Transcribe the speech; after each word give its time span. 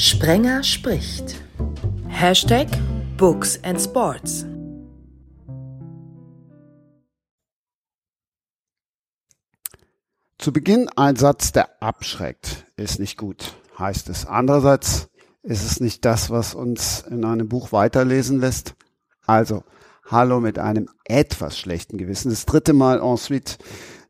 Sprenger 0.00 0.62
spricht. 0.62 1.42
Hashtag 2.06 2.68
Books 3.16 3.58
and 3.64 3.80
Sports. 3.80 4.46
Zu 10.38 10.52
Beginn 10.52 10.88
ein 10.94 11.16
Satz, 11.16 11.50
der 11.50 11.82
abschreckt, 11.82 12.64
ist 12.76 13.00
nicht 13.00 13.18
gut, 13.18 13.54
heißt 13.76 14.08
es. 14.08 14.24
Andererseits 14.24 15.08
ist 15.42 15.64
es 15.64 15.80
nicht 15.80 16.04
das, 16.04 16.30
was 16.30 16.54
uns 16.54 17.00
in 17.00 17.24
einem 17.24 17.48
Buch 17.48 17.72
weiterlesen 17.72 18.38
lässt. 18.38 18.76
Also, 19.26 19.64
hallo 20.08 20.38
mit 20.38 20.60
einem 20.60 20.88
etwas 21.06 21.58
schlechten 21.58 21.98
Gewissen. 21.98 22.30
Das 22.30 22.46
dritte 22.46 22.72
Mal 22.72 23.00
ensuite 23.00 23.56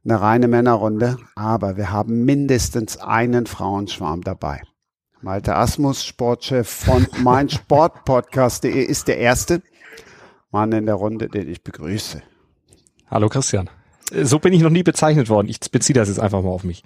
eine 0.04 0.20
reine 0.20 0.48
Männerrunde, 0.48 1.16
aber 1.34 1.78
wir 1.78 1.90
haben 1.90 2.26
mindestens 2.26 2.98
einen 2.98 3.46
Frauenschwarm 3.46 4.20
dabei. 4.20 4.60
Malte 5.20 5.56
Asmus, 5.56 6.04
Sportchef 6.04 6.68
von 6.68 7.06
meinsportpodcast.de 7.22 8.84
ist 8.84 9.08
der 9.08 9.18
erste 9.18 9.62
Mann 10.52 10.70
in 10.70 10.86
der 10.86 10.94
Runde, 10.94 11.28
den 11.28 11.48
ich 11.48 11.62
begrüße. 11.62 12.22
Hallo 13.10 13.28
Christian. 13.28 13.68
So 14.12 14.38
bin 14.38 14.52
ich 14.52 14.62
noch 14.62 14.70
nie 14.70 14.84
bezeichnet 14.84 15.28
worden. 15.28 15.48
Ich 15.48 15.58
beziehe 15.72 15.94
das 15.94 16.08
jetzt 16.08 16.20
einfach 16.20 16.42
mal 16.42 16.50
auf 16.50 16.62
mich. 16.62 16.84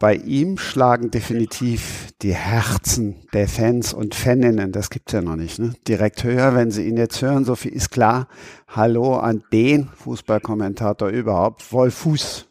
Bei 0.00 0.16
ihm 0.16 0.58
schlagen 0.58 1.12
definitiv 1.12 2.08
die 2.22 2.34
Herzen 2.34 3.28
der 3.32 3.46
Fans 3.46 3.94
und 3.94 4.16
Faninnen, 4.16 4.72
das 4.72 4.90
gibt's 4.90 5.12
ja 5.12 5.22
noch 5.22 5.36
nicht, 5.36 5.60
ne? 5.60 5.74
direkt 5.86 6.24
höher, 6.24 6.56
wenn 6.56 6.72
sie 6.72 6.88
ihn 6.88 6.96
jetzt 6.96 7.22
hören. 7.22 7.44
So 7.44 7.54
viel 7.54 7.72
ist 7.72 7.90
klar. 7.90 8.26
Hallo 8.66 9.16
an 9.18 9.44
den 9.52 9.88
Fußballkommentator 9.94 11.08
überhaupt, 11.08 11.72
Wolf 11.72 11.94
Fuß. 11.94 12.48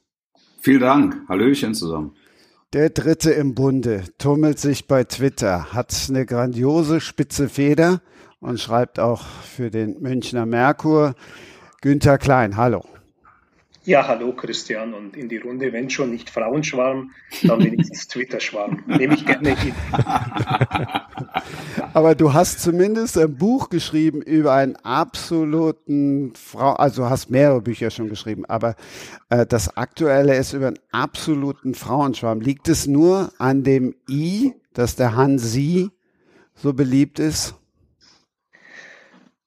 Vielen 0.62 0.80
Dank. 0.80 1.18
Hallöchen 1.28 1.74
zusammen. 1.74 2.16
Der 2.74 2.90
Dritte 2.90 3.32
im 3.32 3.54
Bunde 3.54 4.06
tummelt 4.18 4.58
sich 4.58 4.88
bei 4.88 5.04
Twitter, 5.04 5.74
hat 5.74 5.94
eine 6.08 6.26
grandiose 6.26 7.02
spitze 7.02 7.50
Feder 7.50 8.00
und 8.40 8.62
schreibt 8.62 8.98
auch 8.98 9.26
für 9.26 9.70
den 9.70 10.02
Münchner 10.02 10.46
Merkur. 10.46 11.16
Günther 11.82 12.18
Klein, 12.18 12.56
hallo. 12.56 12.86
Ja, 13.84 14.08
hallo 14.08 14.32
Christian 14.34 14.94
und 14.94 15.18
in 15.18 15.28
die 15.28 15.38
Runde, 15.38 15.74
wenn 15.74 15.90
schon 15.90 16.12
nicht 16.12 16.30
Frauenschwarm, 16.30 17.12
dann 17.42 17.64
wenigstens 17.64 18.08
Twitter-Schwarm. 18.10 18.84
Nehme 18.86 19.16
ich 19.16 19.26
gerne 19.26 19.58
hin. 19.58 19.74
Aber 21.94 22.14
du 22.14 22.32
hast 22.32 22.60
zumindest 22.60 23.18
ein 23.18 23.36
Buch 23.36 23.70
geschrieben 23.70 24.22
über 24.22 24.54
einen 24.54 24.76
absoluten 24.76 26.34
Frau, 26.36 26.74
also 26.74 27.10
hast 27.10 27.32
mehrere 27.32 27.62
Bücher 27.62 27.90
schon 27.90 28.08
geschrieben, 28.08 28.46
aber 28.46 28.76
äh, 29.30 29.46
das 29.46 29.76
aktuelle 29.76 30.36
ist 30.36 30.54
über 30.54 30.68
einen 30.68 30.80
absoluten 30.92 31.74
Frauenschwarm. 31.74 32.40
Liegt 32.40 32.70
es 32.70 32.88
nur 32.88 33.34
an 33.40 33.64
dem 33.64 33.96
I, 34.08 34.54
dass 34.74 34.96
der 34.96 35.16
Hansi 35.16 35.90
so 36.54 36.74
beliebt 36.74 37.20
ist? 37.20 37.56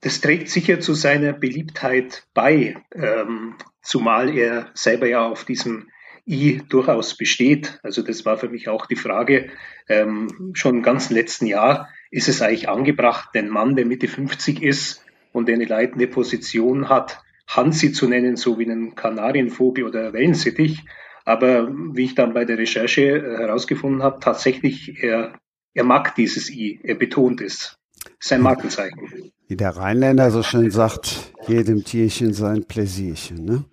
Das 0.04 0.20
trägt 0.20 0.50
sicher 0.50 0.80
zu 0.80 0.92
seiner 0.92 1.32
Beliebtheit 1.32 2.26
bei, 2.34 2.76
ähm, 2.94 3.54
zumal 3.80 4.36
er 4.36 4.70
selber 4.74 5.08
ja 5.08 5.26
auf 5.26 5.46
diesem 5.46 5.88
I 6.28 6.60
durchaus 6.68 7.16
besteht. 7.16 7.80
Also 7.82 8.02
das 8.02 8.26
war 8.26 8.36
für 8.36 8.50
mich 8.50 8.68
auch 8.68 8.84
die 8.84 8.96
Frage 8.96 9.48
ähm, 9.88 10.52
schon 10.52 10.76
im 10.76 10.82
ganzen 10.82 11.14
letzten 11.14 11.46
Jahr. 11.46 11.88
Ist 12.10 12.28
es 12.28 12.42
eigentlich 12.42 12.68
angebracht, 12.68 13.30
den 13.34 13.48
Mann, 13.48 13.76
der 13.76 13.86
Mitte 13.86 14.06
50 14.06 14.62
ist 14.62 15.02
und 15.32 15.48
eine 15.48 15.64
leitende 15.64 16.06
Position 16.06 16.90
hat, 16.90 17.22
Hansi 17.46 17.92
zu 17.92 18.06
nennen, 18.06 18.36
so 18.36 18.58
wie 18.58 18.70
einen 18.70 18.94
Kanarienvogel 18.94 19.84
oder 19.84 20.12
Wellensittich? 20.12 20.84
Aber 21.24 21.72
wie 21.72 22.04
ich 22.04 22.14
dann 22.14 22.34
bei 22.34 22.44
der 22.44 22.58
Recherche 22.58 23.04
äh, 23.04 23.38
herausgefunden 23.38 24.02
habe, 24.02 24.20
tatsächlich, 24.20 25.02
er, 25.02 25.40
er 25.72 25.84
mag 25.84 26.14
dieses 26.14 26.50
I, 26.50 26.78
er 26.82 26.96
betont 26.96 27.40
es. 27.40 27.78
Sein 28.20 28.42
Markenzeichen. 28.42 29.32
Wie 29.54 29.56
der 29.56 29.76
Rheinländer 29.76 30.32
so 30.32 30.42
schön 30.42 30.72
sagt, 30.72 31.32
jedem 31.46 31.84
Tierchen 31.84 32.32
sein 32.34 32.64
Pläsierchen. 32.64 33.44
Ne? 33.44 33.64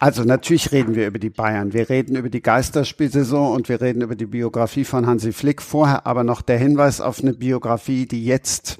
Also 0.00 0.24
natürlich 0.24 0.72
reden 0.72 0.96
wir 0.96 1.06
über 1.06 1.20
die 1.20 1.30
Bayern. 1.30 1.72
Wir 1.72 1.88
reden 1.88 2.16
über 2.16 2.28
die 2.30 2.42
Geisterspielsaison 2.42 3.54
und 3.54 3.68
wir 3.68 3.80
reden 3.80 4.02
über 4.02 4.16
die 4.16 4.26
Biografie 4.26 4.84
von 4.84 5.06
Hansi 5.06 5.32
Flick. 5.32 5.62
Vorher 5.62 6.04
aber 6.04 6.24
noch 6.24 6.42
der 6.42 6.58
Hinweis 6.58 7.00
auf 7.00 7.20
eine 7.20 7.32
Biografie, 7.32 8.06
die 8.06 8.24
jetzt 8.24 8.78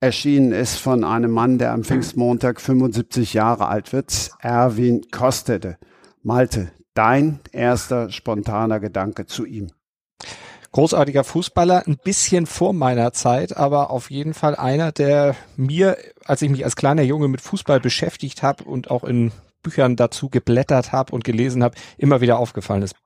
erschienen 0.00 0.50
ist 0.50 0.78
von 0.78 1.04
einem 1.04 1.30
Mann, 1.30 1.58
der 1.58 1.70
am 1.70 1.84
Pfingstmontag 1.84 2.60
75 2.60 3.32
Jahre 3.32 3.68
alt 3.68 3.92
wird, 3.92 4.32
Erwin 4.40 5.02
Kostede. 5.12 5.78
Malte, 6.24 6.72
dein 6.94 7.38
erster 7.52 8.10
spontaner 8.10 8.80
Gedanke 8.80 9.26
zu 9.26 9.44
ihm 9.44 9.70
großartiger 10.74 11.22
Fußballer, 11.22 11.86
ein 11.86 11.98
bisschen 12.02 12.46
vor 12.46 12.72
meiner 12.72 13.12
Zeit, 13.12 13.56
aber 13.56 13.90
auf 13.90 14.10
jeden 14.10 14.34
Fall 14.34 14.56
einer, 14.56 14.90
der 14.90 15.36
mir, 15.56 15.96
als 16.24 16.42
ich 16.42 16.50
mich 16.50 16.64
als 16.64 16.74
kleiner 16.74 17.02
Junge 17.02 17.28
mit 17.28 17.40
Fußball 17.40 17.78
beschäftigt 17.78 18.42
habe 18.42 18.64
und 18.64 18.90
auch 18.90 19.04
in 19.04 19.30
Büchern 19.62 19.94
dazu 19.94 20.28
geblättert 20.28 20.90
habe 20.90 21.12
und 21.14 21.22
gelesen 21.22 21.62
habe, 21.62 21.76
immer 21.96 22.20
wieder 22.20 22.38
aufgefallen 22.38 22.82
ist. 22.82 22.96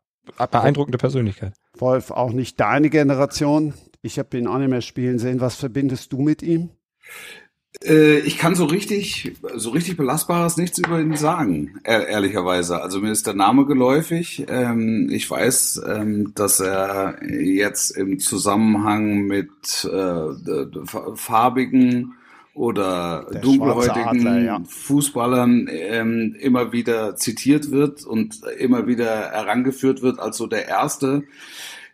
Beeindruckende 0.50 0.96
Persönlichkeit. 0.96 1.52
Wolf, 1.76 2.10
auch 2.10 2.32
nicht 2.32 2.58
deine 2.58 2.88
Generation. 2.88 3.74
Ich 4.00 4.18
habe 4.18 4.38
ihn 4.38 4.46
auch 4.46 4.58
nicht 4.58 4.70
mehr 4.70 4.80
spielen 4.80 5.18
sehen. 5.18 5.42
Was 5.42 5.56
verbindest 5.56 6.12
du 6.14 6.22
mit 6.22 6.42
ihm? 6.42 6.70
Äh, 7.84 8.18
ich 8.20 8.38
kann 8.38 8.54
so 8.54 8.64
richtig, 8.64 9.36
so 9.54 9.70
richtig 9.70 9.96
belastbares 9.96 10.56
nichts 10.56 10.78
über 10.78 11.00
ihn 11.00 11.16
sagen, 11.16 11.80
ehrlicherweise. 11.84 12.82
Also 12.82 13.00
mir 13.00 13.12
ist 13.12 13.26
der 13.26 13.34
Name 13.34 13.66
geläufig. 13.66 14.46
Ähm, 14.48 15.08
ich 15.10 15.30
weiß, 15.30 15.82
ähm, 15.86 16.32
dass 16.34 16.60
er 16.60 17.18
jetzt 17.22 17.90
im 17.90 18.18
Zusammenhang 18.18 19.22
mit 19.22 19.84
äh, 19.84 21.14
farbigen 21.14 22.14
oder 22.58 23.26
der 23.32 23.40
dunkelhäutigen 23.40 24.26
Adler, 24.26 24.38
ja. 24.40 24.60
Fußballern 24.66 25.68
ähm, 25.70 26.34
immer 26.40 26.72
wieder 26.72 27.14
zitiert 27.14 27.70
wird 27.70 28.04
und 28.04 28.42
immer 28.58 28.88
wieder 28.88 29.30
herangeführt 29.30 30.02
wird 30.02 30.18
als 30.18 30.38
so 30.38 30.48
der 30.48 30.66
erste, 30.66 31.22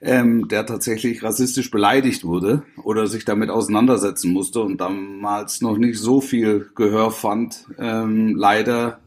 ähm, 0.04 0.48
der 0.48 0.66
tatsächlich 0.66 1.22
rassistisch 1.22 1.70
beleidigt 1.70 2.24
wurde 2.24 2.62
oder 2.82 3.06
sich 3.06 3.24
damit 3.24 3.50
auseinandersetzen 3.50 4.32
musste 4.32 4.60
und 4.60 4.80
damals 4.80 5.62
noch 5.62 5.78
nicht 5.78 5.98
so 5.98 6.20
viel 6.20 6.70
Gehör 6.74 7.10
fand, 7.10 7.64
ähm, 7.78 8.36
leider, 8.36 9.00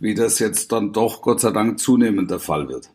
wie 0.00 0.14
das 0.14 0.38
jetzt 0.38 0.70
dann 0.72 0.92
doch 0.92 1.22
Gott 1.22 1.40
sei 1.40 1.50
Dank 1.50 1.78
zunehmend 1.78 2.30
der 2.30 2.40
Fall 2.40 2.68
wird. 2.68 2.90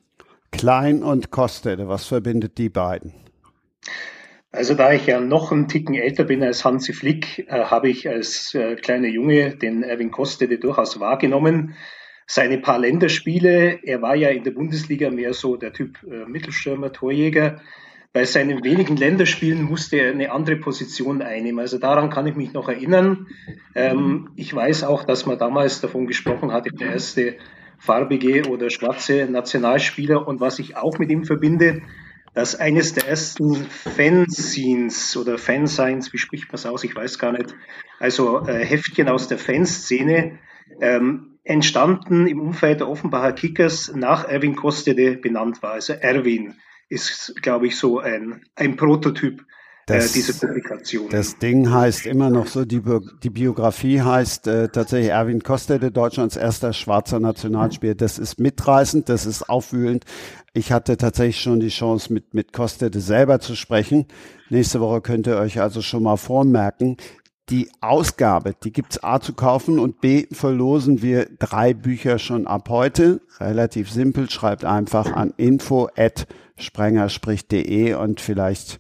Klein 0.52 1.04
und 1.04 1.32
Kostede, 1.32 1.88
was 1.88 2.06
verbindet 2.06 2.58
die 2.58 2.70
beiden? 2.70 3.14
Also 4.52 4.74
da 4.74 4.94
ich 4.94 5.06
ja 5.06 5.20
noch 5.20 5.52
einen 5.52 5.68
Ticken 5.68 5.94
älter 5.94 6.24
bin 6.24 6.42
als 6.42 6.66
Hansi 6.66 6.94
Flick, 6.94 7.48
äh, 7.50 7.66
habe 7.66 7.90
ich 7.90 8.08
als 8.08 8.54
äh, 8.56 8.76
kleiner 8.76 9.08
Junge 9.08 9.56
den 9.56 9.84
Erwin 9.84 10.12
Kostede 10.12 10.58
durchaus 10.58 11.00
wahrgenommen 11.00 11.76
seine 12.32 12.60
paar 12.60 12.78
Länderspiele, 12.78 13.80
er 13.82 14.04
war 14.04 14.16
ja 14.16 14.30
in 14.30 14.44
der 14.44 14.52
Bundesliga 14.52 15.10
mehr 15.10 15.34
so 15.34 15.56
der 15.56 15.74
Typ 15.74 15.98
äh, 16.04 16.30
Mittelstürmer, 16.30 16.94
Torjäger. 16.94 17.60
Bei 18.14 18.24
seinen 18.24 18.64
wenigen 18.64 18.98
Länderspielen 18.98 19.64
musste 19.64 19.98
er 19.98 20.12
eine 20.12 20.32
andere 20.32 20.58
Position 20.58 21.24
einnehmen. 21.24 21.60
Also 21.60 21.80
daran 21.80 22.12
kann 22.12 22.28
ich 22.28 22.36
mich 22.36 22.54
noch 22.54 22.70
erinnern. 22.70 23.26
Ähm, 23.74 24.30
ich 24.36 24.54
weiß 24.54 24.84
auch, 24.84 25.06
dass 25.06 25.26
man 25.26 25.40
damals 25.40 25.82
davon 25.82 26.06
gesprochen 26.06 26.52
hatte, 26.52 26.70
der 26.70 26.92
erste 26.92 27.38
farbige 27.80 28.48
oder 28.48 28.70
schwarze 28.70 29.26
Nationalspieler. 29.26 30.28
Und 30.28 30.40
was 30.40 30.60
ich 30.60 30.78
auch 30.78 31.00
mit 31.00 31.10
ihm 31.10 31.24
verbinde, 31.24 31.82
dass 32.36 32.56
eines 32.56 32.94
der 32.94 33.08
ersten 33.08 33.56
Fanzines 33.56 35.18
oder 35.18 35.40
Fansigns, 35.40 36.14
wie 36.14 36.20
spricht 36.20 36.50
man 36.50 36.56
es 36.56 36.68
aus, 36.68 36.84
ich 36.84 36.96
weiß 36.96 37.18
gar 37.18 37.32
nicht, 37.32 37.56
also 38.00 38.46
äh, 38.46 38.64
Heftchen 38.64 39.10
aus 39.10 39.28
der 39.28 39.40
Fanszene, 39.40 40.38
ähm, 40.80 41.39
entstanden 41.50 42.28
im 42.28 42.40
Umfeld 42.40 42.80
der 42.80 42.88
Offenbacher 42.88 43.34
Kickers 43.34 43.92
nach 43.96 44.24
Erwin 44.24 44.56
Kostede 44.56 45.18
benannt 45.18 45.64
war. 45.64 45.72
Also 45.72 45.94
Erwin 45.94 46.54
ist, 46.90 47.34
glaube 47.42 47.66
ich, 47.68 47.78
so 47.78 48.00
ein, 48.00 48.44
ein 48.56 48.76
Prototyp 48.76 49.42
äh, 49.42 49.46
das, 49.98 50.12
dieser 50.12 50.34
Publikation. 50.34 51.10
Das 51.10 51.40
Ding 51.40 51.72
heißt 51.72 52.06
immer 52.06 52.30
noch 52.30 52.46
so, 52.46 52.66
die, 52.66 52.84
die 53.24 53.32
Biografie 53.32 54.00
heißt 54.00 54.46
äh, 54.48 54.70
tatsächlich 54.70 55.10
Erwin 55.10 55.42
Kostede, 55.42 55.92
Deutschlands 55.92 56.36
erster 56.36 56.72
schwarzer 56.72 57.20
Nationalspieler. 57.20 57.96
Das 57.96 58.20
ist 58.20 58.40
mitreißend, 58.40 59.10
das 59.10 59.26
ist 59.26 59.50
aufwühlend. 59.50 60.06
Ich 60.54 60.72
hatte 60.72 60.98
tatsächlich 60.98 61.42
schon 61.42 61.60
die 61.60 61.70
Chance, 61.70 62.14
mit, 62.14 62.36
mit 62.36 62.54
Kostede 62.54 63.00
selber 63.00 63.40
zu 63.40 63.56
sprechen. 63.56 64.06
Nächste 64.52 64.82
Woche 64.82 65.02
könnt 65.02 65.26
ihr 65.26 65.38
euch 65.38 65.62
also 65.62 65.82
schon 65.82 66.04
mal 66.04 66.18
vormerken, 66.18 66.98
die 67.50 67.70
Ausgabe, 67.82 68.54
die 68.64 68.72
gibt's 68.72 69.04
A 69.04 69.20
zu 69.20 69.34
kaufen 69.34 69.80
und 69.80 70.02
B 70.02 70.28
verlosen 70.32 71.02
wir 71.02 71.28
drei 71.40 71.74
Bücher 71.74 72.20
schon 72.20 72.46
ab 72.46 72.70
heute. 72.70 73.22
Relativ 73.40 73.92
simpel, 73.92 74.30
schreibt 74.30 74.66
einfach 74.66 75.12
an 75.12 75.34
info 75.38 75.90
at 75.96 76.28
sprengerspricht.de 76.58 77.94
und 77.96 78.22
vielleicht 78.22 78.80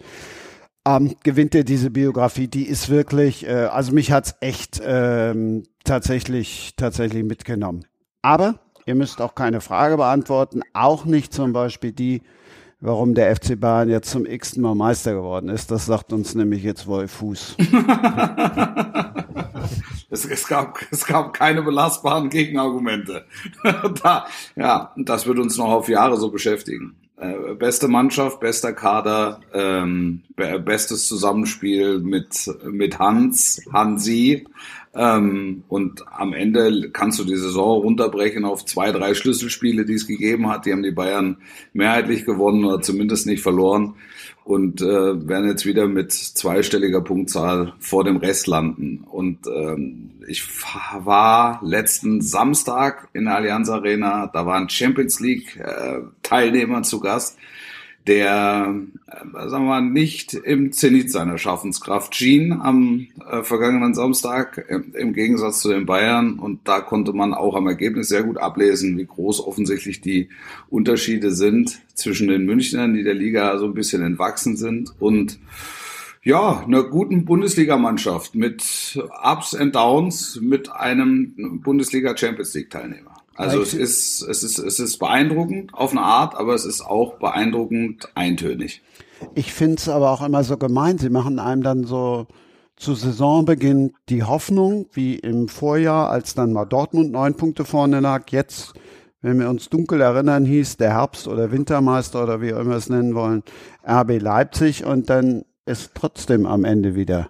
ähm, 0.85 1.15
gewinnt 1.23 1.55
ihr 1.55 1.63
diese 1.63 1.89
Biografie. 1.89 2.47
Die 2.47 2.67
ist 2.67 2.89
wirklich, 2.89 3.47
äh, 3.47 3.69
also 3.71 3.93
mich 3.93 4.11
hat's 4.11 4.35
echt 4.41 4.81
ähm, 4.83 5.63
tatsächlich, 5.83 6.73
tatsächlich 6.77 7.23
mitgenommen. 7.23 7.85
Aber 8.21 8.59
ihr 8.85 8.95
müsst 8.95 9.21
auch 9.21 9.35
keine 9.35 9.61
Frage 9.61 9.97
beantworten, 9.97 10.61
auch 10.73 11.05
nicht 11.05 11.33
zum 11.33 11.53
Beispiel 11.53 11.91
die, 11.91 12.21
warum 12.81 13.13
der 13.13 13.35
FC 13.35 13.59
Bayern 13.59 13.89
jetzt 13.89 14.09
zum 14.09 14.25
x-ten 14.25 14.63
Mal 14.63 14.75
Meister 14.75 15.13
geworden 15.13 15.49
ist. 15.49 15.71
Das 15.71 15.85
sagt 15.85 16.13
uns 16.13 16.35
nämlich 16.35 16.63
jetzt 16.63 16.87
Wolf 16.87 17.11
Fuß. 17.11 17.57
es, 20.09 20.25
es, 20.25 20.47
gab, 20.47 20.79
es 20.91 21.05
gab 21.05 21.33
keine 21.33 21.61
belastbaren 21.61 22.29
Gegenargumente. 22.29 23.25
da, 24.03 24.25
ja, 24.55 24.93
das 24.97 25.27
wird 25.27 25.39
uns 25.39 25.57
noch 25.57 25.69
auf 25.69 25.89
Jahre 25.89 26.17
so 26.17 26.31
beschäftigen. 26.31 26.95
Äh, 27.17 27.55
beste 27.55 27.89
Mannschaft, 27.89 28.39
bester 28.39 28.71
Kader, 28.71 29.41
ähm, 29.53 30.21
bestes 30.63 31.05
Zusammenspiel 31.07 31.99
mit, 31.99 32.49
mit 32.63 32.97
Hans, 32.97 33.61
Hansi. 33.73 34.47
Ähm, 34.95 35.63
und 35.67 36.03
am 36.11 36.33
Ende 36.33 36.89
kannst 36.91 37.19
du 37.19 37.23
die 37.23 37.35
Saison 37.35 37.81
runterbrechen 37.81 38.43
auf 38.43 38.65
zwei, 38.65 38.91
drei 38.91 39.13
Schlüsselspiele, 39.13 39.85
die 39.85 39.93
es 39.93 40.07
gegeben 40.07 40.49
hat. 40.49 40.65
Die 40.65 40.71
haben 40.71 40.83
die 40.83 40.91
Bayern 40.91 41.37
mehrheitlich 41.73 42.25
gewonnen 42.25 42.65
oder 42.65 42.81
zumindest 42.81 43.27
nicht 43.27 43.43
verloren 43.43 43.95
und 44.43 44.81
äh, 44.81 45.27
werden 45.27 45.47
jetzt 45.47 45.67
wieder 45.67 45.87
mit 45.87 46.11
zweistelliger 46.11 47.01
Punktzahl 47.01 47.73
vor 47.79 48.03
dem 48.03 48.17
Rest 48.17 48.47
landen. 48.47 49.05
Und 49.09 49.45
ähm, 49.45 50.09
ich 50.27 50.43
war 50.97 51.59
letzten 51.63 52.21
Samstag 52.21 53.09
in 53.13 53.25
der 53.25 53.35
Allianz 53.35 53.69
Arena, 53.69 54.27
da 54.33 54.47
waren 54.47 54.69
Champions 54.69 55.19
League 55.19 55.55
äh, 55.57 55.99
Teilnehmer 56.23 56.81
zu 56.81 56.99
Gast 56.99 57.37
der, 58.07 58.75
äh, 59.07 59.49
sagen 59.49 59.65
wir 59.65 59.69
mal, 59.69 59.81
nicht 59.81 60.33
im 60.33 60.71
Zenit 60.71 61.11
seiner 61.11 61.37
Schaffenskraft 61.37 62.15
schien 62.15 62.53
am 62.53 63.07
äh, 63.29 63.43
vergangenen 63.43 63.93
Samstag, 63.93 64.65
im, 64.69 64.95
im, 64.95 65.13
Gegensatz 65.13 65.59
zu 65.61 65.69
den 65.69 65.85
Bayern. 65.85 66.39
Und 66.39 66.67
da 66.67 66.81
konnte 66.81 67.13
man 67.13 67.33
auch 67.33 67.55
am 67.55 67.67
Ergebnis 67.67 68.09
sehr 68.09 68.23
gut 68.23 68.37
ablesen, 68.37 68.97
wie 68.97 69.05
groß 69.05 69.45
offensichtlich 69.45 70.01
die 70.01 70.29
Unterschiede 70.69 71.31
sind 71.31 71.79
zwischen 71.93 72.27
den 72.27 72.45
Münchnern, 72.45 72.93
die 72.93 73.03
der 73.03 73.13
Liga 73.13 73.57
so 73.57 73.65
ein 73.65 73.73
bisschen 73.73 74.01
entwachsen 74.01 74.57
sind, 74.57 74.93
und 74.99 75.39
ja, 76.21 76.63
einer 76.65 76.83
guten 76.83 77.23
Bundesligamannschaft 77.25 78.35
mit 78.35 78.99
Ups 79.23 79.55
and 79.55 79.73
Downs, 79.73 80.39
mit 80.41 80.69
einem 80.69 81.61
Bundesliga 81.61 82.15
Champions 82.15 82.53
League 82.53 82.69
Teilnehmer. 82.69 83.18
Also 83.39 83.61
es 83.61 83.73
ist, 83.73 84.21
es 84.21 84.43
ist, 84.43 84.59
es 84.59 84.79
ist 84.79 84.97
beeindruckend 84.97 85.73
auf 85.73 85.91
eine 85.91 86.01
Art, 86.01 86.35
aber 86.35 86.53
es 86.55 86.65
ist 86.65 86.81
auch 86.81 87.19
beeindruckend 87.19 88.09
eintönig. 88.13 88.81
Ich 89.33 89.53
finde 89.53 89.77
es 89.77 89.87
aber 89.87 90.11
auch 90.11 90.21
immer 90.21 90.43
so 90.43 90.57
gemein. 90.57 90.97
Sie 90.97 91.09
machen 91.09 91.39
einem 91.39 91.63
dann 91.63 91.85
so 91.85 92.27
zu 92.75 92.95
Saisonbeginn 92.95 93.93
die 94.09 94.23
Hoffnung, 94.23 94.87
wie 94.91 95.15
im 95.15 95.47
Vorjahr, 95.47 96.09
als 96.09 96.35
dann 96.35 96.51
mal 96.51 96.65
Dortmund 96.65 97.13
neun 97.13 97.35
Punkte 97.35 97.63
vorne 97.63 98.01
lag. 98.01 98.29
Jetzt, 98.29 98.73
wenn 99.21 99.39
wir 99.39 99.49
uns 99.49 99.69
dunkel 99.69 100.01
erinnern, 100.01 100.43
hieß 100.43 100.75
der 100.75 100.91
Herbst- 100.91 101.29
oder 101.29 101.49
Wintermeister 101.49 102.21
oder 102.21 102.41
wie 102.41 102.53
auch 102.53 102.59
immer 102.59 102.75
es 102.75 102.89
nennen 102.89 103.15
wollen, 103.15 103.43
RB 103.87 104.21
Leipzig 104.21 104.83
und 104.83 105.09
dann 105.09 105.45
ist 105.65 105.91
trotzdem 105.93 106.45
am 106.45 106.65
Ende 106.65 106.93
wieder 106.93 107.29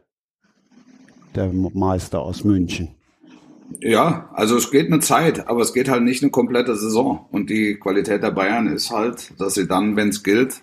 der 1.36 1.54
Meister 1.54 2.22
aus 2.22 2.44
München. 2.44 2.96
Ja, 3.80 4.30
also 4.33 4.57
es 4.57 4.71
geht 4.71 4.88
eine 4.88 5.00
Zeit, 5.00 5.48
aber 5.48 5.62
es 5.62 5.74
geht 5.74 5.89
halt 5.89 6.04
nicht 6.04 6.24
eine 6.24 6.31
komplette 6.31 6.75
Saison. 6.75 7.25
Und 7.31 7.50
die 7.50 7.75
Qualität 7.75 8.24
der 8.24 8.31
Bayern 8.31 8.68
ist 8.68 8.92
halt, 8.92 9.33
dass 9.39 9.54
sie 9.54 9.68
dann, 9.68 9.95
wenn 9.95 10.10
es 10.10 10.24
gilt, 10.24 10.62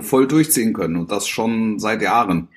voll 0.00 0.26
durchziehen 0.26 0.72
können. 0.72 0.96
Und 0.96 1.12
das 1.12 1.28
schon 1.28 1.78
seit 1.78 2.02
Jahren. 2.02 2.48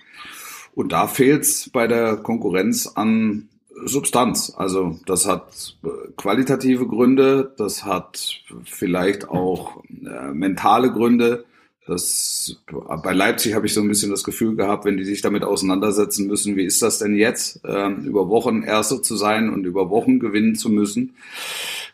Und 0.73 0.91
da 0.91 1.07
fehlt 1.07 1.43
es 1.43 1.69
bei 1.69 1.87
der 1.87 2.17
Konkurrenz 2.17 2.87
an 2.87 3.49
Substanz. 3.85 4.53
Also 4.55 4.99
das 5.05 5.27
hat 5.27 5.75
qualitative 6.17 6.87
Gründe, 6.87 7.53
das 7.57 7.85
hat 7.85 8.41
vielleicht 8.63 9.29
auch 9.29 9.83
äh, 9.89 10.31
mentale 10.33 10.91
Gründe. 10.91 11.45
Das, 11.91 12.55
bei 13.03 13.11
Leipzig 13.11 13.53
habe 13.53 13.65
ich 13.65 13.73
so 13.73 13.81
ein 13.81 13.87
bisschen 13.89 14.11
das 14.11 14.23
Gefühl 14.23 14.55
gehabt, 14.55 14.85
wenn 14.85 14.95
die 14.95 15.03
sich 15.03 15.21
damit 15.21 15.43
auseinandersetzen 15.43 16.25
müssen, 16.25 16.55
wie 16.55 16.63
ist 16.63 16.81
das 16.81 16.99
denn 16.99 17.15
jetzt, 17.15 17.59
ähm, 17.65 18.05
über 18.05 18.29
Wochen 18.29 18.63
Erster 18.63 19.03
zu 19.03 19.17
sein 19.17 19.49
und 19.49 19.65
über 19.65 19.89
Wochen 19.89 20.19
gewinnen 20.19 20.55
zu 20.55 20.69
müssen. 20.69 21.15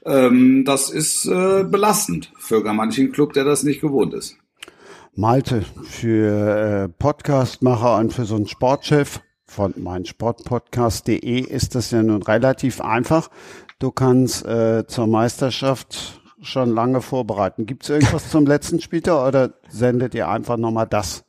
Ähm, 0.05 0.65
das 0.65 0.91
ist 0.91 1.25
äh, 1.25 1.63
belastend 1.63 2.31
für 2.38 2.61
gar 2.61 2.75
manchen 2.75 3.11
Club, 3.11 3.33
der 3.33 3.44
das 3.44 3.63
nicht 3.63 3.81
gewohnt 3.81 4.13
ist. 4.13 4.38
Malte, 5.15 5.65
für 5.83 6.85
äh, 6.85 6.89
Podcastmacher 6.89 7.97
und 7.97 8.13
für 8.13 8.25
so 8.25 8.35
einen 8.35 8.47
Sportchef 8.47 9.21
von 9.45 9.73
meinsportpodcast.de 9.77 11.39
ist 11.39 11.73
das 11.73 11.89
ja 11.89 12.03
nun 12.03 12.21
relativ 12.21 12.81
einfach. 12.81 13.31
Du 13.79 13.89
kannst 13.89 14.45
äh, 14.45 14.85
zur 14.85 15.07
Meisterschaft 15.07 16.21
schon 16.47 16.73
lange 16.73 17.01
vorbereiten. 17.01 17.65
Gibt 17.65 17.83
es 17.83 17.89
irgendwas 17.89 18.29
zum 18.29 18.45
letzten 18.45 18.81
Spieltag 18.81 19.27
oder 19.27 19.53
sendet 19.69 20.15
ihr 20.15 20.27
einfach 20.29 20.57
nochmal 20.57 20.88
das 20.88 21.25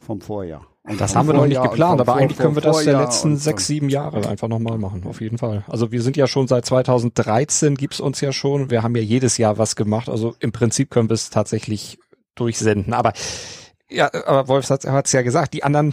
vom 0.00 0.20
Vorjahr? 0.20 0.66
Und 0.84 1.00
das 1.00 1.14
haben 1.14 1.26
wir 1.26 1.34
noch 1.34 1.46
nicht 1.46 1.62
geplant, 1.62 2.00
aber 2.00 2.14
eigentlich 2.14 2.38
können 2.38 2.54
wir 2.54 2.62
das 2.62 2.84
der 2.84 2.98
letzten 2.98 3.36
sechs, 3.36 3.66
sieben 3.66 3.90
Jahre 3.90 4.26
einfach 4.26 4.48
nochmal 4.48 4.78
machen, 4.78 5.04
auf 5.06 5.20
jeden 5.20 5.36
Fall. 5.36 5.62
Also 5.68 5.92
wir 5.92 6.00
sind 6.00 6.16
ja 6.16 6.26
schon 6.26 6.48
seit 6.48 6.64
2013 6.64 7.74
gibt's 7.74 8.00
uns 8.00 8.22
ja 8.22 8.32
schon. 8.32 8.70
Wir 8.70 8.82
haben 8.82 8.96
ja 8.96 9.02
jedes 9.02 9.36
Jahr 9.36 9.58
was 9.58 9.76
gemacht. 9.76 10.08
Also 10.08 10.34
im 10.40 10.50
Prinzip 10.50 10.90
können 10.90 11.10
wir 11.10 11.14
es 11.14 11.28
tatsächlich 11.28 11.98
durchsenden. 12.36 12.94
Aber 12.94 13.12
ja, 13.90 14.10
aber 14.26 14.48
Wolf 14.48 14.70
hat 14.70 14.84
es 14.84 15.12
ja 15.12 15.22
gesagt, 15.22 15.52
die 15.52 15.62
anderen, 15.62 15.92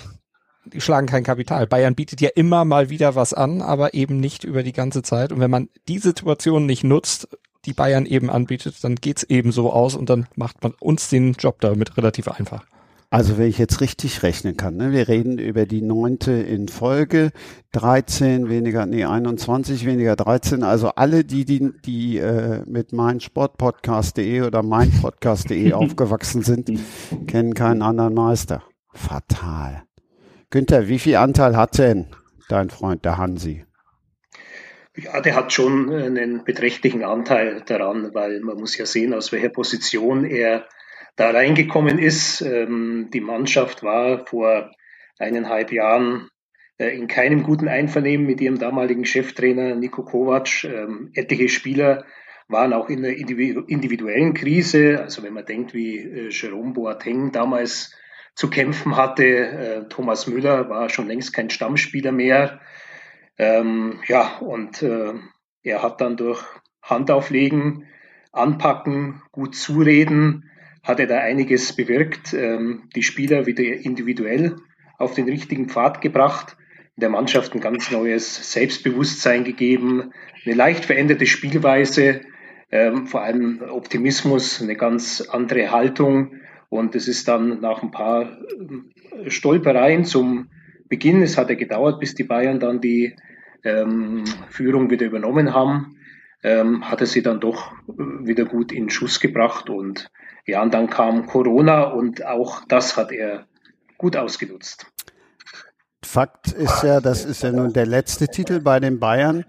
die 0.65 0.79
schlagen 0.79 1.07
kein 1.07 1.23
Kapital. 1.23 1.67
Bayern 1.67 1.95
bietet 1.95 2.21
ja 2.21 2.29
immer 2.33 2.63
mal 2.63 2.89
wieder 2.89 3.15
was 3.15 3.33
an, 3.33 3.61
aber 3.61 3.93
eben 3.95 4.21
nicht 4.21 4.45
über 4.45 4.63
die 4.63 4.73
ganze 4.73 5.01
Zeit. 5.01 5.33
Und 5.33 5.41
wenn 5.41 5.51
man 5.51 5.67
die 5.89 5.99
Situation 5.99 6.65
nicht 6.65 6.85
nutzt, 6.85 7.27
die 7.65 7.73
Bayern 7.73 8.05
eben 8.05 8.29
anbietet, 8.29 8.83
dann 8.83 8.95
geht's 8.95 9.23
eben 9.23 9.51
so 9.51 9.71
aus 9.71 9.95
und 9.95 10.09
dann 10.09 10.27
macht 10.35 10.63
man 10.63 10.73
uns 10.79 11.09
den 11.09 11.33
Job 11.33 11.61
damit 11.61 11.97
relativ 11.97 12.27
einfach. 12.27 12.65
Also 13.11 13.37
wenn 13.37 13.47
ich 13.47 13.57
jetzt 13.57 13.81
richtig 13.81 14.23
rechnen 14.23 14.57
kann, 14.57 14.75
ne, 14.75 14.91
wir 14.91 15.07
reden 15.07 15.37
über 15.37 15.65
die 15.65 15.81
neunte 15.81 16.31
in 16.33 16.67
Folge, 16.67 17.31
13 17.71 18.49
weniger, 18.49 18.85
nee, 18.85 19.05
21 19.05 19.85
weniger 19.85 20.15
13, 20.15 20.63
also 20.63 20.89
alle 20.89 21.23
die, 21.23 21.45
die, 21.45 21.71
die 21.85 22.17
äh, 22.17 22.63
mit 22.65 22.93
meinsportpodcast.de 22.93 24.41
oder 24.41 24.63
meinpodcast.de 24.63 25.73
aufgewachsen 25.73 26.41
sind, 26.41 26.71
kennen 27.27 27.53
keinen 27.53 27.83
anderen 27.83 28.15
Meister. 28.15 28.63
Fatal. 28.93 29.83
Günther, 30.49 30.87
wie 30.87 30.99
viel 30.99 31.15
Anteil 31.15 31.55
hat 31.55 31.77
denn 31.77 32.07
dein 32.49 32.69
Freund, 32.69 33.05
der 33.05 33.17
Hansi? 33.17 33.64
Ja, 34.97 35.19
der 35.19 35.35
hat 35.35 35.51
schon 35.51 35.93
einen 35.93 36.43
beträchtlichen 36.45 37.03
Anteil 37.03 37.61
daran, 37.65 38.13
weil 38.13 38.39
man 38.39 38.57
muss 38.57 38.77
ja 38.77 38.85
sehen, 38.85 39.13
aus 39.13 39.31
welcher 39.31 39.49
Position 39.49 40.23
er 40.23 40.67
da 41.15 41.31
reingekommen 41.31 41.99
ist. 41.99 42.41
Ähm, 42.41 43.09
die 43.13 43.21
Mannschaft 43.21 43.83
war 43.83 44.25
vor 44.25 44.71
eineinhalb 45.19 45.71
Jahren 45.71 46.29
äh, 46.77 46.95
in 46.95 47.07
keinem 47.07 47.43
guten 47.43 47.67
Einvernehmen 47.67 48.25
mit 48.25 48.41
ihrem 48.41 48.59
damaligen 48.59 49.05
Cheftrainer 49.05 49.75
Niko 49.75 50.03
Kovac. 50.03 50.63
Ähm, 50.63 51.11
etliche 51.13 51.49
Spieler 51.49 52.05
waren 52.47 52.73
auch 52.73 52.89
in 52.89 52.99
einer 52.99 53.15
individuellen 53.15 54.33
Krise. 54.33 55.01
Also 55.01 55.23
wenn 55.23 55.33
man 55.33 55.45
denkt, 55.45 55.73
wie 55.73 55.97
äh, 55.97 56.29
Jerome 56.29 56.73
Boateng 56.73 57.31
damals 57.31 57.93
zu 58.35 58.49
kämpfen 58.49 58.97
hatte, 58.97 59.25
äh, 59.25 59.87
Thomas 59.89 60.27
Müller 60.27 60.69
war 60.69 60.89
schon 60.89 61.07
längst 61.07 61.33
kein 61.33 61.49
Stammspieler 61.49 62.11
mehr. 62.11 62.59
Ähm, 63.37 63.99
ja, 64.07 64.37
und 64.37 64.81
äh, 64.81 65.13
er 65.63 65.83
hat 65.83 66.01
dann 66.01 66.17
durch 66.17 66.43
Handauflegen, 66.81 67.85
Anpacken, 68.31 69.21
gut 69.31 69.55
zureden, 69.55 70.49
hat 70.83 70.99
er 70.99 71.07
da 71.07 71.19
einiges 71.19 71.73
bewirkt, 71.75 72.33
ähm, 72.33 72.89
die 72.95 73.03
Spieler 73.03 73.45
wieder 73.45 73.63
individuell 73.63 74.57
auf 74.97 75.15
den 75.15 75.25
richtigen 75.25 75.67
Pfad 75.67 76.01
gebracht, 76.01 76.57
der 76.95 77.09
Mannschaft 77.09 77.53
ein 77.53 77.61
ganz 77.61 77.91
neues 77.91 78.53
Selbstbewusstsein 78.53 79.43
gegeben, 79.43 80.13
eine 80.45 80.55
leicht 80.55 80.85
veränderte 80.85 81.25
Spielweise, 81.25 82.21
ähm, 82.71 83.07
vor 83.07 83.23
allem 83.23 83.61
Optimismus, 83.69 84.61
eine 84.61 84.75
ganz 84.75 85.21
andere 85.21 85.71
Haltung. 85.71 86.35
Und 86.69 86.95
es 86.95 87.07
ist 87.07 87.27
dann 87.27 87.61
nach 87.61 87.83
ein 87.83 87.91
paar 87.91 88.23
äh, 88.23 89.29
Stolpereien 89.29 90.05
zum 90.05 90.49
Beginn, 90.87 91.21
es 91.21 91.37
hat 91.37 91.49
ja 91.49 91.55
gedauert, 91.55 91.99
bis 91.99 92.15
die 92.15 92.23
Bayern 92.23 92.59
dann 92.59 92.81
die 92.81 93.15
ähm, 93.63 94.23
Führung 94.49 94.89
wieder 94.89 95.05
übernommen 95.05 95.53
haben, 95.53 95.97
ähm, 96.43 96.89
er 97.01 97.07
sie 97.07 97.23
dann 97.23 97.39
doch 97.39 97.71
wieder 97.87 98.45
gut 98.45 98.71
in 98.71 98.89
Schuss 98.89 99.19
gebracht. 99.19 99.69
Und 99.69 100.11
ja, 100.45 100.61
und 100.61 100.73
dann 100.73 100.89
kam 100.89 101.25
Corona 101.25 101.83
und 101.83 102.25
auch 102.25 102.63
das 102.67 102.97
hat 102.97 103.11
er 103.11 103.45
gut 103.97 104.15
ausgenutzt. 104.15 104.85
Fakt 106.03 106.51
ist 106.51 106.83
ja, 106.83 107.01
das 107.01 107.25
ist 107.25 107.41
ja 107.41 107.51
nun 107.51 107.73
der 107.73 107.87
letzte 107.87 108.27
Titel 108.27 108.59
bei 108.61 108.79
den 108.79 108.99
Bayern 108.99 109.43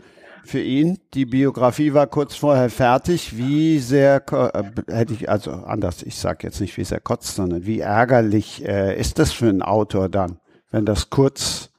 für 0.47 0.61
ihn. 0.61 0.99
Die 1.13 1.27
Biografie 1.27 1.93
war 1.93 2.07
kurz 2.07 2.35
vorher 2.35 2.71
fertig. 2.71 3.37
Wie 3.37 3.79
sehr 3.79 4.23
äh, 4.33 4.63
hätte 4.91 5.13
ich, 5.13 5.29
also 5.29 5.51
anders, 5.51 6.03
ich 6.03 6.17
sage 6.17 6.47
jetzt 6.47 6.61
nicht, 6.61 6.77
wie 6.79 6.85
sehr 6.85 7.01
kotzt, 7.01 7.35
sondern 7.35 7.67
wie 7.67 7.81
ärgerlich 7.81 8.65
äh, 8.67 8.99
ist 8.99 9.19
das 9.19 9.33
für 9.33 9.49
einen 9.49 9.63
Autor 9.63 10.09
dann? 10.09 10.39
Wenn 10.71 10.85
das 10.85 11.11
kurz 11.11 11.71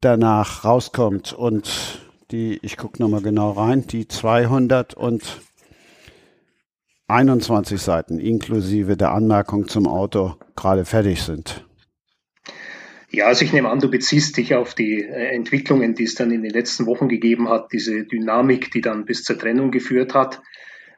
danach 0.00 0.64
rauskommt 0.64 1.32
und 1.32 2.00
die, 2.30 2.58
ich 2.62 2.76
gucke 2.76 3.02
nochmal 3.02 3.22
genau 3.22 3.52
rein, 3.52 3.86
die 3.86 4.08
200 4.08 4.94
und 4.94 5.40
21 7.08 7.80
Seiten 7.80 8.18
inklusive 8.18 8.96
der 8.96 9.12
Anmerkung 9.12 9.68
zum 9.68 9.86
Auto 9.86 10.36
gerade 10.56 10.84
fertig 10.84 11.22
sind. 11.22 11.66
Ja, 13.12 13.26
also 13.26 13.44
ich 13.44 13.52
nehme 13.52 13.68
an, 13.68 13.80
du 13.80 13.90
beziehst 13.90 14.36
dich 14.36 14.54
auf 14.54 14.74
die 14.74 15.02
äh, 15.02 15.34
Entwicklungen, 15.34 15.94
die 15.94 16.04
es 16.04 16.14
dann 16.14 16.30
in 16.30 16.42
den 16.42 16.52
letzten 16.52 16.86
Wochen 16.86 17.08
gegeben 17.08 17.48
hat, 17.48 17.72
diese 17.72 18.04
Dynamik, 18.04 18.70
die 18.70 18.80
dann 18.80 19.04
bis 19.04 19.24
zur 19.24 19.36
Trennung 19.36 19.72
geführt 19.72 20.14
hat. 20.14 20.40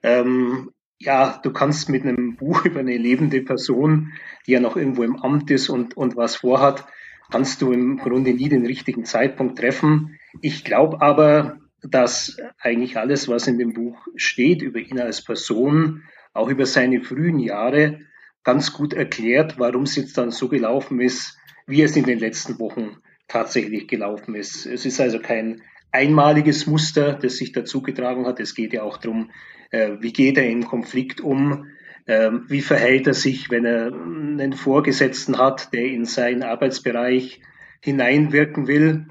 Ähm, 0.03 0.71
ja, 0.99 1.41
du 1.43 1.53
kannst 1.53 1.89
mit 1.89 2.03
einem 2.03 2.37
Buch 2.39 2.67
über 2.67 2.81
eine 2.81 2.99
lebende 2.99 3.41
Person, 3.41 4.13
die 4.47 4.53
ja 4.53 4.61
noch 4.61 4.77
irgendwo 4.77 5.03
im 5.03 5.17
Amt 5.17 5.51
ist 5.51 5.71
und, 5.71 5.97
und 5.97 6.15
was 6.15 6.37
vorhat, 6.37 6.85
kannst 7.33 7.63
du 7.63 7.73
im 7.73 7.97
Grunde 7.97 8.35
nie 8.35 8.51
den 8.51 8.67
richtigen 8.67 9.07
Zeitpunkt 9.07 9.59
treffen. 9.59 10.19
Ich 10.43 10.65
glaube 10.65 11.01
aber, 11.01 11.57
dass 11.83 12.37
eigentlich 12.61 12.99
alles, 12.99 13.27
was 13.27 13.47
in 13.47 13.59
dem 13.59 13.73
Buch 13.73 14.07
steht 14.17 14.61
über 14.61 14.79
ihn 14.79 15.01
als 15.01 15.25
Person, 15.25 16.03
auch 16.35 16.49
über 16.49 16.67
seine 16.67 17.01
frühen 17.01 17.39
Jahre, 17.39 18.01
ganz 18.45 18.75
gut 18.75 18.93
erklärt, 18.93 19.59
warum 19.59 19.85
es 19.85 19.97
jetzt 19.97 20.19
dann 20.19 20.31
so 20.31 20.49
gelaufen 20.49 21.01
ist, 21.01 21.39
wie 21.67 21.81
es 21.81 21.97
in 21.97 22.05
den 22.05 22.19
letzten 22.19 22.59
Wochen 22.59 22.99
tatsächlich 23.29 23.89
gelaufen 23.89 24.35
ist. 24.35 24.67
Es 24.67 24.85
ist 24.85 25.01
also 25.01 25.19
kein 25.19 25.63
einmaliges 25.91 26.67
Muster, 26.67 27.15
das 27.15 27.39
sich 27.39 27.53
dazugetragen 27.53 28.27
hat. 28.27 28.41
Es 28.41 28.55
geht 28.55 28.75
ja 28.75 28.83
auch 28.83 28.99
darum, 28.99 29.31
äh, 29.71 29.93
wie 30.01 30.13
geht 30.13 30.37
er 30.37 30.49
im 30.51 30.67
Konflikt 30.67 31.23
um, 31.23 31.67
äh, 32.07 32.31
wie 32.49 32.63
verhält 32.63 33.07
er 33.07 33.15
sich, 33.15 33.51
wenn 33.51 33.65
er 33.65 33.87
einen 33.87 34.53
Vorgesetzten 34.55 35.39
hat, 35.39 35.73
der 35.73 35.87
in 35.87 36.05
seinen 36.05 36.43
Arbeitsbereich 36.43 37.41
hineinwirken 37.81 38.67
will. 38.67 39.07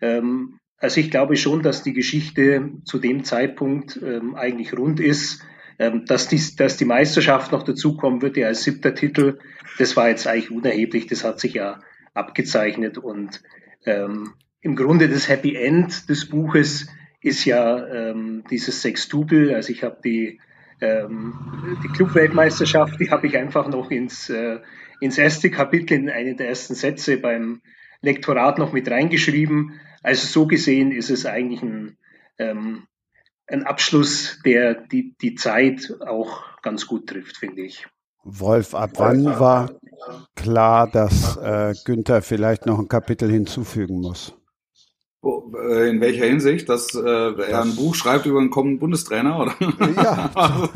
Ähm, 0.00 0.58
also 0.78 1.00
ich 1.00 1.10
glaube 1.10 1.36
schon, 1.36 1.62
dass 1.62 1.82
die 1.82 1.92
Geschichte 1.92 2.70
zu 2.84 2.98
dem 2.98 3.24
Zeitpunkt 3.24 4.00
ähm, 4.02 4.34
eigentlich 4.34 4.76
rund 4.76 5.00
ist. 5.00 5.42
Ähm, 5.78 6.06
dass, 6.06 6.28
die, 6.28 6.40
dass 6.56 6.78
die 6.78 6.86
Meisterschaft 6.86 7.52
noch 7.52 7.62
dazukommen 7.62 8.22
wird, 8.22 8.38
ja 8.38 8.46
als 8.46 8.64
siebter 8.64 8.94
Titel, 8.94 9.38
das 9.78 9.94
war 9.94 10.08
jetzt 10.08 10.26
eigentlich 10.26 10.50
unerheblich. 10.50 11.06
Das 11.06 11.22
hat 11.22 11.38
sich 11.38 11.54
ja 11.54 11.80
abgezeichnet. 12.14 12.96
Und 12.96 13.42
ähm, 13.84 14.32
im 14.60 14.74
Grunde 14.74 15.08
das 15.08 15.28
Happy 15.28 15.54
End 15.54 16.08
des 16.08 16.28
Buches 16.28 16.88
ist 17.20 17.44
ja 17.44 17.86
ähm, 17.88 18.44
dieses 18.50 18.82
Sextupel. 18.82 19.54
Also 19.54 19.70
ich 19.72 19.82
habe 19.82 19.98
die, 20.02 20.40
ähm, 20.40 20.40
die 20.80 21.88
Clubweltmeisterschaft, 21.88 23.00
die 23.00 23.10
habe 23.10 23.26
ich 23.26 23.36
einfach 23.36 23.68
noch 23.68 23.90
ins, 23.90 24.28
äh, 24.28 24.60
ins 25.00 25.18
erste 25.18 25.50
Kapitel, 25.50 25.94
in 25.94 26.10
einen 26.10 26.36
der 26.36 26.48
ersten 26.48 26.74
Sätze 26.74 27.16
beim 27.18 27.62
Lektorat 28.02 28.58
noch 28.58 28.72
mit 28.72 28.90
reingeschrieben. 28.90 29.80
Also 30.02 30.26
so 30.26 30.46
gesehen 30.46 30.92
ist 30.92 31.10
es 31.10 31.26
eigentlich 31.26 31.62
ein, 31.62 31.96
ähm, 32.38 32.86
ein 33.46 33.62
Abschluss, 33.64 34.40
der 34.44 34.74
die, 34.74 35.14
die 35.20 35.34
Zeit 35.34 35.94
auch 36.06 36.42
ganz 36.62 36.86
gut 36.86 37.08
trifft, 37.08 37.36
finde 37.38 37.62
ich. 37.62 37.86
Wolf, 38.24 38.74
ab 38.74 38.90
wann 38.96 39.24
war 39.24 39.70
klar, 40.34 40.90
dass 40.90 41.36
äh, 41.36 41.74
Günther 41.84 42.22
vielleicht 42.22 42.66
noch 42.66 42.78
ein 42.78 42.88
Kapitel 42.88 43.30
hinzufügen 43.30 44.00
muss? 44.00 44.34
Äh, 45.26 45.90
in 45.90 46.00
welcher 46.00 46.26
Hinsicht? 46.26 46.68
Dass 46.68 46.94
äh, 46.94 47.00
er 47.00 47.62
ein 47.62 47.74
Buch 47.74 47.94
schreibt 47.94 48.26
über 48.26 48.38
einen 48.38 48.50
kommenden 48.50 48.78
Bundestrainer? 48.78 49.38
Oder? 49.40 49.54
Ja. 49.96 50.68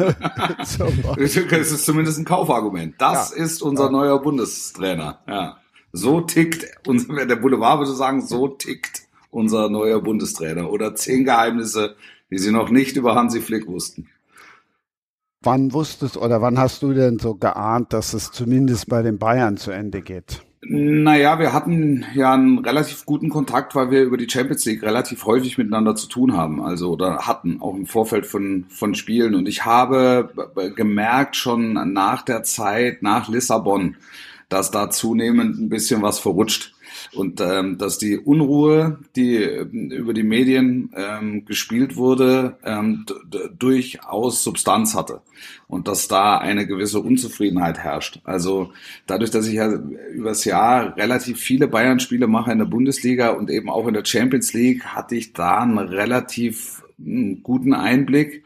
Es 1.16 1.72
ist 1.72 1.84
zumindest 1.84 2.18
ein 2.18 2.24
Kaufargument. 2.24 2.94
Das 2.98 3.34
ja. 3.36 3.44
ist 3.44 3.62
unser 3.62 3.84
ja. 3.84 3.90
neuer 3.90 4.20
Bundestrainer. 4.20 5.20
Ja. 5.26 5.56
So 5.92 6.20
tickt, 6.20 6.66
unser, 6.86 7.26
der 7.26 7.36
Boulevard 7.36 7.80
würde 7.80 7.92
sagen, 7.92 8.26
so 8.26 8.48
tickt 8.48 9.02
unser 9.30 9.68
neuer 9.68 10.00
Bundestrainer. 10.00 10.70
Oder 10.70 10.94
zehn 10.94 11.24
Geheimnisse, 11.24 11.96
die 12.30 12.38
sie 12.38 12.52
noch 12.52 12.70
nicht 12.70 12.96
über 12.96 13.14
Hansi 13.14 13.40
Flick 13.40 13.66
wussten. 13.66 14.08
Wann 15.42 15.72
wusstest 15.72 16.16
oder 16.16 16.42
wann 16.42 16.58
hast 16.58 16.82
du 16.82 16.92
denn 16.92 17.18
so 17.18 17.34
geahnt, 17.34 17.92
dass 17.92 18.12
es 18.12 18.30
zumindest 18.30 18.88
bei 18.88 19.02
den 19.02 19.18
Bayern 19.18 19.56
zu 19.56 19.70
Ende 19.70 20.02
geht? 20.02 20.42
Naja, 20.62 21.38
wir 21.38 21.54
hatten 21.54 22.04
ja 22.14 22.34
einen 22.34 22.58
relativ 22.58 23.06
guten 23.06 23.30
Kontakt, 23.30 23.74
weil 23.74 23.90
wir 23.90 24.02
über 24.02 24.18
die 24.18 24.28
Champions 24.28 24.66
League 24.66 24.82
relativ 24.82 25.24
häufig 25.24 25.56
miteinander 25.56 25.96
zu 25.96 26.06
tun 26.06 26.36
haben, 26.36 26.62
also 26.62 26.90
oder 26.92 27.26
hatten, 27.26 27.62
auch 27.62 27.74
im 27.74 27.86
Vorfeld 27.86 28.26
von, 28.26 28.66
von 28.68 28.94
Spielen. 28.94 29.34
Und 29.34 29.48
ich 29.48 29.64
habe 29.64 30.30
gemerkt 30.76 31.36
schon 31.36 31.92
nach 31.94 32.20
der 32.22 32.42
Zeit, 32.42 33.02
nach 33.02 33.28
Lissabon, 33.30 33.96
dass 34.50 34.70
da 34.70 34.90
zunehmend 34.90 35.58
ein 35.58 35.70
bisschen 35.70 36.02
was 36.02 36.18
verrutscht 36.18 36.74
und 37.12 37.40
ähm, 37.40 37.78
dass 37.78 37.98
die 37.98 38.18
Unruhe, 38.18 38.98
die 39.16 39.36
ähm, 39.36 39.90
über 39.90 40.14
die 40.14 40.22
Medien 40.22 40.90
ähm, 40.96 41.44
gespielt 41.44 41.96
wurde, 41.96 42.56
ähm, 42.64 43.04
durchaus 43.58 44.44
Substanz 44.44 44.94
hatte 44.94 45.20
und 45.66 45.88
dass 45.88 46.08
da 46.08 46.38
eine 46.38 46.66
gewisse 46.66 47.00
Unzufriedenheit 47.00 47.78
herrscht. 47.78 48.20
Also 48.24 48.72
dadurch, 49.06 49.30
dass 49.30 49.46
ich 49.46 49.54
ja 49.54 49.72
übers 50.12 50.44
Jahr 50.44 50.96
relativ 50.96 51.38
viele 51.38 51.66
Bayern-Spiele 51.66 52.26
mache 52.26 52.52
in 52.52 52.58
der 52.58 52.66
Bundesliga 52.66 53.30
und 53.30 53.50
eben 53.50 53.70
auch 53.70 53.86
in 53.86 53.94
der 53.94 54.04
Champions 54.04 54.52
League, 54.52 54.84
hatte 54.84 55.16
ich 55.16 55.32
da 55.32 55.58
einen 55.58 55.78
relativ 55.78 56.82
hm, 57.02 57.42
guten 57.42 57.74
Einblick 57.74 58.44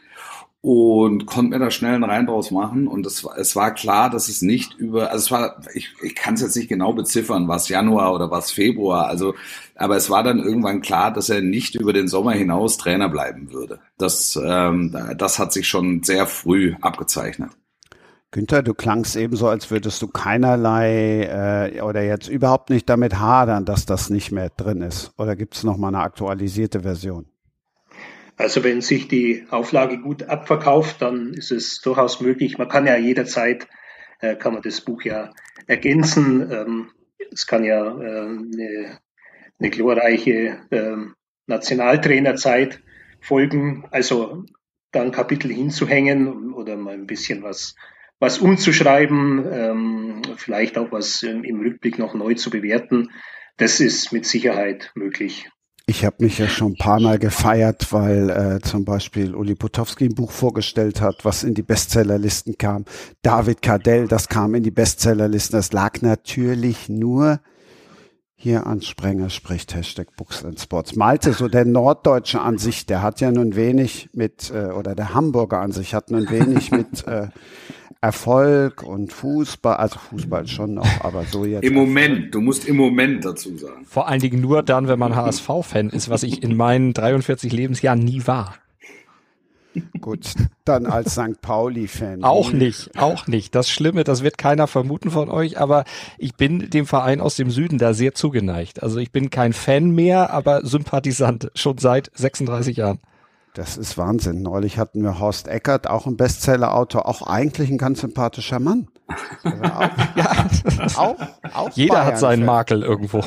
und 0.64 1.26
konnte 1.26 1.50
mir 1.50 1.58
da 1.58 1.70
schnell 1.70 1.92
einen 1.92 2.04
Rein 2.04 2.24
draus 2.24 2.50
machen. 2.50 2.88
Und 2.88 3.04
es, 3.04 3.22
es 3.36 3.54
war 3.54 3.74
klar, 3.74 4.08
dass 4.08 4.30
es 4.30 4.40
nicht 4.40 4.72
über, 4.78 5.10
also 5.10 5.24
es 5.26 5.30
war, 5.30 5.60
ich, 5.74 5.90
ich 6.02 6.14
kann 6.14 6.34
es 6.34 6.40
jetzt 6.40 6.56
nicht 6.56 6.70
genau 6.70 6.94
beziffern, 6.94 7.48
was 7.48 7.68
Januar 7.68 8.14
oder 8.14 8.30
was 8.30 8.50
Februar, 8.50 9.06
also, 9.06 9.34
aber 9.74 9.96
es 9.96 10.08
war 10.08 10.22
dann 10.22 10.38
irgendwann 10.38 10.80
klar, 10.80 11.12
dass 11.12 11.28
er 11.28 11.42
nicht 11.42 11.74
über 11.74 11.92
den 11.92 12.08
Sommer 12.08 12.32
hinaus 12.32 12.78
Trainer 12.78 13.10
bleiben 13.10 13.52
würde. 13.52 13.78
Das, 13.98 14.40
ähm, 14.42 14.96
das 15.18 15.38
hat 15.38 15.52
sich 15.52 15.68
schon 15.68 16.02
sehr 16.02 16.26
früh 16.26 16.74
abgezeichnet. 16.80 17.50
Günther, 18.30 18.62
du 18.62 18.72
klangst 18.72 19.16
ebenso, 19.16 19.48
als 19.48 19.70
würdest 19.70 20.00
du 20.00 20.08
keinerlei 20.08 21.72
äh, 21.74 21.82
oder 21.82 22.02
jetzt 22.02 22.28
überhaupt 22.28 22.70
nicht 22.70 22.88
damit 22.88 23.18
hadern, 23.18 23.66
dass 23.66 23.84
das 23.84 24.08
nicht 24.08 24.32
mehr 24.32 24.48
drin 24.48 24.80
ist. 24.80 25.12
Oder 25.18 25.36
gibt 25.36 25.56
es 25.56 25.62
noch 25.62 25.76
mal 25.76 25.88
eine 25.88 26.00
aktualisierte 26.00 26.80
Version? 26.80 27.26
Also 28.36 28.64
wenn 28.64 28.80
sich 28.80 29.06
die 29.08 29.46
Auflage 29.50 29.98
gut 29.98 30.24
abverkauft, 30.24 31.00
dann 31.02 31.34
ist 31.34 31.52
es 31.52 31.80
durchaus 31.80 32.20
möglich. 32.20 32.58
Man 32.58 32.68
kann 32.68 32.86
ja 32.86 32.96
jederzeit, 32.96 33.68
äh, 34.20 34.34
kann 34.36 34.54
man 34.54 34.62
das 34.62 34.80
Buch 34.80 35.02
ja 35.02 35.30
ergänzen. 35.66 36.50
Ähm, 36.50 36.90
es 37.32 37.46
kann 37.46 37.64
ja 37.64 37.86
äh, 37.86 38.26
eine, 38.26 38.98
eine 39.58 39.70
glorreiche 39.70 40.58
äh, 40.70 40.96
Nationaltrainerzeit 41.46 42.82
folgen. 43.20 43.86
Also 43.90 44.44
da 44.90 45.02
ein 45.02 45.12
Kapitel 45.12 45.52
hinzuhängen 45.52 46.52
oder 46.54 46.76
mal 46.76 46.94
ein 46.94 47.06
bisschen 47.06 47.42
was, 47.42 47.76
was 48.18 48.38
umzuschreiben, 48.38 49.44
ähm, 49.52 50.22
vielleicht 50.36 50.76
auch 50.76 50.90
was 50.90 51.22
im 51.22 51.60
Rückblick 51.60 51.98
noch 51.98 52.14
neu 52.14 52.34
zu 52.34 52.50
bewerten. 52.50 53.10
Das 53.56 53.78
ist 53.78 54.12
mit 54.12 54.26
Sicherheit 54.26 54.90
möglich. 54.96 55.48
Ich 55.86 56.02
habe 56.06 56.16
mich 56.20 56.38
ja 56.38 56.48
schon 56.48 56.72
ein 56.72 56.76
paar 56.76 56.98
Mal 56.98 57.18
gefeiert, 57.18 57.92
weil 57.92 58.30
äh, 58.30 58.60
zum 58.60 58.86
Beispiel 58.86 59.34
Uli 59.34 59.54
Potowski 59.54 60.06
ein 60.06 60.14
Buch 60.14 60.30
vorgestellt 60.30 61.02
hat, 61.02 61.26
was 61.26 61.44
in 61.44 61.52
die 61.52 61.62
Bestsellerlisten 61.62 62.56
kam. 62.56 62.86
David 63.20 63.60
Cardell, 63.60 64.08
das 64.08 64.28
kam 64.30 64.54
in 64.54 64.62
die 64.62 64.70
Bestsellerlisten. 64.70 65.58
Das 65.58 65.72
lag 65.72 66.00
natürlich 66.00 66.88
nur 66.88 67.40
hier 68.36 68.66
an 68.66 68.82
Sprenger 68.82 69.30
spricht 69.30 69.74
Hashtag 69.74 70.16
Books 70.16 70.44
and 70.44 70.60
Sports. 70.60 70.96
Malte, 70.96 71.32
so 71.32 71.48
der 71.48 71.64
Norddeutsche 71.64 72.40
an 72.40 72.58
sich, 72.58 72.86
der 72.86 73.02
hat 73.02 73.20
ja 73.20 73.30
nun 73.30 73.56
wenig 73.56 74.10
mit, 74.12 74.50
äh, 74.54 74.72
oder 74.72 74.94
der 74.94 75.14
Hamburger 75.14 75.60
an 75.60 75.72
sich 75.72 75.94
hat 75.94 76.10
nun 76.10 76.28
wenig 76.28 76.70
mit 76.70 77.04
äh, 77.06 77.28
Erfolg 78.00 78.82
und 78.82 79.14
Fußball, 79.14 79.76
also 79.76 79.98
Fußball 79.98 80.46
schon 80.46 80.74
noch, 80.74 81.00
aber 81.00 81.24
so 81.24 81.46
jetzt. 81.46 81.64
Im 81.64 81.72
Moment, 81.72 82.34
du 82.34 82.42
musst 82.42 82.68
im 82.68 82.76
Moment 82.76 83.24
dazu 83.24 83.56
sagen. 83.56 83.86
Vor 83.86 84.08
allen 84.08 84.20
Dingen 84.20 84.42
nur 84.42 84.62
dann, 84.62 84.88
wenn 84.88 84.98
man 84.98 85.16
HSV-Fan 85.16 85.88
ist, 85.88 86.10
was 86.10 86.22
ich 86.22 86.42
in 86.42 86.54
meinen 86.54 86.92
43 86.92 87.50
Lebensjahren 87.50 88.00
nie 88.00 88.26
war. 88.26 88.56
Gut, 90.00 90.34
dann 90.64 90.86
als 90.86 91.12
St. 91.12 91.40
Pauli-Fan. 91.40 92.22
Auch 92.22 92.52
nicht, 92.52 92.96
auch 92.96 93.26
nicht. 93.26 93.54
Das 93.54 93.68
Schlimme, 93.68 94.04
das 94.04 94.22
wird 94.22 94.38
keiner 94.38 94.66
vermuten 94.66 95.10
von 95.10 95.28
euch, 95.30 95.58
aber 95.58 95.84
ich 96.18 96.34
bin 96.34 96.70
dem 96.70 96.86
Verein 96.86 97.20
aus 97.20 97.36
dem 97.36 97.50
Süden 97.50 97.78
da 97.78 97.94
sehr 97.94 98.14
zugeneigt. 98.14 98.82
Also 98.82 98.98
ich 98.98 99.10
bin 99.10 99.30
kein 99.30 99.52
Fan 99.52 99.90
mehr, 99.90 100.30
aber 100.32 100.64
Sympathisant, 100.64 101.50
schon 101.54 101.78
seit 101.78 102.10
36 102.14 102.76
Jahren. 102.76 103.00
Das 103.54 103.76
ist 103.76 103.96
Wahnsinn. 103.96 104.42
Neulich 104.42 104.78
hatten 104.78 105.02
wir 105.02 105.20
Horst 105.20 105.46
Eckert, 105.46 105.88
auch 105.88 106.06
ein 106.06 106.16
Bestseller-Autor, 106.16 107.06
auch 107.06 107.22
eigentlich 107.22 107.70
ein 107.70 107.78
ganz 107.78 108.00
sympathischer 108.00 108.58
Mann. 108.58 108.88
Also 109.44 109.62
auch, 109.62 109.90
ja, 110.16 110.46
auch, 110.96 111.16
auch 111.54 111.70
jeder 111.70 111.94
Bayern 111.94 112.06
hat 112.06 112.18
seinen 112.18 112.44
Makel 112.44 112.82
irgendwo. 112.82 113.22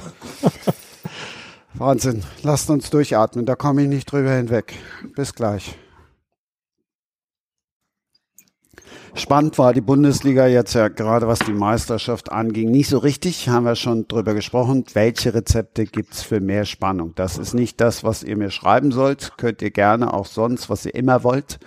Wahnsinn. 1.75 2.23
Lasst 2.43 2.69
uns 2.69 2.89
durchatmen, 2.89 3.45
da 3.45 3.55
komme 3.55 3.83
ich 3.83 3.87
nicht 3.87 4.11
drüber 4.11 4.31
hinweg. 4.31 4.75
Bis 5.15 5.33
gleich. 5.33 5.77
Spannend 9.17 9.57
war 9.57 9.73
die 9.73 9.81
Bundesliga 9.81 10.45
jetzt 10.45 10.75
ja 10.75 10.89
gerade, 10.89 11.27
was 11.27 11.39
die 11.39 11.51
Meisterschaft 11.51 12.31
anging, 12.31 12.69
nicht 12.69 12.87
so 12.87 12.99
richtig, 12.99 13.49
haben 13.49 13.65
wir 13.65 13.75
schon 13.75 14.07
drüber 14.07 14.35
gesprochen. 14.35 14.85
Welche 14.93 15.33
Rezepte 15.33 15.85
gibt's 15.85 16.21
für 16.21 16.39
mehr 16.39 16.65
Spannung? 16.65 17.15
Das 17.15 17.39
ist 17.39 17.55
nicht 17.55 17.81
das, 17.81 18.03
was 18.03 18.21
ihr 18.21 18.37
mir 18.37 18.51
schreiben 18.51 18.91
sollt. 18.91 19.33
Könnt 19.37 19.63
ihr 19.63 19.71
gerne 19.71 20.13
auch 20.13 20.27
sonst, 20.27 20.69
was 20.69 20.85
ihr 20.85 20.93
immer 20.93 21.23
wollt. 21.23 21.57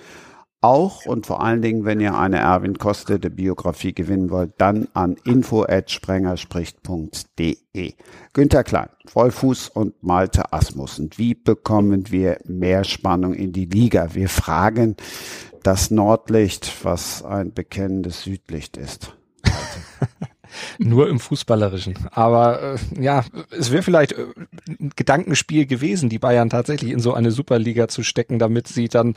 auch 0.63 1.07
und 1.07 1.25
vor 1.27 1.43
allen 1.43 1.63
Dingen, 1.63 1.87
wenn 1.87 2.01
ihr 2.01 2.15
eine 2.15 2.39
Erwin 2.39 2.79
Kostede 2.79 3.31
Biografie 3.31 3.95
gewinnen 3.95 4.31
wollt, 4.31 4.53
dann 4.59 4.89
an 4.93 5.17
info@sprengerspricht.de. 5.25 7.95
Günter 8.35 8.65
Klein, 8.65 8.91
Vollfuß 9.07 9.71
und 9.71 10.03
Malte 10.03 10.53
Asmussen. 10.53 11.09
Wie 11.17 11.35
bekommen 11.35 12.11
wir 12.11 12.41
mehr 12.45 12.85
Spannung 12.85 13.33
in 13.33 13.53
die 13.53 13.65
Liga? 13.65 14.15
Wir 14.15 14.29
fragen 14.29 14.97
das 15.63 15.91
Nordlicht, 15.91 16.85
was 16.85 17.25
ein 17.25 17.53
bekennendes 17.53 18.23
Südlicht 18.23 18.77
ist. 18.77 19.17
Nur 20.79 21.09
im 21.09 21.21
Fußballerischen. 21.21 21.95
Aber 22.11 22.75
äh, 22.75 23.03
ja, 23.03 23.25
es 23.51 23.71
wäre 23.71 23.83
vielleicht 23.83 24.13
äh, 24.13 24.27
ein 24.69 24.91
Gedankenspiel 24.97 25.67
gewesen, 25.67 26.09
die 26.09 26.19
Bayern 26.19 26.51
tatsächlich 26.51 26.91
in 26.91 27.01
so 27.01 27.15
eine 27.15 27.31
Superliga 27.31 27.89
zu 27.89 28.03
stecken, 28.03 28.39
damit 28.39 28.67
sie 28.67 28.89
dann 28.89 29.15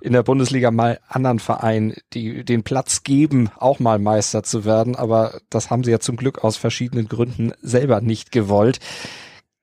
in 0.00 0.12
der 0.12 0.22
Bundesliga 0.22 0.70
mal 0.70 1.00
anderen 1.08 1.38
Vereinen 1.38 1.94
die, 2.12 2.44
den 2.44 2.62
Platz 2.62 3.02
geben, 3.02 3.50
auch 3.56 3.80
mal 3.80 3.98
Meister 3.98 4.42
zu 4.42 4.64
werden. 4.64 4.94
Aber 4.96 5.40
das 5.50 5.70
haben 5.70 5.84
sie 5.84 5.90
ja 5.90 6.00
zum 6.00 6.16
Glück 6.16 6.44
aus 6.44 6.56
verschiedenen 6.56 7.08
Gründen 7.08 7.52
selber 7.62 8.00
nicht 8.00 8.30
gewollt 8.30 8.78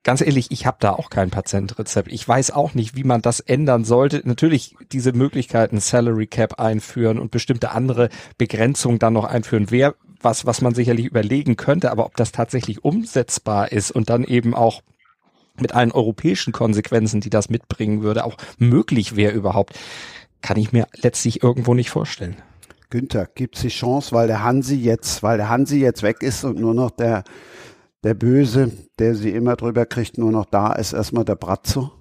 ganz 0.04 0.22
ehrlich, 0.22 0.52
ich 0.52 0.66
habe 0.66 0.78
da 0.80 0.92
auch 0.92 1.10
kein 1.10 1.30
Patientrezept. 1.30 2.12
Ich 2.12 2.28
weiß 2.28 2.52
auch 2.52 2.74
nicht, 2.74 2.96
wie 2.96 3.04
man 3.04 3.22
das 3.22 3.40
ändern 3.40 3.86
sollte. 3.86 4.22
Natürlich 4.26 4.76
diese 4.92 5.14
Möglichkeiten 5.14 5.80
Salary 5.80 6.28
Cap 6.28 6.60
einführen 6.60 7.20
und 7.20 7.32
bestimmte 7.32 7.72
andere 7.72 8.10
Begrenzungen 8.38 9.00
dann 9.00 9.14
noch 9.14 9.26
einführen, 9.26 9.72
wäre 9.72 9.96
was, 10.22 10.46
was 10.46 10.62
man 10.62 10.74
sicherlich 10.74 11.06
überlegen 11.06 11.58
könnte, 11.58 11.92
aber 11.92 12.06
ob 12.06 12.16
das 12.16 12.32
tatsächlich 12.32 12.84
umsetzbar 12.84 13.72
ist 13.72 13.92
und 13.92 14.10
dann 14.10 14.24
eben 14.24 14.54
auch 14.54 14.82
mit 15.60 15.74
allen 15.74 15.92
europäischen 15.92 16.54
Konsequenzen, 16.54 17.22
die 17.22 17.30
das 17.30 17.50
mitbringen 17.50 18.02
würde, 18.02 18.24
auch 18.26 18.38
möglich 18.58 19.16
wäre 19.16 19.34
überhaupt, 19.34 19.78
kann 20.42 20.58
ich 20.58 20.72
mir 20.72 20.88
letztlich 20.96 21.44
irgendwo 21.44 21.74
nicht 21.74 21.90
vorstellen. 21.90 22.38
Günther, 22.90 23.28
gibt 23.34 23.56
es 23.56 23.62
die 23.64 23.70
Chance, 23.70 24.12
weil 24.14 24.28
der 24.28 24.44
Hansi 24.44 24.76
jetzt, 24.76 25.24
weil 25.24 25.38
der 25.38 25.50
Hansi 25.50 25.80
jetzt 25.80 26.04
weg 26.04 26.22
ist 26.22 26.44
und 26.44 26.60
nur 26.60 26.74
noch 26.74 26.92
der, 26.92 27.24
der 28.04 28.14
Böse, 28.14 28.72
der 29.00 29.16
sie 29.16 29.32
immer 29.32 29.56
drüber 29.56 29.86
kriegt, 29.86 30.18
nur 30.18 30.32
noch 30.32 30.46
da 30.46 30.74
ist, 30.74 30.94
erstmal 30.94 31.26
der 31.26 31.36
Brazzo? 31.36 31.92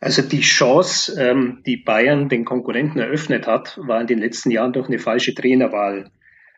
Also 0.00 0.22
die 0.22 0.40
Chance, 0.40 1.14
ähm, 1.20 1.62
die 1.66 1.76
Bayern 1.76 2.30
den 2.30 2.46
Konkurrenten 2.46 2.98
eröffnet 2.98 3.46
hat, 3.46 3.78
war 3.82 4.00
in 4.00 4.06
den 4.06 4.18
letzten 4.18 4.50
Jahren 4.50 4.72
durch 4.72 4.88
eine 4.88 4.98
falsche 4.98 5.34
Trainerwahl. 5.34 6.10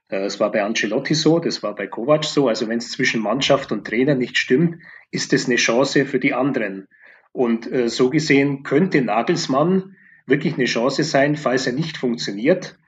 Äh, 0.09 0.25
es 0.25 0.39
war 0.39 0.53
bei 0.53 0.62
Ancelotti 0.62 1.15
so, 1.15 1.41
das 1.41 1.62
war 1.62 1.75
bei 1.75 1.89
Kovac 1.89 2.25
so. 2.25 2.47
Also 2.47 2.69
wenn 2.69 2.79
es 2.79 2.93
zwischen 2.93 3.21
Mannschaft 3.21 3.73
und 3.73 3.85
Trainer 3.85 4.15
nicht 4.15 4.39
stimmt, 4.39 4.77
ist 5.11 5.33
es 5.33 5.47
eine 5.47 5.57
Chance 5.57 6.07
für 6.07 6.21
die 6.21 6.35
anderen. 6.35 6.87
Und 7.33 7.71
äh, 7.71 7.89
so 7.89 8.11
gesehen 8.11 8.62
könnte 8.62 9.03
Nagelsmann 9.03 9.97
wirklich 10.27 10.55
eine 10.55 10.67
Chance 10.67 11.03
sein, 11.03 11.35
falls 11.35 11.67
er 11.67 11.73
nicht 11.73 11.97
funktioniert. 11.97 12.79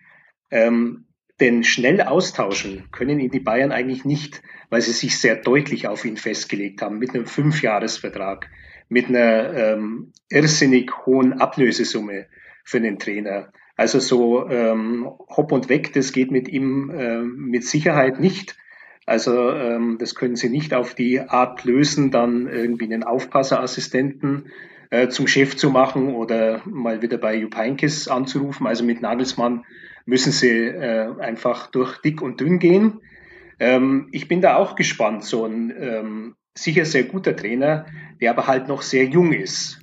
Ähm, 0.52 1.06
denn 1.40 1.64
schnell 1.64 2.00
austauschen 2.00 2.88
können 2.92 3.18
ihn 3.18 3.30
die 3.30 3.40
Bayern 3.40 3.72
eigentlich 3.72 4.04
nicht, 4.04 4.40
weil 4.74 4.80
sie 4.80 4.90
sich 4.90 5.20
sehr 5.20 5.36
deutlich 5.36 5.86
auf 5.86 6.04
ihn 6.04 6.16
festgelegt 6.16 6.82
haben 6.82 6.98
mit 6.98 7.14
einem 7.14 7.26
Fünfjahresvertrag, 7.26 8.50
mit 8.88 9.08
einer 9.08 9.54
ähm, 9.54 10.12
irrsinnig 10.28 10.90
hohen 11.06 11.34
Ablösesumme 11.34 12.26
für 12.64 12.80
den 12.80 12.98
Trainer. 12.98 13.52
Also 13.76 14.00
so 14.00 14.50
ähm, 14.50 15.08
hopp 15.28 15.52
und 15.52 15.68
weg, 15.68 15.92
das 15.92 16.10
geht 16.10 16.32
mit 16.32 16.48
ihm 16.48 16.90
äh, 16.90 17.20
mit 17.20 17.62
Sicherheit 17.62 18.18
nicht. 18.18 18.56
Also 19.06 19.52
ähm, 19.52 19.98
das 20.00 20.16
können 20.16 20.34
Sie 20.34 20.48
nicht 20.48 20.74
auf 20.74 20.96
die 20.96 21.20
Art 21.20 21.62
lösen, 21.62 22.10
dann 22.10 22.48
irgendwie 22.48 22.86
einen 22.86 23.04
Aufpasserassistenten 23.04 24.50
äh, 24.90 25.06
zum 25.06 25.28
Chef 25.28 25.56
zu 25.56 25.70
machen 25.70 26.16
oder 26.16 26.62
mal 26.64 27.00
wieder 27.00 27.18
bei 27.18 27.36
Jupp 27.36 27.56
Heynckes 27.56 28.08
anzurufen. 28.08 28.66
Also 28.66 28.82
mit 28.82 29.00
Nagelsmann 29.00 29.64
müssen 30.04 30.32
Sie 30.32 30.48
äh, 30.48 31.16
einfach 31.20 31.70
durch 31.70 31.98
dick 31.98 32.20
und 32.20 32.40
dünn 32.40 32.58
gehen. 32.58 33.00
Ähm, 33.58 34.08
ich 34.12 34.28
bin 34.28 34.40
da 34.40 34.56
auch 34.56 34.76
gespannt. 34.76 35.24
So 35.24 35.44
ein 35.44 35.74
ähm, 35.78 36.36
sicher 36.54 36.84
sehr 36.84 37.04
guter 37.04 37.36
Trainer, 37.36 37.86
der 38.20 38.30
aber 38.30 38.46
halt 38.46 38.68
noch 38.68 38.82
sehr 38.82 39.04
jung 39.04 39.32
ist. 39.32 39.80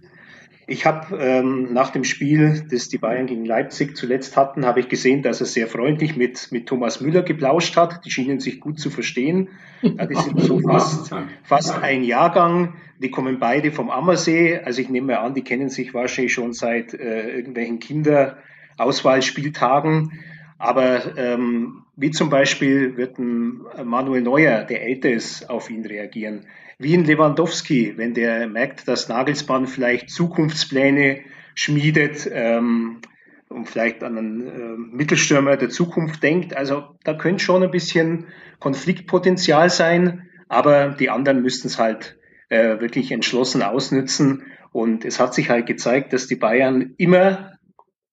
Ich 0.67 0.85
habe 0.85 1.17
ähm, 1.17 1.73
nach 1.73 1.89
dem 1.89 2.05
Spiel, 2.05 2.65
das 2.71 2.87
die 2.87 2.97
Bayern 2.97 3.27
gegen 3.27 3.43
Leipzig 3.43 3.97
zuletzt 3.97 4.37
hatten, 4.37 4.65
habe 4.65 4.79
ich 4.79 4.87
gesehen, 4.87 5.21
dass 5.21 5.41
er 5.41 5.45
sehr 5.45 5.67
freundlich 5.67 6.15
mit, 6.15 6.47
mit 6.51 6.67
Thomas 6.67 7.01
Müller 7.01 7.23
geplauscht 7.23 7.75
hat. 7.75 8.05
Die 8.05 8.11
schienen 8.11 8.39
sich 8.39 8.61
gut 8.61 8.79
zu 8.79 8.89
verstehen. 8.89 9.49
Ja, 9.81 10.05
die 10.05 10.15
sind 10.15 10.39
so 10.39 10.61
fast, 10.61 11.13
fast 11.43 11.83
ein 11.83 12.05
Jahrgang. 12.05 12.75
Die 12.99 13.11
kommen 13.11 13.39
beide 13.39 13.73
vom 13.73 13.89
Ammersee. 13.89 14.59
Also 14.59 14.81
ich 14.81 14.87
nehme 14.87 15.19
an, 15.19 15.33
die 15.33 15.43
kennen 15.43 15.67
sich 15.67 15.93
wahrscheinlich 15.93 16.31
schon 16.31 16.53
seit 16.53 16.93
äh, 16.93 17.35
irgendwelchen 17.35 17.79
Kinderauswahlspieltagen. 17.79 20.13
Aber 20.61 21.17
ähm, 21.17 21.83
wie 21.95 22.11
zum 22.11 22.29
Beispiel 22.29 22.95
wird 22.97 23.17
ein 23.17 23.61
Manuel 23.83 24.21
Neuer, 24.21 24.63
der 24.63 24.83
älter 24.83 25.09
ist, 25.09 25.49
auf 25.49 25.69
ihn 25.69 25.85
reagieren 25.85 26.45
wie 26.81 26.95
in 26.95 27.05
Lewandowski, 27.05 27.93
wenn 27.97 28.15
der 28.15 28.47
merkt, 28.47 28.87
dass 28.87 29.07
Nagelsmann 29.07 29.67
vielleicht 29.67 30.09
Zukunftspläne 30.09 31.21
schmiedet 31.53 32.27
ähm, 32.33 33.01
und 33.49 33.69
vielleicht 33.69 34.03
an 34.03 34.17
einen 34.17 34.47
äh, 34.47 34.95
Mittelstürmer 34.95 35.57
der 35.57 35.69
Zukunft 35.69 36.23
denkt. 36.23 36.57
Also 36.57 36.95
da 37.03 37.13
könnte 37.13 37.43
schon 37.43 37.61
ein 37.61 37.69
bisschen 37.69 38.25
Konfliktpotenzial 38.59 39.69
sein, 39.69 40.27
aber 40.47 40.89
die 40.89 41.11
anderen 41.11 41.43
müssten 41.43 41.67
es 41.67 41.77
halt 41.77 42.17
äh, 42.49 42.79
wirklich 42.79 43.11
entschlossen 43.11 43.61
ausnützen. 43.61 44.43
Und 44.71 45.05
es 45.05 45.19
hat 45.19 45.35
sich 45.35 45.51
halt 45.51 45.67
gezeigt, 45.67 46.13
dass 46.13 46.25
die 46.25 46.35
Bayern 46.35 46.95
immer 46.97 47.59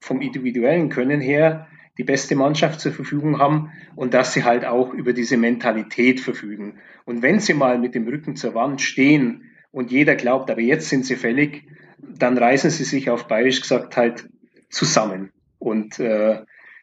vom 0.00 0.20
individuellen 0.20 0.90
Können 0.90 1.22
her 1.22 1.68
die 1.98 2.04
beste 2.04 2.36
Mannschaft 2.36 2.80
zur 2.80 2.92
Verfügung 2.92 3.38
haben 3.38 3.72
und 3.96 4.14
dass 4.14 4.32
sie 4.32 4.44
halt 4.44 4.64
auch 4.64 4.94
über 4.94 5.12
diese 5.12 5.36
Mentalität 5.36 6.20
verfügen. 6.20 6.78
Und 7.04 7.22
wenn 7.22 7.40
sie 7.40 7.54
mal 7.54 7.78
mit 7.78 7.94
dem 7.94 8.06
Rücken 8.06 8.36
zur 8.36 8.54
Wand 8.54 8.80
stehen 8.80 9.50
und 9.72 9.90
jeder 9.90 10.14
glaubt, 10.14 10.50
aber 10.50 10.60
jetzt 10.60 10.88
sind 10.88 11.04
sie 11.04 11.16
fällig, 11.16 11.64
dann 11.98 12.38
reißen 12.38 12.70
sie 12.70 12.84
sich 12.84 13.10
auf 13.10 13.26
Bayerisch 13.26 13.60
gesagt 13.60 13.96
halt 13.96 14.28
zusammen 14.70 15.32
und 15.58 15.98
äh, 15.98 16.42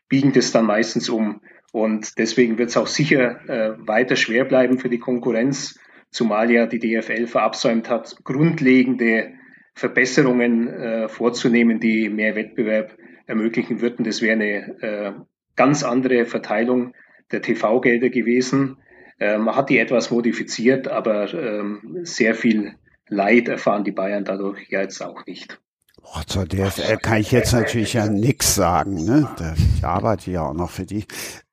biegen 0.10 0.34
das 0.34 0.52
dann 0.52 0.66
meistens 0.66 1.10
um. 1.10 1.42
Und 1.72 2.18
deswegen 2.18 2.58
wird 2.58 2.70
es 2.70 2.78
auch 2.78 2.88
sicher 2.88 3.50
äh, 3.50 3.76
weiter 3.88 4.16
schwer 4.16 4.46
bleiben 4.46 4.80
für 4.80 4.90
die 4.90 5.00
Konkurrenz, 5.00 5.80
zumal 6.10 6.52
ja 6.52 6.66
die 6.68 6.80
DFL 6.80 7.28
verabsäumt 7.28 7.90
hat, 7.90 8.18
grundlegende 8.24 9.34
Verbesserungen 9.74 10.68
äh, 10.70 11.10
vorzunehmen, 11.10 11.80
die 11.80 12.10
mehr 12.10 12.36
Wettbewerb 12.36 12.98
ermöglichen 13.28 13.82
würden. 13.82 14.04
Das 14.04 14.22
wäre 14.22 14.34
eine 14.34 14.82
äh, 14.82 15.14
ganz 15.56 15.84
andere 15.84 16.26
Verteilung 16.26 16.94
der 17.32 17.42
TV-Gelder 17.42 18.10
gewesen. 18.10 18.78
Äh, 19.20 19.38
man 19.38 19.56
hat 19.56 19.70
die 19.70 19.80
etwas 19.80 20.12
modifiziert, 20.12 20.88
aber 20.88 21.34
ähm, 21.34 22.00
sehr 22.04 22.36
viel 22.36 22.76
Leid 23.08 23.48
erfahren 23.48 23.84
die 23.84 23.92
Bayern 23.92 24.26
dadurch 24.26 24.68
ja 24.70 24.82
jetzt 24.82 25.02
auch 25.02 25.26
nicht. 25.26 25.62
Boah, 26.06 26.22
zur 26.28 26.46
DFL 26.46 26.98
kann 26.98 27.18
ich 27.18 27.32
jetzt 27.32 27.52
natürlich 27.52 27.94
ja 27.94 28.08
nichts 28.08 28.54
sagen. 28.54 29.06
Ne? 29.06 29.28
Ich 29.76 29.84
arbeite 29.84 30.30
ja 30.30 30.44
auch 30.44 30.54
noch 30.54 30.70
für 30.70 30.86
die. 30.86 31.06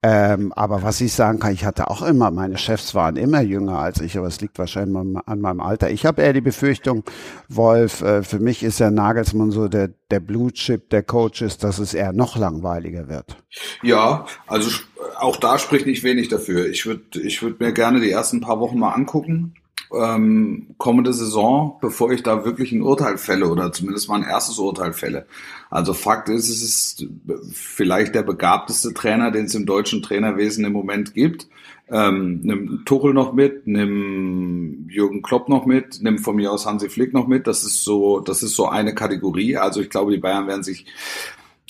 Ähm, 0.03 0.53
aber 0.53 0.83
was 0.83 1.01
ich 1.01 1.15
sagen 1.15 1.39
kann, 1.39 1.55
ich 1.55 1.65
hatte 1.65 1.89
auch 1.89 2.03
immer, 2.03 2.31
meine 2.31 2.59
Chefs 2.59 2.95
waren 2.95 3.17
immer 3.17 3.41
jünger 3.41 3.79
als 3.79 4.01
ich, 4.01 4.19
aber 4.19 4.27
es 4.27 4.43
liegt 4.43 4.59
wahrscheinlich 4.59 5.17
an 5.25 5.41
meinem 5.41 5.61
Alter. 5.61 5.91
Ich 5.91 6.05
habe 6.05 6.21
eher 6.21 6.35
die 6.35 6.43
Befürchtung, 6.43 7.03
Wolf, 7.49 8.03
äh, 8.03 8.23
für 8.23 8.41
mich 8.41 8.63
ist 8.63 8.79
der 8.79 8.91
Nagelsmann 8.91 9.53
so 9.53 9.69
der, 9.69 9.89
der 10.11 10.21
Blue 10.21 10.53
Chip 10.53 10.91
der 10.91 11.03
Coaches, 11.03 11.57
dass 11.57 11.79
es 11.79 11.95
eher 11.95 12.13
noch 12.13 12.37
langweiliger 12.37 13.09
wird. 13.09 13.37
Ja, 13.83 14.27
also 14.47 14.71
auch 15.19 15.37
da 15.37 15.59
spricht 15.59 15.87
nicht 15.87 16.03
wenig 16.03 16.29
dafür. 16.29 16.69
Ich 16.69 16.85
würde 16.85 17.21
ich 17.23 17.43
würd 17.43 17.59
mir 17.59 17.73
gerne 17.73 18.01
die 18.01 18.11
ersten 18.11 18.43
paar 18.43 18.61
Wochen 18.61 18.79
mal 18.79 18.93
angucken 18.93 19.55
ähm, 19.95 20.75
kommende 20.79 21.13
Saison, 21.13 21.79
bevor 21.81 22.13
ich 22.13 22.23
da 22.23 22.45
wirklich 22.45 22.73
ein 22.73 22.83
Urteil 22.83 23.19
fälle 23.19 23.49
oder 23.49 23.73
zumindest 23.73 24.09
mal 24.09 24.23
erstes 24.23 24.59
Urteil 24.59 24.93
fälle. 24.93 25.27
Also 25.71 25.95
Fakt 25.95 26.29
ist, 26.29 26.49
es 26.49 26.63
ist 26.63 27.07
vielleicht 27.53 28.15
der 28.15 28.23
begabteste 28.23 28.93
Trainer, 28.95 29.31
den 29.31 29.47
es 29.47 29.55
im 29.55 29.67
deutschen 29.67 30.03
Trainerwesen 30.03 30.65
im 30.65 30.73
Moment 30.73 31.15
gibt. 31.15 31.49
Ähm, 31.91 32.41
nimm 32.43 32.85
Tuchel 32.85 33.13
noch 33.13 33.33
mit, 33.33 33.67
nimm 33.67 34.87
Jürgen 34.89 35.23
Klopp 35.23 35.49
noch 35.49 35.67
mit, 35.67 35.99
nimm 36.01 36.19
von 36.19 36.37
mir 36.37 36.51
aus 36.51 36.65
Hansi 36.65 36.89
Flick 36.89 37.13
noch 37.13 37.27
mit. 37.27 37.47
Das 37.47 37.65
ist 37.65 37.85
so, 37.85 38.21
das 38.21 38.43
ist 38.43 38.57
so 38.57 38.67
eine 38.69 38.95
Kategorie. 38.95 39.57
Also 39.57 39.81
ich 39.81 39.91
glaube, 39.91 40.13
die 40.13 40.19
Bayern 40.19 40.47
werden 40.47 40.63
sich 40.63 40.87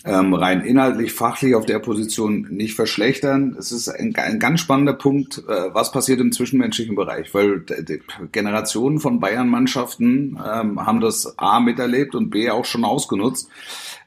ähm, 0.04 0.34
rein 0.34 0.62
inhaltlich, 0.62 1.12
fachlich 1.12 1.54
auf 1.54 1.66
der 1.66 1.78
Position 1.78 2.48
nicht 2.50 2.74
verschlechtern. 2.74 3.56
Es 3.58 3.70
ist 3.70 3.88
ein, 3.88 4.14
ein 4.16 4.40
ganz 4.40 4.60
spannender 4.60 4.94
Punkt, 4.94 5.38
äh, 5.48 5.74
was 5.74 5.92
passiert 5.92 6.20
im 6.20 6.32
zwischenmenschlichen 6.32 6.96
Bereich, 6.96 7.32
weil 7.34 7.64
Generationen 8.32 8.98
von 8.98 9.20
Bayern-Mannschaften 9.20 10.38
ähm, 10.44 10.84
haben 10.84 11.00
das 11.00 11.38
A 11.38 11.60
miterlebt 11.60 12.14
und 12.14 12.30
B 12.30 12.50
auch 12.50 12.64
schon 12.64 12.84
ausgenutzt. 12.84 13.48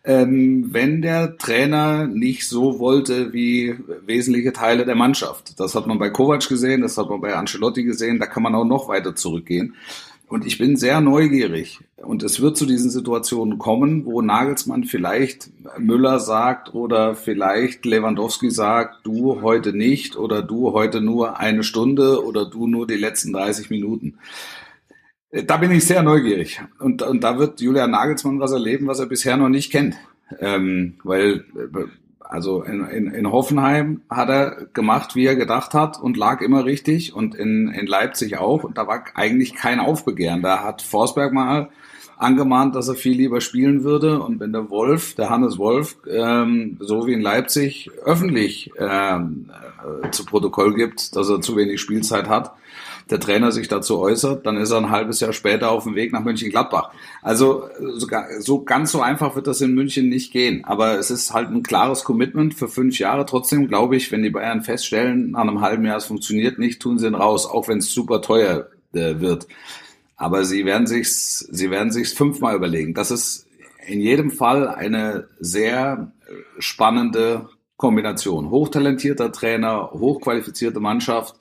Ähm, 0.03 0.67
wenn 0.71 1.01
der 1.01 1.37
Trainer 1.37 2.05
nicht 2.05 2.47
so 2.47 2.77
wollte 2.77 3.33
wie 3.33 3.75
wesentliche 4.05 4.53
Teile 4.53 4.85
der 4.85 4.95
Mannschaft. 4.95 5.59
Das 5.59 5.73
hat 5.73 5.87
man 5.87 5.97
bei 5.97 6.11
Kovac 6.11 6.47
gesehen, 6.47 6.81
das 6.81 6.97
hat 6.97 7.09
man 7.09 7.21
bei 7.21 7.35
Ancelotti 7.35 7.83
gesehen, 7.83 8.19
da 8.19 8.27
kann 8.27 8.43
man 8.43 8.53
auch 8.53 8.65
noch 8.65 8.87
weiter 8.87 9.15
zurückgehen. 9.15 9.75
Und 10.27 10.45
ich 10.45 10.57
bin 10.57 10.75
sehr 10.75 11.01
neugierig. 11.01 11.79
Und 11.97 12.23
es 12.23 12.41
wird 12.41 12.57
zu 12.57 12.65
diesen 12.65 12.89
Situationen 12.89 13.59
kommen, 13.59 14.05
wo 14.05 14.21
Nagelsmann 14.21 14.83
vielleicht 14.83 15.49
Müller 15.77 16.19
sagt 16.19 16.73
oder 16.73 17.15
vielleicht 17.15 17.85
Lewandowski 17.85 18.49
sagt, 18.49 19.05
du 19.05 19.41
heute 19.41 19.73
nicht 19.73 20.15
oder 20.15 20.41
du 20.41 20.73
heute 20.73 21.01
nur 21.01 21.39
eine 21.39 21.63
Stunde 21.63 22.25
oder 22.25 22.45
du 22.45 22.67
nur 22.67 22.87
die 22.87 22.95
letzten 22.95 23.33
30 23.33 23.69
Minuten. 23.69 24.17
Da 25.31 25.57
bin 25.57 25.71
ich 25.71 25.85
sehr 25.85 26.01
neugierig. 26.01 26.61
Und, 26.79 27.01
und 27.01 27.23
da 27.23 27.37
wird 27.37 27.61
Julian 27.61 27.91
Nagelsmann 27.91 28.39
was 28.39 28.51
erleben, 28.51 28.87
was 28.87 28.99
er 28.99 29.07
bisher 29.07 29.37
noch 29.37 29.49
nicht 29.49 29.71
kennt. 29.71 29.95
Ähm, 30.39 30.95
weil 31.03 31.45
also 32.29 32.63
in, 32.63 32.85
in, 32.87 33.11
in 33.11 33.31
Hoffenheim 33.31 34.01
hat 34.09 34.29
er 34.29 34.67
gemacht, 34.73 35.15
wie 35.15 35.25
er 35.25 35.35
gedacht 35.35 35.73
hat 35.73 35.99
und 35.99 36.17
lag 36.17 36.41
immer 36.41 36.65
richtig 36.65 37.13
und 37.13 37.35
in, 37.35 37.69
in 37.69 37.87
Leipzig 37.87 38.37
auch. 38.37 38.63
Und 38.63 38.77
da 38.77 38.87
war 38.87 39.03
eigentlich 39.15 39.55
kein 39.55 39.79
Aufbegehren. 39.79 40.41
Da 40.41 40.63
hat 40.63 40.81
Forsberg 40.81 41.33
mal 41.33 41.69
angemahnt, 42.17 42.75
dass 42.75 42.87
er 42.87 42.95
viel 42.95 43.17
lieber 43.17 43.41
spielen 43.41 43.83
würde. 43.83 44.21
Und 44.21 44.39
wenn 44.39 44.53
der 44.53 44.69
Wolf, 44.69 45.15
der 45.15 45.29
Hannes 45.29 45.57
Wolf, 45.57 45.97
ähm, 46.09 46.77
so 46.79 47.07
wie 47.07 47.13
in 47.13 47.21
Leipzig 47.21 47.91
öffentlich 48.03 48.71
ähm, 48.79 49.49
äh, 50.03 50.09
zu 50.11 50.25
Protokoll 50.25 50.73
gibt, 50.75 51.15
dass 51.15 51.29
er 51.29 51.41
zu 51.41 51.55
wenig 51.55 51.81
Spielzeit 51.81 52.29
hat, 52.29 52.55
der 53.09 53.19
Trainer 53.19 53.51
sich 53.51 53.67
dazu 53.67 53.99
äußert, 53.99 54.45
dann 54.45 54.57
ist 54.57 54.71
er 54.71 54.77
ein 54.77 54.89
halbes 54.89 55.19
Jahr 55.19 55.33
später 55.33 55.69
auf 55.71 55.83
dem 55.83 55.95
Weg 55.95 56.11
nach 56.11 56.23
Mönchengladbach. 56.23 56.91
Also 57.21 57.69
sogar, 57.95 58.25
so 58.39 58.63
ganz 58.63 58.91
so 58.91 59.01
einfach 59.01 59.35
wird 59.35 59.47
das 59.47 59.61
in 59.61 59.75
München 59.75 60.09
nicht 60.09 60.31
gehen. 60.31 60.65
Aber 60.65 60.97
es 60.97 61.11
ist 61.11 61.33
halt 61.33 61.49
ein 61.49 61.61
klares 61.61 62.03
Commitment 62.03 62.55
für 62.55 62.67
fünf 62.67 62.97
Jahre. 62.97 63.25
Trotzdem 63.25 63.67
glaube 63.67 63.95
ich, 63.95 64.11
wenn 64.11 64.23
die 64.23 64.31
Bayern 64.31 64.63
feststellen, 64.63 65.31
nach 65.31 65.41
einem 65.41 65.61
halben 65.61 65.85
Jahr 65.85 65.97
es 65.97 66.05
funktioniert 66.05 66.57
nicht, 66.57 66.81
tun 66.81 66.97
sie 66.97 67.07
ihn 67.07 67.15
raus, 67.15 67.45
auch 67.45 67.67
wenn 67.67 67.77
es 67.77 67.93
super 67.93 68.21
teuer 68.21 68.69
äh, 68.93 69.19
wird. 69.19 69.47
Aber 70.15 70.43
sie 70.43 70.65
werden 70.65 70.87
sich's, 70.87 71.39
sie 71.39 71.69
werden 71.69 71.91
sich's 71.91 72.13
fünfmal 72.13 72.55
überlegen. 72.55 72.93
Das 72.95 73.11
ist 73.11 73.45
in 73.85 74.01
jedem 74.01 74.31
Fall 74.31 74.67
eine 74.67 75.27
sehr 75.39 76.11
spannende 76.57 77.49
Kombination. 77.77 78.49
Hochtalentierter 78.49 79.31
Trainer, 79.31 79.91
hochqualifizierte 79.91 80.79
Mannschaft 80.79 81.35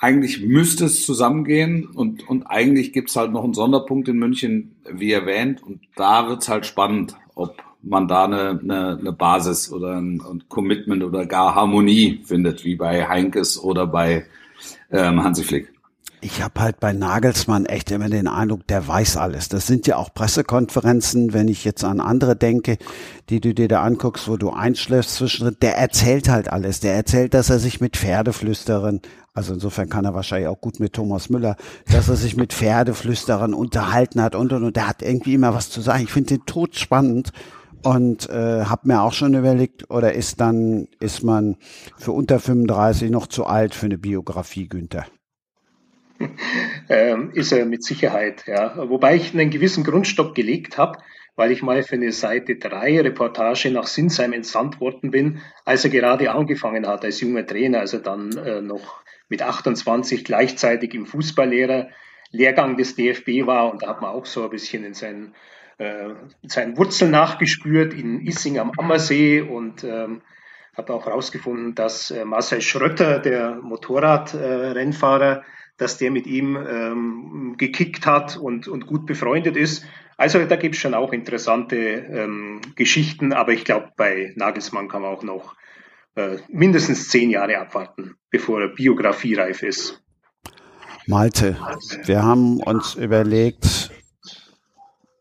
eigentlich 0.00 0.40
müsste 0.40 0.86
es 0.86 1.04
zusammengehen 1.04 1.86
und, 1.86 2.26
und 2.28 2.44
eigentlich 2.44 2.92
gibt's 2.92 3.16
halt 3.16 3.32
noch 3.32 3.44
einen 3.44 3.54
Sonderpunkt 3.54 4.08
in 4.08 4.18
München, 4.18 4.74
wie 4.90 5.12
erwähnt, 5.12 5.62
und 5.62 5.80
da 5.94 6.28
wird's 6.28 6.48
halt 6.48 6.64
spannend, 6.64 7.16
ob 7.34 7.62
man 7.82 8.08
da 8.08 8.24
eine, 8.24 8.58
eine, 8.62 8.98
eine 8.98 9.12
Basis 9.12 9.70
oder 9.70 9.96
ein, 9.96 10.20
ein 10.20 10.44
Commitment 10.48 11.02
oder 11.04 11.26
gar 11.26 11.54
Harmonie 11.54 12.20
findet, 12.24 12.64
wie 12.64 12.76
bei 12.76 13.06
Heinkes 13.08 13.62
oder 13.62 13.86
bei 13.86 14.24
ähm, 14.90 15.22
Hansi 15.22 15.44
Flick. 15.44 15.72
Ich 16.22 16.42
habe 16.42 16.60
halt 16.60 16.80
bei 16.80 16.92
Nagelsmann 16.92 17.64
echt 17.64 17.90
immer 17.90 18.10
den 18.10 18.28
Eindruck, 18.28 18.66
der 18.66 18.86
weiß 18.86 19.16
alles. 19.16 19.48
Das 19.48 19.66
sind 19.66 19.86
ja 19.86 19.96
auch 19.96 20.12
Pressekonferenzen, 20.12 21.32
wenn 21.32 21.48
ich 21.48 21.64
jetzt 21.64 21.82
an 21.82 21.98
andere 21.98 22.36
denke, 22.36 22.76
die 23.30 23.40
du 23.40 23.54
dir 23.54 23.68
da 23.68 23.82
anguckst, 23.82 24.28
wo 24.28 24.36
du 24.36 24.50
einschläfst 24.50 25.14
zwischendrin. 25.14 25.56
Der 25.62 25.78
erzählt 25.78 26.28
halt 26.28 26.52
alles. 26.52 26.80
Der 26.80 26.94
erzählt, 26.94 27.32
dass 27.32 27.48
er 27.48 27.58
sich 27.58 27.80
mit 27.80 27.96
Pferdeflüsterern, 27.96 29.00
also 29.32 29.54
insofern 29.54 29.88
kann 29.88 30.04
er 30.04 30.12
wahrscheinlich 30.12 30.48
auch 30.48 30.60
gut 30.60 30.78
mit 30.78 30.92
Thomas 30.92 31.30
Müller, 31.30 31.56
dass 31.90 32.10
er 32.10 32.16
sich 32.16 32.36
mit 32.36 32.52
Pferdeflüsterern 32.52 33.54
unterhalten 33.54 34.20
hat 34.20 34.34
und 34.34 34.52
und 34.52 34.64
und. 34.64 34.76
Der 34.76 34.88
hat 34.88 35.00
irgendwie 35.00 35.32
immer 35.32 35.54
was 35.54 35.70
zu 35.70 35.80
sagen. 35.80 36.02
Ich 36.02 36.12
finde 36.12 36.36
den 36.36 36.44
tot 36.44 36.76
spannend 36.76 37.32
und 37.82 38.28
äh, 38.28 38.64
habe 38.66 38.88
mir 38.88 39.00
auch 39.00 39.14
schon 39.14 39.32
überlegt, 39.32 39.90
oder 39.90 40.12
ist 40.12 40.38
dann 40.38 40.86
ist 40.98 41.22
man 41.22 41.56
für 41.96 42.12
unter 42.12 42.40
35 42.40 43.10
noch 43.10 43.26
zu 43.26 43.46
alt 43.46 43.74
für 43.74 43.86
eine 43.86 43.96
Biografie, 43.96 44.68
Günther? 44.68 45.06
ähm, 46.88 47.30
ist 47.34 47.52
er 47.52 47.64
mit 47.66 47.82
Sicherheit. 47.82 48.44
Ja. 48.46 48.88
Wobei 48.88 49.16
ich 49.16 49.32
einen 49.32 49.50
gewissen 49.50 49.84
Grundstock 49.84 50.34
gelegt 50.34 50.78
habe, 50.78 50.98
weil 51.36 51.52
ich 51.52 51.62
mal 51.62 51.82
für 51.82 51.94
eine 51.94 52.12
Seite 52.12 52.56
3 52.56 53.00
Reportage 53.00 53.70
nach 53.70 53.86
Sinsheim 53.86 54.32
entsandt 54.32 54.80
worden 54.80 55.10
bin, 55.10 55.40
als 55.64 55.84
er 55.84 55.90
gerade 55.90 56.30
angefangen 56.30 56.86
hat 56.86 57.04
als 57.04 57.20
junger 57.20 57.46
Trainer, 57.46 57.80
also 57.80 57.98
dann 57.98 58.36
äh, 58.36 58.60
noch 58.60 59.02
mit 59.28 59.42
28 59.42 60.24
gleichzeitig 60.24 60.92
im 60.94 61.06
Fußballlehrer 61.06 61.88
Lehrgang 62.32 62.76
des 62.76 62.94
DFB 62.94 63.46
war 63.46 63.72
und 63.72 63.82
da 63.82 63.88
hat 63.88 64.02
man 64.02 64.10
auch 64.10 64.26
so 64.26 64.44
ein 64.44 64.50
bisschen 64.50 64.84
in 64.84 64.94
seinen, 64.94 65.34
äh, 65.78 66.10
seinen 66.46 66.76
Wurzeln 66.76 67.10
nachgespürt 67.10 67.94
in 67.94 68.20
Issing 68.20 68.58
am 68.58 68.72
Ammersee 68.76 69.40
und 69.40 69.82
ähm, 69.84 70.22
habe 70.76 70.94
auch 70.94 71.06
herausgefunden, 71.06 71.74
dass 71.74 72.10
äh, 72.10 72.24
Marcel 72.24 72.60
Schrötter, 72.60 73.18
der 73.18 73.56
Motorradrennfahrer, 73.56 75.38
äh, 75.38 75.42
dass 75.80 75.96
der 75.96 76.10
mit 76.10 76.26
ihm 76.26 76.56
ähm, 76.56 77.54
gekickt 77.56 78.04
hat 78.04 78.36
und, 78.36 78.68
und 78.68 78.86
gut 78.86 79.06
befreundet 79.06 79.56
ist. 79.56 79.84
Also 80.18 80.44
da 80.44 80.56
gibt 80.56 80.74
es 80.74 80.80
schon 80.80 80.92
auch 80.92 81.12
interessante 81.12 81.76
ähm, 81.76 82.60
Geschichten, 82.76 83.32
aber 83.32 83.52
ich 83.52 83.64
glaube, 83.64 83.90
bei 83.96 84.34
Nagelsmann 84.36 84.88
kann 84.88 85.00
man 85.00 85.10
auch 85.10 85.22
noch 85.22 85.56
äh, 86.16 86.36
mindestens 86.48 87.08
zehn 87.08 87.30
Jahre 87.30 87.58
abwarten, 87.58 88.16
bevor 88.28 88.60
er 88.60 88.68
biografiereif 88.68 89.62
ist. 89.62 90.02
Malte, 91.06 91.56
wir 92.04 92.22
haben 92.22 92.58
uns 92.58 92.94
überlegt, 92.94 93.90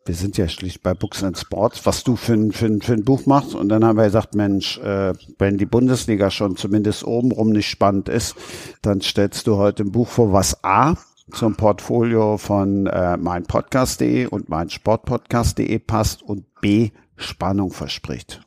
wir 0.10 0.16
sind 0.16 0.40
ja 0.40 0.48
schließlich 0.48 0.82
bei 0.82 0.96
Books 0.96 1.24
and 1.24 1.38
Sports, 1.38 1.86
was 1.86 2.04
du 2.04 2.16
für 2.16 2.34
ein, 2.34 2.52
für 2.52 2.66
ein, 2.66 2.82
für 2.82 2.94
ein 2.94 3.04
Buch 3.04 3.28
machst. 3.28 3.54
Und 3.54 3.70
dann 3.70 3.86
haben 3.86 3.96
wir 3.96 4.06
gesagt, 4.06 4.34
Mensch, 4.34 4.80
äh, 4.80 5.14
wenn 5.38 5.60
die 5.60 5.68
Bundesliga 5.68 6.32
schon 6.32 6.56
zumindest 6.56 7.04
obenrum 7.04 7.52
nicht 7.52 7.70
spannend 7.70 8.10
ist, 8.10 8.36
dann 8.82 9.02
stellst 9.02 9.46
du 9.46 9.58
heute 9.58 9.84
ein 9.84 9.92
Buch 9.92 10.08
vor, 10.08 10.34
was 10.34 10.64
A 10.64 10.96
zum 11.32 11.56
Portfolio 11.56 12.40
von 12.40 12.88
äh, 12.88 13.18
meinpodcast.de 13.18 14.26
und 14.26 14.50
meinsportpodcast.de 14.50 15.78
passt 15.78 16.24
und 16.24 16.60
B 16.60 16.90
Spannung 17.16 17.72
verspricht. 17.72 18.42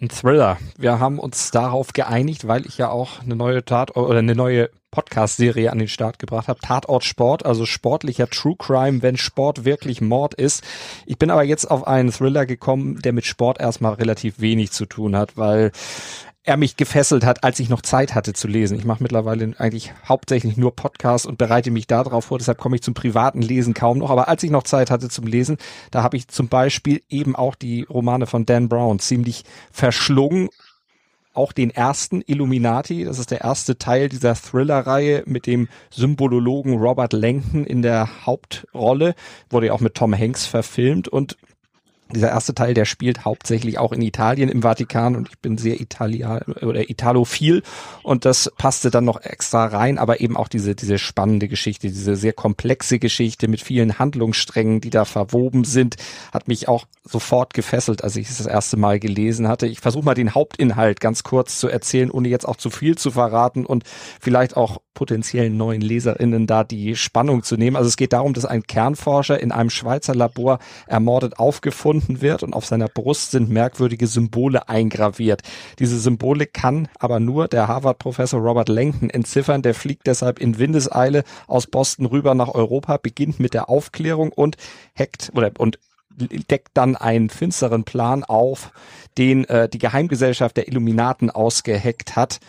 Ein 0.00 0.08
Thriller. 0.08 0.56
Wir 0.78 0.98
haben 0.98 1.18
uns 1.18 1.50
darauf 1.50 1.92
geeinigt, 1.92 2.48
weil 2.48 2.64
ich 2.64 2.78
ja 2.78 2.88
auch 2.88 3.20
eine 3.20 3.36
neue 3.36 3.62
Tat 3.62 3.98
oder 3.98 4.20
eine 4.20 4.34
neue 4.34 4.70
Podcast-Serie 4.92 5.70
an 5.70 5.78
den 5.78 5.88
Start 5.88 6.18
gebracht 6.18 6.48
habe. 6.48 6.58
Tatort 6.58 7.04
Sport, 7.04 7.44
also 7.44 7.66
sportlicher 7.66 8.26
True 8.26 8.56
Crime, 8.58 9.02
wenn 9.02 9.18
Sport 9.18 9.66
wirklich 9.66 10.00
Mord 10.00 10.32
ist. 10.32 10.64
Ich 11.04 11.18
bin 11.18 11.30
aber 11.30 11.42
jetzt 11.42 11.70
auf 11.70 11.86
einen 11.86 12.12
Thriller 12.12 12.46
gekommen, 12.46 13.02
der 13.02 13.12
mit 13.12 13.26
Sport 13.26 13.60
erstmal 13.60 13.92
relativ 13.92 14.40
wenig 14.40 14.70
zu 14.72 14.86
tun 14.86 15.14
hat, 15.14 15.36
weil 15.36 15.70
er 16.42 16.56
mich 16.56 16.76
gefesselt 16.76 17.24
hat, 17.24 17.44
als 17.44 17.60
ich 17.60 17.68
noch 17.68 17.82
Zeit 17.82 18.14
hatte 18.14 18.32
zu 18.32 18.48
lesen. 18.48 18.78
Ich 18.78 18.84
mache 18.84 19.02
mittlerweile 19.02 19.52
eigentlich 19.58 19.92
hauptsächlich 20.08 20.56
nur 20.56 20.74
Podcasts 20.74 21.26
und 21.26 21.38
bereite 21.38 21.70
mich 21.70 21.86
darauf 21.86 22.26
vor, 22.26 22.38
deshalb 22.38 22.58
komme 22.58 22.76
ich 22.76 22.82
zum 22.82 22.94
privaten 22.94 23.42
Lesen 23.42 23.74
kaum 23.74 23.98
noch. 23.98 24.10
Aber 24.10 24.28
als 24.28 24.42
ich 24.42 24.50
noch 24.50 24.62
Zeit 24.62 24.90
hatte 24.90 25.10
zum 25.10 25.26
Lesen, 25.26 25.58
da 25.90 26.02
habe 26.02 26.16
ich 26.16 26.28
zum 26.28 26.48
Beispiel 26.48 27.02
eben 27.10 27.36
auch 27.36 27.54
die 27.54 27.82
Romane 27.82 28.26
von 28.26 28.46
Dan 28.46 28.68
Brown 28.68 28.98
ziemlich 28.98 29.44
verschlungen 29.70 30.48
auch 31.32 31.52
den 31.52 31.70
ersten 31.70 32.22
Illuminati, 32.26 33.04
das 33.04 33.18
ist 33.18 33.30
der 33.30 33.42
erste 33.42 33.78
Teil 33.78 34.08
dieser 34.08 34.34
Thriller-Reihe 34.34 35.22
mit 35.26 35.46
dem 35.46 35.68
Symbolologen 35.90 36.78
Robert 36.78 37.12
Langton 37.12 37.64
in 37.64 37.82
der 37.82 38.26
Hauptrolle, 38.26 39.14
wurde 39.48 39.66
ja 39.66 39.72
auch 39.72 39.80
mit 39.80 39.94
Tom 39.94 40.16
Hanks 40.16 40.46
verfilmt 40.46 41.06
und 41.06 41.36
dieser 42.14 42.30
erste 42.30 42.54
Teil, 42.54 42.74
der 42.74 42.84
spielt 42.84 43.24
hauptsächlich 43.24 43.78
auch 43.78 43.92
in 43.92 44.02
Italien 44.02 44.48
im 44.48 44.62
Vatikan 44.62 45.16
und 45.16 45.28
ich 45.28 45.38
bin 45.38 45.58
sehr 45.58 45.80
Italia 45.80 46.40
oder 46.62 46.88
Italophil 46.88 47.62
und 48.02 48.24
das 48.24 48.50
passte 48.56 48.90
dann 48.90 49.04
noch 49.04 49.20
extra 49.22 49.66
rein, 49.66 49.98
aber 49.98 50.20
eben 50.20 50.36
auch 50.36 50.48
diese 50.48 50.74
diese 50.74 50.98
spannende 50.98 51.48
Geschichte, 51.48 51.88
diese 51.88 52.16
sehr 52.16 52.32
komplexe 52.32 52.98
Geschichte 52.98 53.48
mit 53.48 53.60
vielen 53.60 53.98
Handlungssträngen, 53.98 54.80
die 54.80 54.90
da 54.90 55.04
verwoben 55.04 55.64
sind, 55.64 55.96
hat 56.32 56.48
mich 56.48 56.68
auch 56.68 56.86
sofort 57.04 57.54
gefesselt, 57.54 58.04
als 58.04 58.16
ich 58.16 58.28
es 58.28 58.38
das 58.38 58.46
erste 58.46 58.76
Mal 58.76 59.00
gelesen 59.00 59.48
hatte. 59.48 59.66
Ich 59.66 59.80
versuche 59.80 60.04
mal 60.04 60.14
den 60.14 60.34
Hauptinhalt 60.34 61.00
ganz 61.00 61.22
kurz 61.22 61.58
zu 61.58 61.68
erzählen, 61.68 62.10
ohne 62.10 62.28
jetzt 62.28 62.46
auch 62.46 62.56
zu 62.56 62.70
viel 62.70 62.96
zu 62.96 63.10
verraten 63.10 63.66
und 63.66 63.84
vielleicht 64.20 64.56
auch 64.56 64.80
potenziellen 64.94 65.56
neuen 65.56 65.80
Leserinnen 65.80 66.46
da 66.46 66.64
die 66.64 66.96
Spannung 66.96 67.42
zu 67.42 67.56
nehmen. 67.56 67.76
Also 67.76 67.88
es 67.88 67.96
geht 67.96 68.12
darum, 68.12 68.34
dass 68.34 68.44
ein 68.44 68.64
Kernforscher 68.64 69.40
in 69.40 69.52
einem 69.52 69.70
Schweizer 69.70 70.14
Labor 70.14 70.58
ermordet 70.86 71.38
aufgefunden 71.38 72.20
wird 72.20 72.42
und 72.42 72.54
auf 72.54 72.66
seiner 72.66 72.88
Brust 72.88 73.30
sind 73.30 73.50
merkwürdige 73.50 74.06
Symbole 74.06 74.68
eingraviert. 74.68 75.42
Diese 75.78 75.98
Symbole 75.98 76.46
kann 76.46 76.88
aber 76.98 77.20
nur 77.20 77.48
der 77.48 77.68
Harvard-Professor 77.68 78.40
Robert 78.40 78.68
Langton 78.68 79.10
entziffern. 79.10 79.62
Der 79.62 79.74
fliegt 79.74 80.06
deshalb 80.06 80.38
in 80.38 80.58
Windeseile 80.58 81.24
aus 81.46 81.66
Boston 81.66 82.06
rüber 82.06 82.34
nach 82.34 82.54
Europa, 82.54 82.96
beginnt 82.96 83.40
mit 83.40 83.54
der 83.54 83.68
Aufklärung 83.68 84.32
und 84.32 84.56
hackt 84.98 85.30
oder 85.34 85.52
und 85.58 85.78
deckt 86.50 86.70
dann 86.74 86.96
einen 86.96 87.30
finsteren 87.30 87.84
Plan 87.84 88.24
auf, 88.24 88.72
den 89.16 89.44
äh, 89.44 89.68
die 89.68 89.78
Geheimgesellschaft 89.78 90.56
der 90.56 90.68
Illuminaten 90.68 91.30
ausgeheckt 91.30 92.16
hat. 92.16 92.40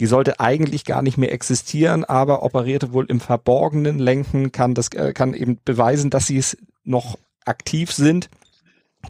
Die 0.00 0.06
sollte 0.06 0.38
eigentlich 0.38 0.84
gar 0.84 1.02
nicht 1.02 1.18
mehr 1.18 1.32
existieren, 1.32 2.04
aber 2.04 2.42
operierte 2.42 2.92
wohl 2.92 3.06
im 3.06 3.20
Verborgenen. 3.20 3.98
Lenken 3.98 4.52
kann 4.52 4.74
das, 4.74 4.88
äh, 4.92 5.12
kann 5.12 5.34
eben 5.34 5.58
beweisen, 5.64 6.10
dass 6.10 6.26
sie 6.26 6.38
es 6.38 6.56
noch 6.84 7.18
aktiv 7.44 7.90
sind. 7.92 8.30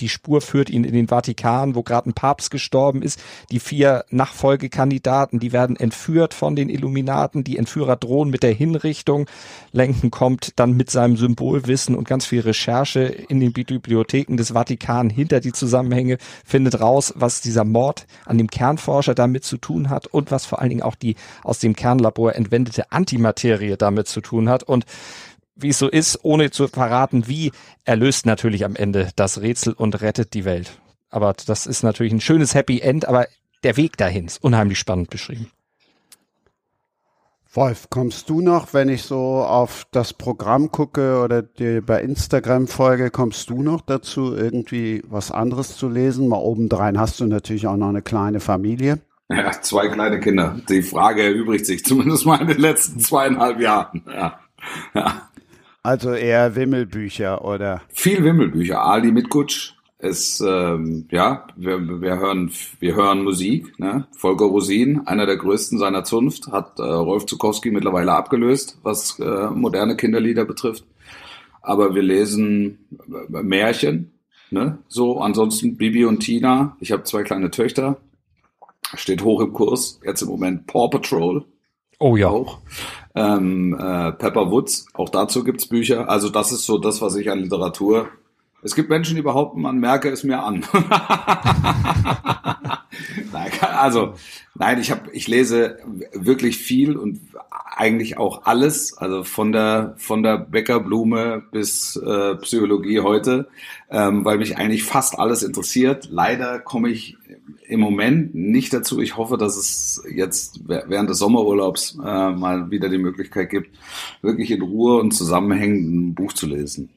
Die 0.01 0.09
Spur 0.09 0.41
führt 0.41 0.71
ihn 0.71 0.85
in 0.85 0.93
den 0.93 1.09
Vatikan, 1.09 1.75
wo 1.75 1.83
gerade 1.83 2.11
ein 2.11 2.15
Papst 2.15 2.51
gestorben 2.51 3.03
ist. 3.03 3.21
Die 3.51 3.61
vier 3.61 4.05
Nachfolgekandidaten, 4.11 5.41
die 5.41 5.53
werden 5.53 5.77
entführt 5.77 6.35
von 6.35 6.57
den 6.57 6.69
Illuminaten. 6.69 7.45
Die 7.45 7.59
Entführer 7.59 7.97
drohen 7.97 8.31
mit 8.31 8.43
der 8.43 8.53
Hinrichtung. 8.53 9.27
Lenken 9.73 10.11
kommt 10.11 10.53
dann 10.57 10.73
mit 10.73 10.91
seinem 10.91 11.17
Symbolwissen 11.17 11.95
und 11.95 12.09
ganz 12.09 12.27
viel 12.27 12.41
Recherche 12.41 13.01
in 13.01 13.41
den 13.41 13.53
Bibliotheken 13.53 14.37
des 14.37 14.53
Vatikan 14.53 15.11
hinter 15.11 15.41
die 15.41 15.53
Zusammenhänge, 15.53 16.19
findet 16.45 16.81
raus, 16.81 17.13
was 17.17 17.41
dieser 17.41 17.65
Mord 17.65 18.07
an 18.25 18.39
dem 18.39 18.49
Kernforscher 18.49 19.15
damit 19.15 19.45
zu 19.45 19.57
tun 19.57 19.91
hat 19.91 20.07
und 20.07 20.31
was 20.31 20.47
vor 20.47 20.61
allen 20.61 20.71
Dingen 20.71 20.83
auch 20.83 20.95
die 20.95 21.17
aus 21.43 21.59
dem 21.59 21.75
Kernlabor 21.75 22.35
entwendete 22.35 22.93
Antimaterie 22.93 23.77
damit 23.77 24.09
zu 24.09 24.21
tun 24.21 24.49
hat. 24.49 24.63
Und 24.63 24.85
wie 25.59 25.69
es 25.69 25.79
so 25.79 25.89
ist, 25.89 26.21
ohne 26.23 26.51
zu 26.51 26.69
verraten, 26.69 27.27
wie, 27.27 27.53
er 27.85 27.97
löst 27.97 28.27
natürlich 28.27 28.65
am 28.65 28.77
Ende 28.77 29.11
das 29.17 29.41
Rätsel 29.41 29.73
und 29.73 30.01
rettet 30.01 30.35
die 30.35 30.45
Welt. 30.45 30.79
Aber 31.11 31.35
das 31.47 31.67
ist 31.67 31.83
natürlich 31.83 32.13
ein 32.13 32.21
schönes 32.21 32.55
Happy 32.55 32.81
End, 32.81 33.07
aber 33.07 33.27
der 33.65 33.77
Weg 33.77 33.97
dahin 33.97 34.27
ist 34.27 34.43
unheimlich 34.43 34.79
spannend 34.79 35.11
beschrieben. 35.11 35.51
Wolf, 37.55 37.89
kommst 37.89 38.29
du 38.29 38.41
noch, 38.41 38.75
wenn 38.75 38.89
ich 38.91 39.03
so 39.03 39.43
auf 39.43 39.87
das 39.91 40.13
Programm 40.13 40.71
gucke 40.71 41.23
oder 41.23 41.43
dir 41.43 41.85
bei 41.85 42.03
Instagram 42.03 42.69
folge, 42.69 43.11
kommst 43.11 43.49
du 43.49 43.63
noch 43.63 43.81
dazu, 43.81 44.35
irgendwie 44.37 45.03
was 45.09 45.31
anderes 45.33 45.77
zu 45.77 45.89
lesen? 45.89 46.29
Mal 46.29 46.37
obendrein 46.37 47.01
hast 47.01 47.21
du 47.21 47.27
natürlich 47.27 47.67
auch 47.67 47.77
noch 47.77 47.89
eine 47.89 48.03
kleine 48.03 48.41
Familie. 48.41 49.01
Ja, 49.31 49.51
zwei 49.61 49.89
kleine 49.89 50.21
Kinder. 50.21 50.61
Die 50.69 50.83
Frage 50.83 51.23
erübrigt 51.23 51.67
sich 51.67 51.85
zumindest 51.85 52.27
mal 52.27 52.41
in 52.41 52.49
den 52.49 52.61
letzten 52.61 53.01
zweieinhalb 53.01 53.61
Jahren. 53.61 54.03
Ja. 54.07 54.41
ja. 54.95 55.28
Also 55.89 56.13
eher 56.13 56.55
Wimmelbücher 56.55 57.43
oder? 57.43 57.81
Viel 57.89 58.23
Wimmelbücher. 58.23 58.85
Ali 58.85 59.11
Mitkutsch 59.11 59.73
ist, 59.99 60.39
ähm, 60.47 61.09
ja, 61.11 61.47
wir, 61.57 62.03
wir, 62.03 62.19
hören, 62.19 62.53
wir 62.79 62.95
hören 62.95 63.25
Musik. 63.25 63.79
Ne? 63.79 64.07
Volker 64.15 64.45
Rosin, 64.45 65.07
einer 65.07 65.25
der 65.25 65.39
größten 65.39 65.79
seiner 65.79 66.05
Zunft, 66.05 66.49
hat 66.49 66.79
äh, 66.79 66.83
Rolf 66.83 67.25
Zukowski 67.25 67.71
mittlerweile 67.71 68.13
abgelöst, 68.13 68.79
was 68.83 69.19
äh, 69.19 69.49
moderne 69.49 69.97
Kinderlieder 69.97 70.45
betrifft. 70.45 70.85
Aber 71.63 71.95
wir 71.95 72.03
lesen 72.03 72.81
äh, 73.33 73.43
Märchen. 73.43 74.13
Ne? 74.51 74.77
So, 74.89 75.21
ansonsten 75.21 75.79
Bibi 75.79 76.05
und 76.05 76.21
Tina. 76.21 76.77
Ich 76.81 76.93
habe 76.93 77.05
zwei 77.05 77.23
kleine 77.23 77.51
Töchter. 77.51 77.97
Steht 78.95 79.25
hoch 79.25 79.41
im 79.41 79.55
Kurs. 79.55 80.01
Jetzt 80.05 80.21
im 80.21 80.29
Moment 80.29 80.67
Paw 80.67 80.91
Patrol. 80.91 81.47
Oh 81.99 82.15
ja. 82.17 82.29
Auch. 82.29 82.59
Ähm, 83.19 83.75
äh, 83.75 84.13
Pepper 84.13 84.51
Woods, 84.51 84.87
auch 84.95 85.09
dazu 85.09 85.45
gibt's 85.45 85.67
Bücher. 85.67 86.09
Also 86.09 86.29
das 86.29 86.53
ist 86.53 86.65
so 86.65 86.79
das, 86.79 87.01
was 87.01 87.17
ich 87.17 87.31
an 87.31 87.41
Literatur. 87.41 88.09
Es 88.63 88.75
gibt 88.75 88.89
Menschen, 88.89 89.17
die 89.17 89.23
behaupten, 89.23 89.63
man 89.63 89.79
merke 89.79 90.09
es 90.09 90.25
mir 90.25 90.43
an. 90.43 90.65
also 93.79 94.15
nein, 94.55 94.81
ich 94.81 94.91
habe, 94.91 95.11
ich 95.13 95.29
lese 95.29 95.79
wirklich 96.13 96.59
viel 96.59 96.97
und 96.97 97.21
eigentlich 97.77 98.19
auch 98.19 98.47
alles, 98.47 98.99
also 98.99 99.23
von 99.23 99.53
der 99.53 99.95
von 99.97 100.23
der 100.23 100.39
Bäckerblume 100.39 101.45
bis 101.53 101.95
äh, 101.97 102.35
Psychologie 102.37 103.01
heute, 103.01 103.49
ähm, 103.91 104.25
weil 104.25 104.39
mich 104.39 104.57
eigentlich 104.57 104.83
fast 104.83 105.19
alles 105.19 105.45
interessiert. 105.45 106.09
Leider 106.11 106.59
komme 106.59 106.91
ich 106.91 107.17
im 107.67 107.81
Moment 107.81 108.35
nicht 108.35 108.73
dazu. 108.73 109.01
Ich 109.01 109.17
hoffe, 109.17 109.37
dass 109.37 109.57
es 109.57 110.03
jetzt 110.11 110.61
während 110.67 111.11
des 111.11 111.19
Sommerurlaubs 111.19 111.99
äh, 112.05 112.31
mal 112.31 112.71
wieder 112.71 112.89
die 112.89 112.99
Möglichkeit 112.99 113.51
gibt, 113.51 113.77
wirklich 114.23 114.51
in 114.51 114.63
Ruhe 114.63 114.99
und 114.99 115.13
zusammenhängend 115.13 115.95
ein 115.95 116.15
Buch 116.15 116.33
zu 116.33 116.47
lesen. 116.47 116.91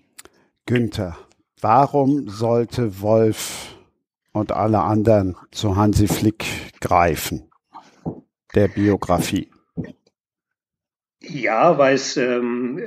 Günther, 0.66 1.18
warum 1.60 2.30
sollte 2.30 3.02
Wolf 3.02 3.76
und 4.34 4.52
alle 4.52 4.82
anderen 4.82 5.36
zu 5.52 5.76
Hansi 5.76 6.08
Flick 6.08 6.46
greifen, 6.80 7.50
der 8.56 8.68
Biografie? 8.68 9.50
Ja, 11.22 11.78
weil 11.78 11.96
es 11.96 12.18
ähm, 12.18 12.80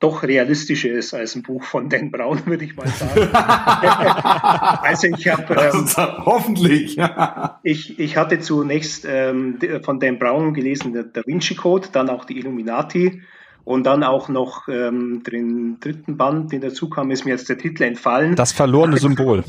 doch 0.00 0.22
realistischer 0.22 0.90
ist 0.90 1.12
als 1.12 1.34
ein 1.34 1.42
Buch 1.42 1.64
von 1.64 1.88
Dan 1.88 2.10
Brown, 2.10 2.40
würde 2.46 2.64
ich 2.64 2.76
mal 2.76 2.88
sagen. 2.88 3.28
also 4.82 5.08
ich 5.08 5.28
habe 5.28 5.54
ähm, 5.54 5.86
hoffentlich. 6.24 6.98
ich, 7.62 7.98
ich 7.98 8.16
hatte 8.16 8.38
zunächst 8.38 9.06
ähm, 9.08 9.58
von 9.82 10.00
Dan 10.00 10.18
Brown 10.18 10.54
gelesen 10.54 10.92
der 10.92 11.04
Da 11.04 11.22
Vinci 11.26 11.54
Code, 11.54 11.88
dann 11.92 12.08
auch 12.08 12.24
die 12.24 12.38
Illuminati 12.38 13.22
und 13.64 13.84
dann 13.84 14.02
auch 14.02 14.28
noch 14.28 14.68
ähm, 14.68 15.22
den 15.24 15.78
dritten 15.80 16.16
Band, 16.16 16.52
den 16.52 16.60
dazu 16.60 16.88
kam, 16.88 17.10
ist 17.10 17.24
mir 17.24 17.32
jetzt 17.32 17.48
der 17.48 17.58
Titel 17.58 17.82
entfallen. 17.82 18.34
Das 18.34 18.52
verlorene 18.52 18.96
Symbol. 18.96 19.44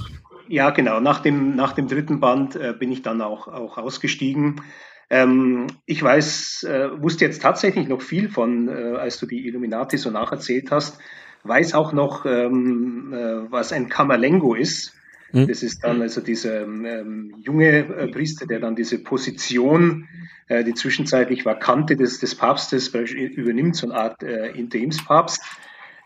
Ja, 0.49 0.71
genau. 0.71 0.99
Nach 0.99 1.19
dem, 1.19 1.55
nach 1.55 1.73
dem 1.73 1.87
dritten 1.87 2.19
Band 2.19 2.55
äh, 2.55 2.73
bin 2.77 2.91
ich 2.91 3.03
dann 3.03 3.21
auch, 3.21 3.47
auch 3.47 3.77
ausgestiegen. 3.77 4.61
Ähm, 5.09 5.67
ich 5.85 6.01
weiß, 6.01 6.63
äh, 6.63 7.01
wusste 7.01 7.25
jetzt 7.25 7.41
tatsächlich 7.41 7.87
noch 7.87 8.01
viel 8.01 8.29
von, 8.29 8.67
äh, 8.67 8.97
als 8.97 9.19
du 9.19 9.25
die 9.25 9.47
Illuminati 9.47 9.97
so 9.97 10.11
nacherzählt 10.11 10.69
hast, 10.71 10.99
weiß 11.43 11.73
auch 11.73 11.93
noch, 11.93 12.25
ähm, 12.25 13.13
äh, 13.13 13.51
was 13.51 13.71
ein 13.71 13.89
Kamalengo 13.89 14.53
ist. 14.53 14.93
Mhm. 15.31 15.47
Das 15.47 15.63
ist 15.63 15.83
dann 15.83 16.01
also 16.01 16.21
dieser 16.21 16.61
ähm, 16.61 17.33
junge 17.43 17.79
äh, 17.79 18.07
Priester, 18.07 18.45
der 18.45 18.59
dann 18.59 18.75
diese 18.75 18.99
Position, 18.99 20.07
äh, 20.47 20.63
die 20.63 20.73
zwischenzeitlich 20.73 21.45
vakante 21.45 21.95
des, 21.95 22.19
des 22.19 22.35
Papstes 22.35 22.89
übernimmt, 22.89 23.75
so 23.75 23.87
eine 23.87 23.99
Art 23.99 24.23
äh, 24.23 24.51
Interimspapst. 24.51 25.41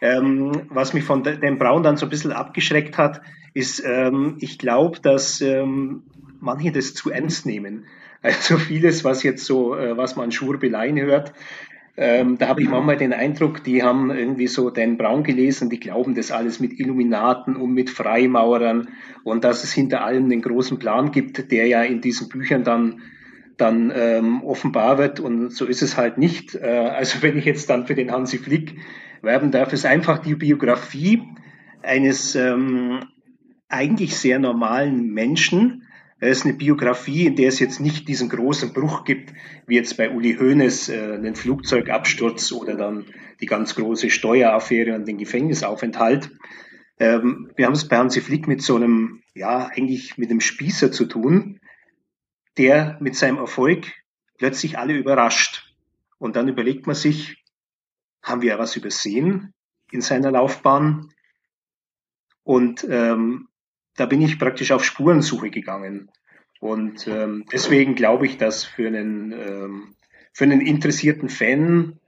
Ähm, 0.02 0.64
was 0.70 0.94
mich 0.94 1.06
von 1.06 1.24
dem 1.24 1.58
Braun 1.58 1.84
dann 1.84 1.96
so 1.96 2.06
ein 2.06 2.10
bisschen 2.10 2.34
abgeschreckt 2.34 2.98
hat, 2.98 3.22
ist, 3.54 3.82
ähm, 3.86 4.36
ich 4.40 4.60
glaube, 4.60 5.00
dass 5.00 5.40
ähm, 5.40 6.04
manche 6.42 6.72
das 6.72 6.94
zu 6.94 7.10
ernst 7.10 7.46
nehmen. 7.46 7.86
Also 8.24 8.58
vieles, 8.58 9.04
was 9.04 9.22
jetzt 9.22 9.46
so, 9.46 9.76
äh, 9.76 9.98
was 9.98 10.16
man 10.16 10.32
Schurbeleien 10.32 10.98
hört, 11.00 11.34
ähm, 11.96 12.40
da 12.40 12.48
habe 12.48 12.62
ich 12.64 12.70
manchmal 12.70 12.98
den 12.98 13.14
Eindruck, 13.14 13.64
die 13.64 13.84
haben 13.84 14.10
irgendwie 14.10 14.48
so 14.48 14.72
den 14.72 14.98
Braun 14.98 15.24
gelesen, 15.24 15.70
die 15.70 15.80
glauben 15.80 16.16
das 16.16 16.32
alles 16.32 16.60
mit 16.60 16.80
Illuminaten 16.80 17.56
und 17.56 17.74
mit 17.74 17.92
Freimaurern 17.92 18.88
und 19.24 19.44
dass 19.44 19.64
es 19.64 19.74
hinter 19.74 20.04
allem 20.04 20.28
den 20.28 20.42
großen 20.42 20.80
Plan 20.80 21.12
gibt, 21.12 21.52
der 21.52 21.68
ja 21.68 21.84
in 21.84 22.02
diesen 22.02 22.30
Büchern 22.30 22.64
dann 22.64 23.02
dann 23.58 23.94
ähm, 23.96 24.42
offenbar 24.44 24.98
wird 24.98 25.20
und 25.20 25.52
so 25.52 25.66
ist 25.66 25.84
es 25.84 25.96
halt 25.96 26.18
nicht. 26.18 26.56
Äh, 26.56 26.66
also 26.66 27.22
wenn 27.22 27.38
ich 27.38 27.46
jetzt 27.46 27.70
dann 27.70 27.86
für 27.86 27.94
den 27.94 28.12
Hansi 28.12 28.40
Flick 28.40 28.78
werben 29.22 29.52
darf, 29.52 29.74
ist 29.74 29.86
einfach 29.86 30.18
die 30.18 30.34
Biografie 30.34 31.22
eines 31.84 32.36
ähm, 32.36 33.02
eigentlich 33.70 34.18
sehr 34.18 34.40
normalen 34.40 35.14
Menschen, 35.14 35.84
es 36.30 36.40
ist 36.40 36.46
eine 36.46 36.54
Biografie, 36.54 37.26
in 37.26 37.36
der 37.36 37.50
es 37.50 37.60
jetzt 37.60 37.80
nicht 37.80 38.08
diesen 38.08 38.30
großen 38.30 38.74
Bruch 38.74 39.04
gibt, 39.04 39.34
wie 39.68 39.76
jetzt 39.76 39.98
bei 39.98 40.10
Uli 40.10 40.36
Hoeneß 40.36 40.90
äh, 40.90 41.14
einen 41.16 41.36
Flugzeugabsturz 41.36 42.52
oder 42.52 42.76
dann 42.76 43.06
die 43.42 43.46
ganz 43.46 43.76
große 43.76 44.10
Steueraffäre 44.10 44.96
und 44.96 45.08
den 45.08 45.18
Gefängnisaufenthalt. 45.18 46.32
Ähm, 47.00 47.52
wir 47.56 47.66
haben 47.66 47.74
es 47.74 47.88
bei 47.88 47.98
Hansi 47.98 48.22
Flick 48.22 48.48
mit 48.48 48.62
so 48.62 48.76
einem, 48.76 49.22
ja, 49.34 49.68
eigentlich 49.68 50.18
mit 50.18 50.30
einem 50.30 50.40
Spießer 50.40 50.92
zu 50.92 51.06
tun, 51.06 51.60
der 52.58 52.98
mit 53.02 53.16
seinem 53.16 53.38
Erfolg 53.38 53.92
plötzlich 54.38 54.78
alle 54.78 54.94
überrascht. 54.94 55.76
Und 56.20 56.36
dann 56.36 56.48
überlegt 56.48 56.88
man 56.88 56.96
sich, 56.96 57.44
haben 58.22 58.42
wir 58.42 58.58
was 58.58 58.78
übersehen 58.78 59.54
in 59.92 60.02
seiner 60.02 60.32
Laufbahn? 60.32 61.10
Und 62.44 62.86
ähm, 62.90 63.50
da 63.96 64.06
bin 64.06 64.22
ich 64.22 64.40
praktisch 64.40 64.72
auf 64.72 64.84
Spurensuche 64.84 65.50
gegangen. 65.50 66.10
Und 66.60 67.08
ähm, 67.08 67.46
deswegen 67.52 67.96
glaube 67.96 68.26
ich, 68.26 68.38
dass 68.38 68.64
für 68.64 68.88
einen, 68.88 69.32
ähm, 69.34 69.96
für 70.32 70.46
einen 70.46 70.62
interessierten 70.62 71.30
Fan, 71.30 72.00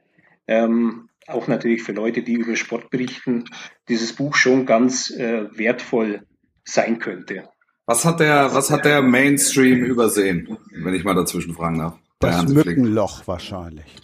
ähm, 0.48 1.10
auch 1.28 1.48
natürlich 1.48 1.84
für 1.84 1.92
Leute, 1.92 2.22
die 2.22 2.34
über 2.34 2.56
Sport 2.56 2.90
berichten, 2.90 3.46
dieses 3.90 4.14
Buch 4.14 4.36
schon 4.36 4.66
ganz 4.66 5.10
äh, 5.10 5.48
wertvoll 5.58 6.26
sein 6.64 7.00
könnte. 7.00 7.50
Was 7.86 8.06
hat 8.06 8.20
der, 8.20 8.54
was 8.54 8.72
hat 8.72 8.86
der 8.86 9.02
Mainstream 9.02 9.84
übersehen, 9.84 10.58
wenn 10.72 10.94
ich 10.96 11.04
mal 11.04 11.14
dazwischen 11.14 11.54
fragen 11.54 11.80
darf? 11.80 12.00
Das 12.20 12.48
Mückenloch 12.48 13.28
wahrscheinlich. 13.28 13.96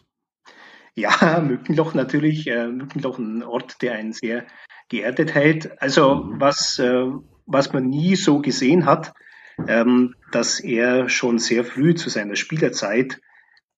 Ja, 0.94 1.42
Mückenloch 1.48 1.94
natürlich. 1.94 2.48
Äh, 2.48 2.68
Mückenloch 2.68 3.18
ein 3.18 3.44
Ort, 3.44 3.82
der 3.82 3.94
einen 3.94 4.14
sehr 4.14 4.46
geerdet 4.90 5.34
hält. 5.34 5.82
Also 5.82 6.16
mhm. 6.16 6.40
was 6.40 6.78
äh, 6.80 7.06
was 7.52 7.74
man 7.74 7.90
nie 7.90 8.16
so 8.16 8.40
gesehen 8.40 8.86
hat, 8.86 9.14
ähm, 9.68 10.16
dass 10.32 10.60
er 10.60 11.10
schon 11.10 11.40
sehr 11.40 11.64
früh 11.64 11.96
zu 11.96 12.10
seiner 12.10 12.36
Spielerzeit 12.36 13.22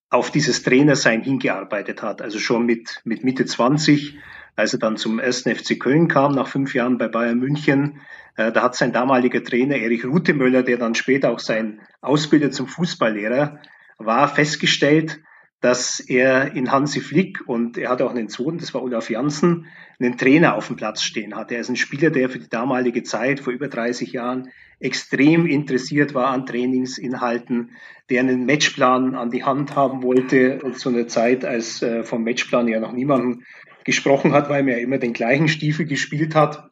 auf 0.09 0.29
dieses 0.31 0.63
Trainersein 0.63 1.23
hingearbeitet 1.23 2.03
hat. 2.03 2.21
Also 2.21 2.39
schon 2.39 2.65
mit, 2.65 3.01
mit 3.03 3.23
Mitte 3.23 3.45
20, 3.45 4.17
als 4.55 4.73
er 4.73 4.79
dann 4.79 4.97
zum 4.97 5.19
ersten 5.19 5.53
FC 5.53 5.79
Köln 5.79 6.07
kam, 6.07 6.33
nach 6.33 6.47
fünf 6.47 6.75
Jahren 6.75 6.97
bei 6.97 7.07
Bayern 7.07 7.39
München. 7.39 8.01
Äh, 8.35 8.51
da 8.51 8.63
hat 8.63 8.75
sein 8.75 8.93
damaliger 8.93 9.43
Trainer 9.43 9.75
Erich 9.75 10.05
Rutemöller, 10.05 10.63
der 10.63 10.77
dann 10.77 10.95
später 10.95 11.31
auch 11.31 11.39
sein 11.39 11.81
Ausbilder 12.01 12.51
zum 12.51 12.67
Fußballlehrer 12.67 13.59
war, 13.97 14.27
festgestellt, 14.27 15.21
dass 15.63 16.01
er 16.01 16.55
in 16.55 16.73
Hansi 16.73 16.99
Flick 16.99 17.47
und 17.47 17.77
er 17.77 17.89
hatte 17.89 18.05
auch 18.05 18.11
einen 18.11 18.27
Sohn, 18.27 18.57
das 18.57 18.73
war 18.73 18.83
Olaf 18.83 19.09
Janssen, 19.09 19.67
einen 19.97 20.17
Trainer 20.17 20.55
auf 20.55 20.67
dem 20.67 20.75
Platz 20.75 21.03
stehen 21.03 21.37
hatte. 21.37 21.55
Er 21.55 21.61
ist 21.61 21.69
ein 21.69 21.77
Spieler, 21.77 22.09
der 22.09 22.29
für 22.29 22.39
die 22.39 22.49
damalige 22.49 23.01
Zeit, 23.03 23.39
vor 23.39 23.53
über 23.53 23.69
30 23.69 24.11
Jahren, 24.11 24.49
extrem 24.81 25.45
interessiert 25.45 26.13
war 26.13 26.31
an 26.31 26.45
Trainingsinhalten, 26.45 27.71
der 28.09 28.19
einen 28.19 28.45
Matchplan 28.45 29.15
an 29.15 29.31
die 29.31 29.45
Hand 29.45 29.73
haben 29.73 30.03
wollte, 30.03 30.59
zu 30.75 30.89
einer 30.89 31.07
Zeit, 31.07 31.45
als 31.45 31.81
äh, 31.81 32.03
vom 32.03 32.25
Matchplan 32.25 32.67
ja 32.67 32.81
noch 32.81 32.91
niemand 32.91 33.45
gesprochen 33.85 34.33
hat, 34.33 34.49
weil 34.49 34.67
er 34.67 34.81
immer 34.81 34.97
den 34.97 35.13
gleichen 35.13 35.47
Stiefel 35.47 35.85
gespielt 35.85 36.35
hat. 36.35 36.69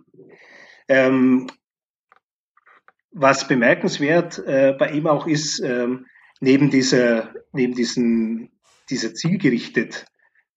Ähm, 0.90 1.48
was 3.14 3.48
bemerkenswert 3.48 4.38
äh, 4.46 4.76
bei 4.78 4.92
ihm 4.92 5.08
auch 5.08 5.28
ist, 5.28 5.62
ähm, 5.62 6.08
neben 6.42 6.70
dieser, 6.70 7.34
neben 7.54 7.74
diesen, 7.74 8.52
dieser 8.92 9.14
zielgerichtet, 9.14 10.06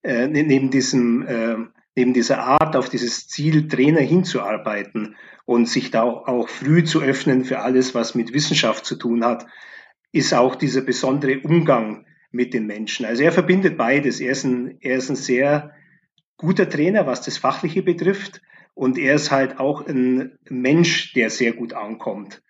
äh, 0.03 0.27
ne, 0.27 0.43
neben 0.43 0.69
diesem, 0.69 1.25
äh, 1.27 1.55
neben 1.95 2.13
dieser 2.13 2.39
Art, 2.39 2.75
auf 2.75 2.89
dieses 2.89 3.27
Ziel 3.27 3.67
Trainer 3.67 4.01
hinzuarbeiten 4.01 5.15
und 5.45 5.67
sich 5.67 5.91
da 5.91 6.03
auch, 6.03 6.27
auch 6.27 6.49
früh 6.49 6.83
zu 6.83 7.01
öffnen 7.01 7.45
für 7.45 7.59
alles, 7.59 7.95
was 7.95 8.15
mit 8.15 8.33
Wissenschaft 8.33 8.85
zu 8.85 8.95
tun 8.95 9.23
hat, 9.25 9.47
ist 10.11 10.33
auch 10.33 10.55
dieser 10.55 10.81
besondere 10.81 11.39
Umgang 11.39 12.05
mit 12.31 12.53
den 12.53 12.67
Menschen. 12.67 13.05
Also 13.05 13.23
er 13.23 13.31
verbindet 13.31 13.77
beides. 13.77 14.19
Er 14.19 14.31
ist 14.31 14.43
ein, 14.43 14.77
er 14.81 14.97
ist 14.97 15.09
ein 15.09 15.15
sehr 15.15 15.71
guter 16.37 16.69
Trainer, 16.69 17.07
was 17.07 17.21
das 17.21 17.37
Fachliche 17.37 17.81
betrifft. 17.81 18.41
Und 18.73 18.97
er 18.97 19.15
ist 19.15 19.31
halt 19.31 19.59
auch 19.59 19.87
ein 19.87 20.37
Mensch, 20.49 21.13
der 21.13 21.29
sehr 21.29 21.53
gut 21.53 21.73
ankommt. 21.73 22.43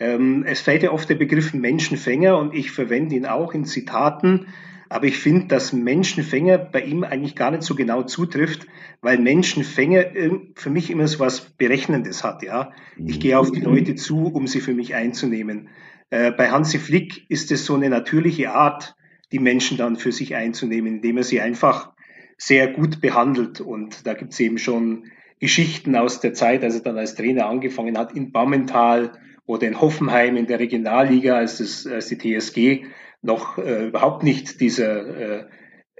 Ähm, 0.00 0.44
es 0.46 0.60
fällt 0.60 0.82
ja 0.82 0.90
oft 0.90 1.08
der 1.08 1.14
Begriff 1.14 1.54
Menschenfänger 1.54 2.36
und 2.36 2.54
ich 2.54 2.72
verwende 2.72 3.14
ihn 3.14 3.26
auch 3.26 3.54
in 3.54 3.64
Zitaten. 3.64 4.48
Aber 4.88 5.06
ich 5.06 5.18
finde, 5.18 5.46
dass 5.46 5.72
Menschenfänger 5.72 6.58
bei 6.58 6.82
ihm 6.82 7.04
eigentlich 7.04 7.36
gar 7.36 7.50
nicht 7.50 7.62
so 7.62 7.74
genau 7.74 8.02
zutrifft, 8.02 8.66
weil 9.00 9.18
Menschenfänger 9.18 10.06
für 10.54 10.70
mich 10.70 10.90
immer 10.90 11.06
so 11.06 11.18
was 11.20 11.40
Berechnendes 11.40 12.24
hat. 12.24 12.42
Ja, 12.42 12.72
ich 12.96 13.16
mhm. 13.16 13.20
gehe 13.20 13.38
auf 13.38 13.52
die 13.52 13.60
Leute 13.60 13.94
zu, 13.94 14.26
um 14.26 14.46
sie 14.46 14.60
für 14.60 14.74
mich 14.74 14.94
einzunehmen. 14.94 15.68
Äh, 16.10 16.32
bei 16.32 16.50
Hansi 16.50 16.78
Flick 16.78 17.28
ist 17.28 17.52
es 17.52 17.66
so 17.66 17.74
eine 17.74 17.90
natürliche 17.90 18.52
Art, 18.52 18.96
die 19.30 19.38
Menschen 19.38 19.76
dann 19.76 19.96
für 19.96 20.12
sich 20.12 20.34
einzunehmen, 20.34 20.96
indem 20.96 21.18
er 21.18 21.24
sie 21.24 21.40
einfach 21.40 21.92
sehr 22.38 22.68
gut 22.68 23.00
behandelt. 23.00 23.60
Und 23.60 24.06
da 24.06 24.14
gibt 24.14 24.32
es 24.32 24.40
eben 24.40 24.58
schon 24.58 25.04
Geschichten 25.38 25.96
aus 25.96 26.20
der 26.20 26.34
Zeit, 26.34 26.64
als 26.64 26.76
er 26.76 26.82
dann 26.82 26.96
als 26.96 27.14
Trainer 27.14 27.46
angefangen 27.46 27.98
hat, 27.98 28.12
in 28.12 28.32
Bammental 28.32 29.12
oder 29.44 29.66
in 29.66 29.80
Hoffenheim 29.80 30.36
in 30.36 30.46
der 30.46 30.60
Regionalliga, 30.60 31.36
als, 31.36 31.58
das, 31.58 31.86
als 31.86 32.08
die 32.08 32.18
TSG 32.18 32.84
noch 33.22 33.58
äh, 33.58 33.86
überhaupt 33.88 34.22
nicht 34.22 34.60
dieser 34.60 35.06
äh, 35.06 35.44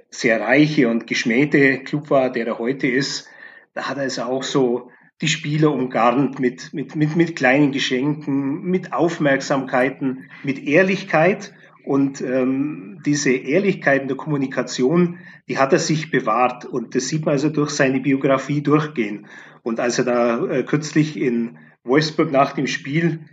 sehr 0.09 0.41
reiche 0.41 0.89
und 0.89 1.07
geschmähte 1.07 1.79
Club 1.79 2.09
war, 2.09 2.31
der 2.31 2.47
er 2.47 2.59
heute 2.59 2.87
ist. 2.87 3.27
Da 3.73 3.89
hat 3.89 3.97
er 3.97 4.05
es 4.05 4.19
auch 4.19 4.43
so 4.43 4.89
die 5.21 5.27
Spieler 5.27 5.71
umgarnt 5.71 6.39
mit, 6.39 6.73
mit, 6.73 6.95
mit, 6.95 7.15
mit 7.15 7.35
kleinen 7.35 7.71
Geschenken, 7.71 8.61
mit 8.63 8.93
Aufmerksamkeiten, 8.93 10.29
mit 10.43 10.63
Ehrlichkeit. 10.63 11.53
Und 11.83 12.21
ähm, 12.21 13.01
diese 13.05 13.31
Ehrlichkeit 13.31 14.03
in 14.03 14.07
der 14.07 14.17
Kommunikation, 14.17 15.19
die 15.47 15.57
hat 15.57 15.73
er 15.73 15.79
sich 15.79 16.11
bewahrt. 16.11 16.65
Und 16.65 16.95
das 16.95 17.07
sieht 17.07 17.25
man 17.25 17.33
also 17.33 17.49
durch 17.49 17.71
seine 17.71 17.99
Biografie 17.99 18.61
durchgehen. 18.61 19.27
Und 19.61 19.79
als 19.79 19.99
er 19.99 20.05
da 20.05 20.45
äh, 20.47 20.63
kürzlich 20.63 21.17
in 21.17 21.57
Wolfsburg 21.83 22.31
nach 22.31 22.53
dem 22.53 22.67
Spiel 22.67 23.25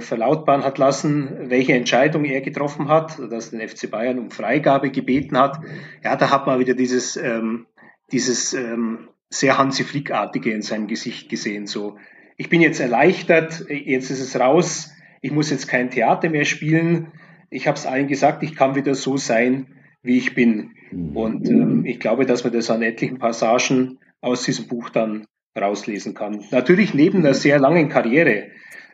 verlautbaren 0.00 0.64
hat 0.64 0.78
lassen, 0.78 1.50
welche 1.50 1.74
Entscheidung 1.74 2.24
er 2.24 2.40
getroffen 2.40 2.88
hat, 2.88 3.18
dass 3.30 3.50
den 3.50 3.66
FC 3.66 3.90
Bayern 3.90 4.18
um 4.18 4.30
Freigabe 4.30 4.90
gebeten 4.90 5.38
hat, 5.38 5.60
ja, 6.02 6.16
da 6.16 6.30
hat 6.30 6.46
man 6.46 6.58
wieder 6.58 6.74
dieses, 6.74 7.16
ähm, 7.16 7.66
dieses 8.10 8.54
ähm, 8.54 9.08
sehr 9.30 9.56
Hansi 9.56 9.84
Flickartige 9.84 10.50
in 10.50 10.62
seinem 10.62 10.88
Gesicht 10.88 11.28
gesehen. 11.28 11.66
So, 11.66 11.96
ich 12.36 12.48
bin 12.48 12.60
jetzt 12.60 12.80
erleichtert, 12.80 13.66
jetzt 13.68 14.10
ist 14.10 14.20
es 14.20 14.38
raus, 14.38 14.92
ich 15.20 15.32
muss 15.32 15.50
jetzt 15.50 15.68
kein 15.68 15.90
Theater 15.90 16.30
mehr 16.30 16.44
spielen. 16.44 17.12
Ich 17.50 17.66
habe 17.66 17.76
es 17.76 17.86
allen 17.86 18.08
gesagt, 18.08 18.42
ich 18.42 18.54
kann 18.54 18.74
wieder 18.74 18.94
so 18.94 19.16
sein, 19.16 19.66
wie 20.02 20.18
ich 20.18 20.34
bin. 20.34 20.72
Und 21.14 21.48
ähm, 21.48 21.84
ich 21.84 22.00
glaube, 22.00 22.26
dass 22.26 22.44
man 22.44 22.52
das 22.52 22.70
an 22.70 22.82
etlichen 22.82 23.18
Passagen 23.18 23.98
aus 24.20 24.42
diesem 24.42 24.66
Buch 24.68 24.90
dann 24.90 25.26
rauslesen 25.58 26.14
kann. 26.14 26.44
Natürlich 26.50 26.94
neben 26.94 27.18
einer 27.18 27.34
sehr 27.34 27.58
langen 27.58 27.88
Karriere. 27.88 28.48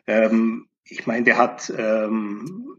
Ähm, 0.07 0.67
ich 0.87 1.07
meine, 1.07 1.23
der 1.23 1.37
hat 1.37 1.73
ähm, 1.75 2.77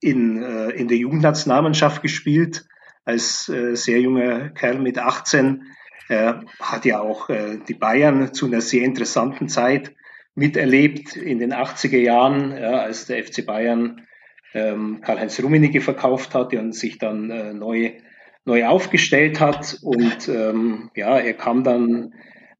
in, 0.00 0.42
äh, 0.42 0.70
in 0.70 0.88
der 0.88 0.96
Jugendnationalmannschaft 0.96 2.02
gespielt, 2.02 2.66
als 3.04 3.48
äh, 3.48 3.74
sehr 3.74 4.00
junger 4.00 4.50
Kerl 4.50 4.78
mit 4.78 4.98
18. 4.98 5.64
Er 6.08 6.44
hat 6.60 6.84
ja 6.84 7.00
auch 7.00 7.28
äh, 7.28 7.58
die 7.68 7.74
Bayern 7.74 8.32
zu 8.32 8.46
einer 8.46 8.60
sehr 8.60 8.84
interessanten 8.84 9.48
Zeit 9.48 9.94
miterlebt 10.34 11.16
in 11.16 11.38
den 11.38 11.52
80er 11.52 11.98
Jahren, 11.98 12.56
ja, 12.56 12.80
als 12.80 13.06
der 13.06 13.24
FC 13.24 13.44
Bayern 13.44 14.06
ähm, 14.54 15.00
Karl-Heinz 15.00 15.42
Rummenigge 15.42 15.80
verkauft 15.80 16.34
hatte 16.34 16.58
und 16.60 16.74
sich 16.74 16.98
dann 16.98 17.30
äh, 17.30 17.52
neu, 17.54 17.92
neu 18.44 18.66
aufgestellt 18.66 19.40
hat. 19.40 19.78
Und 19.82 20.28
ähm, 20.28 20.90
ja, 20.94 21.18
er 21.18 21.34
kam 21.34 21.64
dann 21.64 22.14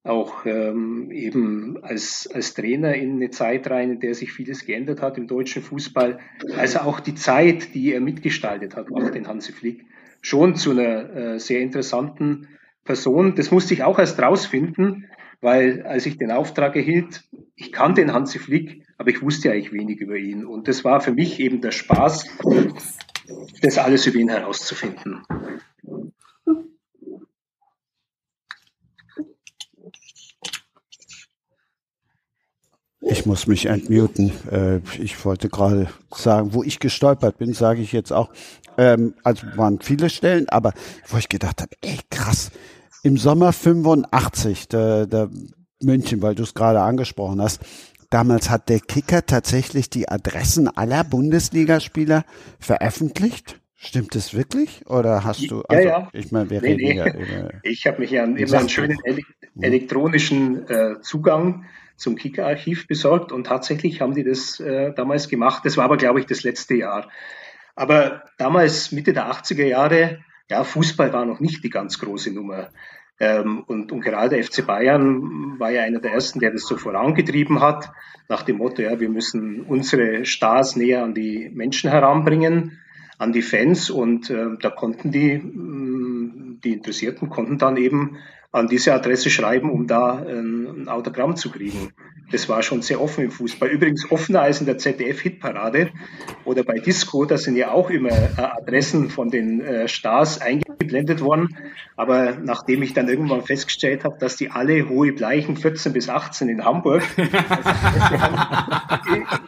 auch 0.07 0.47
ähm, 0.47 1.11
eben 1.11 1.79
als, 1.83 2.29
als 2.33 2.55
Trainer 2.55 2.95
in 2.95 3.17
eine 3.17 3.31
Zeit 3.31 3.69
rein, 3.71 3.91
in 3.91 4.01
der 4.01 4.15
sich 4.15 4.33
vieles 4.33 4.65
geändert 4.65 5.03
hat 5.03 5.19
im 5.19 5.27
deutschen 5.27 5.63
Fußball. 5.63 6.19
Also 6.57 6.81
auch 6.81 7.01
die 7.01 7.15
Zeit, 7.15 7.75
die 7.75 7.93
er 7.93 8.01
mitgestaltet 8.01 8.77
hat, 8.77 8.91
macht 8.91 9.15
den 9.15 9.29
Hansi 9.29 9.53
Flick 9.53 9.85
schon 10.23 10.57
zu 10.57 10.73
einer 10.73 11.15
äh, 11.15 11.39
sehr 11.39 11.61
interessanten 11.61 12.49
Person. 12.85 13.35
Das 13.35 13.51
musste 13.51 13.75
ich 13.75 13.83
auch 13.83 13.99
erst 13.99 14.19
rausfinden, 14.21 15.07
weil 15.41 15.83
als 15.83 16.07
ich 16.07 16.19
den 16.19 16.31
Auftrag 16.31 16.77
erhielt, 16.77 17.25
ich 17.55 17.73
kannte 17.73 18.01
den 18.01 18.13
Hansi 18.13 18.39
Flick, 18.39 18.83
aber 18.99 19.11
ich 19.11 19.23
wusste 19.23 19.53
eigentlich 19.53 19.73
wenig 19.73 20.01
über 20.01 20.17
ihn. 20.17 20.45
Und 20.45 20.69
das 20.69 20.85
war 20.85 21.01
für 21.01 21.13
mich 21.13 21.41
eben 21.41 21.61
der 21.61 21.73
Spaß, 21.73 22.27
das 23.63 23.79
alles 23.79 24.07
über 24.07 24.19
ihn 24.19 24.29
herauszufinden. 24.29 25.23
Ich 33.09 33.25
muss 33.25 33.47
mich 33.47 33.67
entmuten. 33.67 34.33
Äh, 34.51 34.79
ich 35.01 35.25
wollte 35.25 35.49
gerade 35.49 35.89
sagen, 36.13 36.55
wo 36.55 36.65
ich 36.65 36.81
gestolpert 36.81 37.39
bin, 37.39 37.53
sage 37.53 37.81
ich 37.81 37.93
jetzt 37.93 38.13
auch. 38.13 38.31
Ähm, 38.79 39.15
also 39.23 39.47
waren 39.55 39.81
viele 39.81 40.11
Stellen, 40.11 40.49
aber 40.49 40.73
wo 41.09 41.17
ich 41.17 41.29
gedacht 41.29 41.63
habe, 41.63 41.71
ey 41.83 41.99
krass, 42.11 42.51
im 43.05 43.17
Sommer 43.17 43.53
85, 43.53 44.69
der, 44.69 45.07
der 45.07 45.31
München, 45.81 46.21
weil 46.21 46.35
du 46.35 46.43
es 46.43 46.55
gerade 46.55 46.81
angesprochen 46.81 47.41
hast, 47.41 47.61
damals 48.11 48.51
hat 48.51 48.69
der 48.69 48.81
Kicker 48.81 49.25
tatsächlich 49.25 49.89
die 49.89 50.09
Adressen 50.09 50.69
aller 50.69 51.05
Bundesligaspieler 51.05 52.25
veröffentlicht. 52.59 53.61
Stimmt 53.77 54.17
das 54.17 54.35
wirklich? 54.35 54.85
Oder 54.89 55.23
hast 55.23 55.49
du, 55.49 55.63
also, 55.63 55.89
ja, 55.89 56.01
ja. 56.01 56.09
ich 56.13 56.33
meine, 56.33 56.51
wir 56.51 56.61
nee, 56.61 56.73
reden 56.73 56.83
nee. 56.83 56.97
ja 56.97 57.07
über, 57.07 57.51
Ich 57.63 57.87
habe 57.87 58.01
mich 58.01 58.11
ja 58.11 58.25
immer 58.25 58.59
einen 58.59 58.69
schönen 58.69 58.99
ele 59.05 59.23
elektronischen 59.61 60.69
äh, 60.69 61.01
Zugang 61.03 61.65
zum 61.97 62.17
Kicker-Archiv 62.17 62.87
besorgt 62.87 63.33
und 63.33 63.47
tatsächlich 63.47 64.01
haben 64.01 64.15
die 64.15 64.25
das 64.25 64.61
äh, 64.61 64.93
damals 64.95 65.29
gemacht. 65.29 65.65
Das 65.65 65.77
war 65.77 65.85
aber, 65.85 65.97
glaube 65.97 66.21
ich, 66.21 66.27
das 66.27 66.43
letzte 66.43 66.75
Jahr. 66.75 67.11
Aber 67.75 68.23
damals, 68.39 68.93
Mitte 68.93 69.13
der 69.13 69.31
80er 69.31 69.65
Jahre, 69.65 70.19
ja, 70.49 70.65
Fußball 70.65 71.13
war 71.13 71.25
noch 71.25 71.41
nicht 71.41 71.65
die 71.65 71.71
ganz 71.71 71.99
große 71.99 72.33
Nummer. 72.33 72.71
Ähm, 73.19 73.65
und, 73.67 73.93
und 73.93 74.01
gerade 74.03 74.37
der 74.37 74.45
FC 74.45 74.67
Bayern 74.67 75.59
war 75.59 75.71
ja 75.71 75.83
einer 75.83 76.01
der 76.01 76.13
ersten, 76.13 76.41
der 76.41 76.53
das 76.53 76.67
so 76.67 76.77
vorangetrieben 76.77 77.61
hat, 77.61 77.91
nach 78.29 78.43
dem 78.43 78.59
Motto, 78.59 78.83
ja, 78.83 78.99
wir 79.01 79.09
müssen 79.09 79.63
unsere 79.63 80.25
Stars 80.25 80.77
näher 80.77 81.03
an 81.03 81.15
die 81.15 81.51
Menschen 81.55 81.91
heranbringen, 81.91 82.79
an 83.19 83.33
die 83.33 83.43
Fans. 83.43 83.89
Und 83.89 84.31
äh, 84.31 84.57
da 84.61 84.71
konnten 84.71 85.11
die, 85.11 85.39
mm, 85.39 86.61
die 86.63 86.73
Interessierten 86.73 87.31
konnten 87.31 87.59
dann 87.59 87.77
eben 87.77 88.19
an 88.57 88.69
diese 88.69 88.95
Adresse 88.95 89.29
schreiben, 89.29 89.71
um 89.71 89.87
da 89.87 90.15
ein, 90.17 90.83
ein 90.83 90.89
Autogramm 90.89 91.37
zu 91.37 91.51
kriegen. 91.51 91.93
Das 92.33 92.49
war 92.49 92.63
schon 92.63 92.83
sehr 92.83 93.01
offen 93.01 93.25
im 93.25 93.31
Fußball. 93.31 93.69
Übrigens 93.69 94.11
offener 94.11 94.41
als 94.43 94.61
in 94.61 94.67
der 94.67 94.79
ZDF-Hitparade 94.79 95.91
oder 96.45 96.65
bei 96.65 96.79
Disco. 96.79 97.25
Da 97.25 97.37
sind 97.37 97.57
ja 97.57 97.71
auch 97.71 97.91
immer 97.91 98.11
äh, 98.11 98.29
Adressen 98.37 99.11
von 99.11 99.31
den 99.31 99.61
äh, 99.61 99.89
Stars 99.89 100.41
eingeblendet 100.79 101.21
worden. 101.21 101.57
Aber 101.97 102.37
nachdem 102.37 102.83
ich 102.83 102.93
dann 102.93 103.09
irgendwann 103.09 103.43
festgestellt 103.43 104.05
habe, 104.05 104.19
dass 104.19 104.37
die 104.37 104.51
alle 104.51 104.89
hohe 104.89 105.13
Bleichen 105.13 105.57
14 105.57 105.93
bis 105.93 106.09
18 106.09 106.49
in 106.49 106.65
Hamburg, 106.65 107.03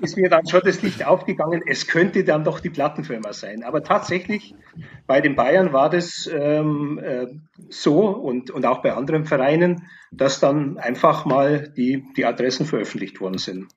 ist 0.00 0.16
mir 0.16 0.28
dann 0.28 0.46
schon 0.46 0.62
das 0.64 0.82
Licht 0.82 1.06
aufgegangen. 1.06 1.62
Es 1.66 1.86
könnte 1.86 2.24
dann 2.24 2.44
doch 2.44 2.60
die 2.60 2.70
Plattenfirma 2.70 3.32
sein. 3.32 3.62
Aber 3.64 3.82
tatsächlich 3.82 4.54
bei 5.06 5.20
den 5.20 5.36
Bayern 5.36 5.72
war 5.72 5.90
das 5.90 6.28
ähm, 6.32 6.98
äh, 7.02 7.26
so 7.68 8.08
und, 8.08 8.50
und 8.50 8.66
auch 8.66 8.82
bei 8.82 8.94
anderen 8.94 9.24
Vereinen, 9.24 9.88
dass 10.10 10.40
dann 10.40 10.78
einfach 10.78 11.24
mal 11.24 11.72
die, 11.76 12.04
die 12.16 12.24
Adressen 12.24 12.66
veröffentlicht 12.66 13.20
worden 13.20 13.38
sind. 13.38 13.68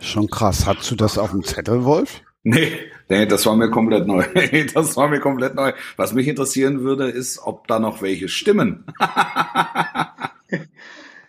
Schon 0.00 0.28
krass. 0.28 0.66
Hast 0.66 0.90
du 0.90 0.94
das 0.94 1.18
auf 1.18 1.32
dem 1.32 1.42
Zettel, 1.42 1.84
Wolf? 1.84 2.22
Nee, 2.44 2.72
nee, 3.08 3.26
das 3.26 3.44
war 3.46 3.56
mir 3.56 3.70
komplett 3.70 4.06
neu. 4.06 4.24
das 4.74 4.96
war 4.96 5.08
mir 5.08 5.20
komplett 5.20 5.54
neu. 5.54 5.72
Was 5.96 6.12
mich 6.12 6.28
interessieren 6.28 6.82
würde, 6.82 7.08
ist, 7.08 7.38
ob 7.38 7.66
da 7.66 7.78
noch 7.78 8.00
welche 8.00 8.28
stimmen. 8.28 8.84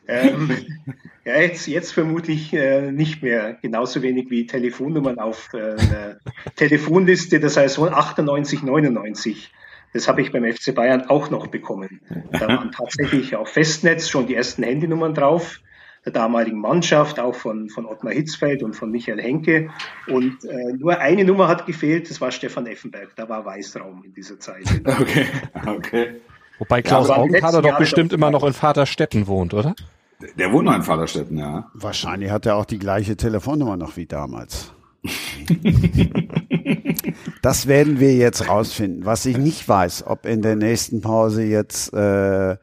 ähm, 0.07 0.51
ja, 1.25 1.41
jetzt, 1.41 1.67
jetzt 1.67 1.91
vermutlich 1.91 2.53
äh, 2.53 2.91
nicht 2.91 3.23
mehr. 3.23 3.57
Genauso 3.61 4.01
wenig 4.01 4.29
wie 4.29 4.45
Telefonnummern 4.45 5.19
auf 5.19 5.49
äh, 5.53 5.57
einer 5.57 6.19
Telefonliste 6.55 7.39
der 7.39 7.49
Saison 7.49 7.89
98, 7.89 8.63
99. 8.63 9.51
Das 9.93 10.07
habe 10.07 10.21
ich 10.21 10.31
beim 10.31 10.45
FC 10.45 10.75
Bayern 10.75 11.09
auch 11.09 11.31
noch 11.31 11.47
bekommen. 11.47 12.01
Da 12.31 12.47
waren 12.47 12.71
tatsächlich 12.71 13.35
auf 13.35 13.49
Festnetz 13.49 14.07
schon 14.07 14.27
die 14.27 14.35
ersten 14.35 14.61
Handynummern 14.61 15.15
drauf 15.15 15.59
der 16.05 16.13
damaligen 16.13 16.59
Mannschaft, 16.59 17.19
auch 17.19 17.35
von, 17.35 17.69
von 17.69 17.85
Ottmar 17.85 18.13
Hitzfeld 18.13 18.63
und 18.63 18.75
von 18.75 18.91
Michael 18.91 19.21
Henke. 19.21 19.69
Und 20.07 20.43
äh, 20.45 20.73
nur 20.73 20.99
eine 20.99 21.25
Nummer 21.25 21.47
hat 21.47 21.65
gefehlt, 21.65 22.09
das 22.09 22.21
war 22.21 22.31
Stefan 22.31 22.65
Effenberg. 22.67 23.15
Da 23.15 23.27
war 23.27 23.45
Weißraum 23.45 24.03
in 24.03 24.13
dieser 24.13 24.39
Zeit. 24.39 24.63
Okay, 24.99 25.25
okay. 25.65 26.07
Wobei 26.57 26.81
Klaus 26.81 27.07
ja, 27.09 27.15
Augenthaler 27.15 27.61
doch 27.61 27.77
bestimmt 27.77 28.11
immer 28.11 28.31
noch 28.31 28.43
in 28.43 28.53
Vaterstetten 28.53 29.27
wohnt, 29.27 29.53
oder? 29.53 29.75
Der 30.37 30.51
wohnt 30.51 30.65
noch 30.65 30.75
in 30.75 30.83
Vaterstetten, 30.83 31.37
ja. 31.37 31.69
Wahrscheinlich 31.73 32.31
hat 32.31 32.45
er 32.45 32.57
auch 32.57 32.65
die 32.65 32.79
gleiche 32.79 33.15
Telefonnummer 33.15 33.77
noch 33.77 33.95
wie 33.95 34.05
damals. 34.05 34.73
das 37.41 37.67
werden 37.67 37.99
wir 37.99 38.13
jetzt 38.15 38.49
rausfinden. 38.49 39.05
Was 39.05 39.25
ich 39.25 39.37
nicht 39.37 39.67
weiß, 39.67 40.05
ob 40.05 40.25
in 40.25 40.41
der 40.41 40.55
nächsten 40.57 41.01
Pause 41.01 41.43
jetzt 41.43 41.93
äh, 41.93 42.57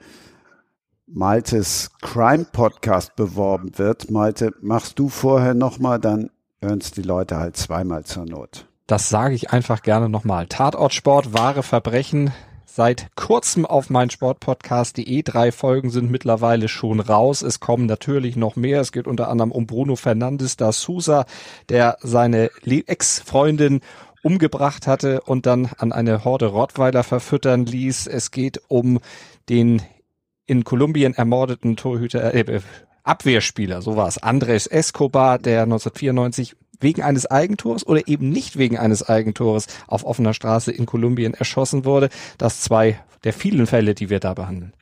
Maltes 1.16 1.92
Crime 2.02 2.44
Podcast 2.52 3.16
beworben 3.16 3.78
wird. 3.78 4.10
Malte, 4.10 4.52
machst 4.60 4.98
du 4.98 5.08
vorher 5.08 5.54
nochmal, 5.54 5.98
dann 5.98 6.28
es 6.60 6.90
die 6.90 7.00
Leute 7.00 7.38
halt 7.38 7.56
zweimal 7.56 8.04
zur 8.04 8.26
Not. 8.26 8.66
Das 8.86 9.08
sage 9.08 9.34
ich 9.34 9.50
einfach 9.50 9.80
gerne 9.80 10.10
nochmal. 10.10 10.46
Tatortsport, 10.46 11.32
wahre 11.32 11.62
Verbrechen. 11.62 12.34
Seit 12.66 13.08
kurzem 13.16 13.64
auf 13.64 13.88
mein 13.88 14.10
Sportpodcast.de. 14.10 15.22
Drei 15.22 15.52
Folgen 15.52 15.88
sind 15.88 16.10
mittlerweile 16.10 16.68
schon 16.68 17.00
raus. 17.00 17.40
Es 17.40 17.60
kommen 17.60 17.86
natürlich 17.86 18.36
noch 18.36 18.56
mehr. 18.56 18.82
Es 18.82 18.92
geht 18.92 19.06
unter 19.06 19.30
anderem 19.30 19.52
um 19.52 19.66
Bruno 19.66 19.96
Fernandes 19.96 20.58
da 20.58 20.70
Sousa, 20.70 21.24
der 21.70 21.96
seine 22.02 22.50
Ex-Freundin 22.62 23.80
umgebracht 24.22 24.86
hatte 24.86 25.22
und 25.22 25.46
dann 25.46 25.70
an 25.78 25.92
eine 25.92 26.26
Horde 26.26 26.48
Rottweiler 26.48 27.04
verfüttern 27.04 27.64
ließ. 27.64 28.06
Es 28.06 28.32
geht 28.32 28.60
um 28.68 29.00
den 29.48 29.80
in 30.47 30.64
Kolumbien 30.64 31.14
ermordeten 31.14 31.76
Torhüter, 31.76 32.34
äh, 32.34 32.40
äh, 32.40 32.61
Abwehrspieler, 33.03 33.82
so 33.82 33.97
war 33.97 34.09
es, 34.09 34.18
Andres 34.18 34.66
Escobar, 34.66 35.38
der 35.38 35.62
1994 35.62 36.57
wegen 36.80 37.03
eines 37.03 37.26
Eigentors 37.26 37.86
oder 37.86 38.07
eben 38.09 38.28
nicht 38.28 38.59
wegen 38.59 38.78
eines 38.78 39.09
Eigentores 39.09 39.66
auf 39.86 40.05
offener 40.05 40.34
Straße 40.34 40.72
in 40.72 40.86
Kolumbien 40.86 41.34
erschossen 41.34 41.84
wurde. 41.84 42.11
Das 42.38 42.61
zwei 42.61 43.01
der 43.24 43.32
vielen 43.32 43.66
Fälle, 43.66 43.94
die 43.94 44.11
wir 44.11 44.20
da 44.20 44.34
behandeln. 44.34 44.72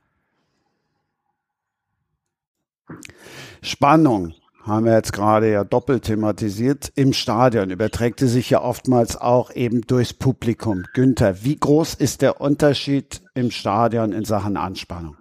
Spannung 3.62 4.34
haben 4.64 4.86
wir 4.86 4.94
jetzt 4.94 5.12
gerade 5.12 5.50
ja 5.50 5.64
doppelt 5.64 6.04
thematisiert. 6.04 6.92
Im 6.94 7.12
Stadion 7.12 7.70
überträgt 7.70 8.20
sie 8.20 8.28
sich 8.28 8.50
ja 8.50 8.62
oftmals 8.62 9.16
auch 9.16 9.54
eben 9.54 9.82
durchs 9.82 10.14
Publikum. 10.14 10.84
Günther, 10.94 11.44
wie 11.44 11.56
groß 11.56 11.94
ist 11.94 12.22
der 12.22 12.40
Unterschied 12.40 13.22
im 13.34 13.50
Stadion 13.50 14.12
in 14.12 14.24
Sachen 14.24 14.56
Anspannung? 14.56 15.16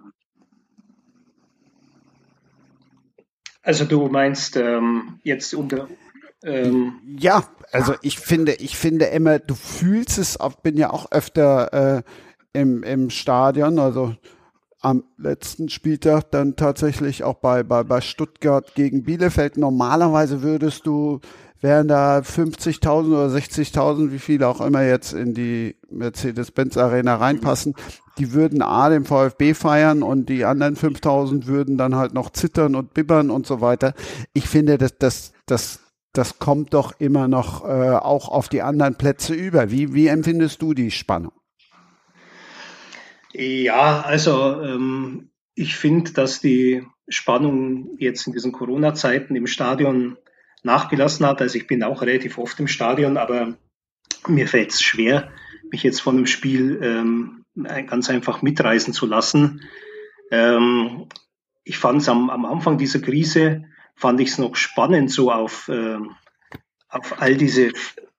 Also 3.64 3.84
du 3.84 4.08
meinst 4.08 4.56
ähm, 4.56 5.18
jetzt 5.24 5.54
unter 5.54 5.88
ähm, 6.44 7.00
ja, 7.18 7.44
also 7.72 7.94
ich 8.02 8.18
finde, 8.18 8.52
ich 8.52 8.76
finde 8.76 9.06
immer, 9.06 9.38
du 9.38 9.54
fühlst 9.54 10.18
es, 10.18 10.36
ich 10.46 10.56
bin 10.56 10.76
ja 10.76 10.90
auch 10.90 11.10
öfter 11.10 11.96
äh, 11.96 12.02
im, 12.52 12.82
im 12.82 13.10
Stadion, 13.10 13.78
also 13.78 14.14
am 14.80 15.04
letzten 15.16 15.70
Spieltag 15.70 16.30
dann 16.30 16.56
tatsächlich 16.56 17.24
auch 17.24 17.36
bei, 17.36 17.62
bei, 17.62 17.82
bei 17.82 18.02
Stuttgart 18.02 18.74
gegen 18.74 19.04
Bielefeld. 19.04 19.56
Normalerweise 19.56 20.42
würdest 20.42 20.86
du, 20.86 21.20
wären 21.64 21.88
da 21.88 22.18
50.000 22.18 23.06
oder 23.06 23.34
60.000, 23.34 24.12
wie 24.12 24.18
viele 24.18 24.46
auch 24.46 24.60
immer 24.60 24.82
jetzt 24.82 25.14
in 25.14 25.32
die 25.32 25.76
Mercedes-Benz 25.88 26.76
Arena 26.76 27.16
reinpassen, 27.16 27.74
die 28.18 28.34
würden 28.34 28.60
A 28.60 28.90
den 28.90 29.06
VfB 29.06 29.54
feiern 29.54 30.02
und 30.02 30.28
die 30.28 30.44
anderen 30.44 30.76
5000 30.76 31.46
würden 31.46 31.78
dann 31.78 31.96
halt 31.96 32.12
noch 32.12 32.28
zittern 32.30 32.74
und 32.74 32.92
bibbern 32.92 33.30
und 33.30 33.46
so 33.46 33.62
weiter. 33.62 33.94
Ich 34.34 34.46
finde, 34.46 34.76
dass 34.76 34.98
das, 34.98 35.32
das, 35.46 35.80
das 36.12 36.38
kommt 36.38 36.74
doch 36.74 37.00
immer 37.00 37.28
noch 37.28 37.64
äh, 37.64 37.96
auch 37.96 38.28
auf 38.28 38.50
die 38.50 38.60
anderen 38.60 38.96
Plätze 38.96 39.32
über. 39.32 39.70
Wie, 39.70 39.94
wie 39.94 40.08
empfindest 40.08 40.60
du 40.60 40.74
die 40.74 40.90
Spannung? 40.90 41.32
Ja, 43.32 44.02
also 44.02 44.60
ähm, 44.60 45.30
ich 45.54 45.76
finde, 45.76 46.12
dass 46.12 46.40
die 46.40 46.86
Spannung 47.08 47.96
jetzt 47.98 48.26
in 48.26 48.34
diesen 48.34 48.52
Corona-Zeiten 48.52 49.34
im 49.34 49.46
Stadion 49.46 50.18
nachgelassen 50.64 51.26
hat. 51.26 51.40
Also 51.40 51.56
ich 51.56 51.66
bin 51.66 51.82
auch 51.82 52.02
relativ 52.02 52.38
oft 52.38 52.58
im 52.60 52.68
Stadion, 52.68 53.16
aber 53.16 53.56
mir 54.26 54.48
fällt 54.48 54.70
es 54.70 54.82
schwer, 54.82 55.30
mich 55.70 55.82
jetzt 55.82 56.00
von 56.00 56.16
einem 56.16 56.26
Spiel 56.26 56.80
ähm, 56.82 57.44
ganz 57.86 58.10
einfach 58.10 58.42
mitreißen 58.42 58.92
zu 58.92 59.06
lassen. 59.06 59.62
Ähm, 60.30 61.06
ich 61.64 61.78
fand 61.78 62.02
es 62.02 62.08
am, 62.08 62.30
am, 62.30 62.44
Anfang 62.44 62.78
dieser 62.78 63.00
Krise, 63.00 63.64
fand 63.94 64.20
ich 64.20 64.30
es 64.30 64.38
noch 64.38 64.56
spannend, 64.56 65.10
so 65.10 65.30
auf, 65.30 65.68
äh, 65.68 65.98
auf 66.88 67.20
all 67.20 67.36
diese, 67.36 67.72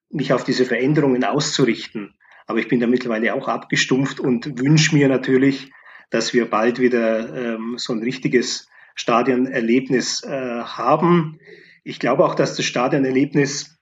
mich 0.09 0.33
auf 0.33 0.43
diese 0.43 0.65
Veränderungen 0.65 1.23
auszurichten. 1.23 2.15
Aber 2.47 2.59
ich 2.59 2.67
bin 2.67 2.79
da 2.79 2.87
mittlerweile 2.87 3.33
auch 3.33 3.47
abgestumpft 3.47 4.19
und 4.19 4.59
wünsche 4.59 4.95
mir 4.95 5.07
natürlich, 5.07 5.71
dass 6.11 6.33
wir 6.33 6.49
bald 6.49 6.79
wieder 6.79 7.55
ähm, 7.55 7.75
so 7.77 7.93
ein 7.93 8.03
richtiges 8.03 8.67
Stadionerlebnis 8.93 10.23
äh, 10.23 10.61
haben. 10.63 11.39
Ich 11.85 11.99
glaube 11.99 12.25
auch, 12.25 12.35
dass 12.35 12.57
das 12.57 12.65
Stadionerlebnis 12.65 13.77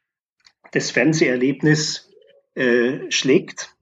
das 0.72 0.92
Fernseherlebnis 0.92 2.12
äh, 2.54 3.10
schlägt. 3.10 3.74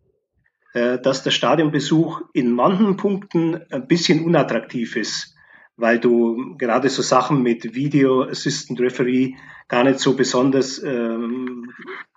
Äh, 0.74 1.00
dass 1.00 1.24
der 1.24 1.32
Stadionbesuch 1.32 2.22
in 2.32 2.50
manchen 2.52 2.96
Punkten 2.96 3.60
ein 3.72 3.88
bisschen 3.88 4.24
unattraktiv 4.24 4.96
ist, 4.96 5.36
weil 5.76 6.00
du 6.00 6.56
gerade 6.58 6.90
so 6.90 7.02
Sachen 7.02 7.44
mit 7.44 7.76
Video 7.76 8.24
Assistant 8.24 8.80
Referee 8.80 9.34
gar 9.68 9.84
nicht 9.84 10.00
so 10.00 10.16
besonders 10.16 10.82
ähm, 10.82 11.70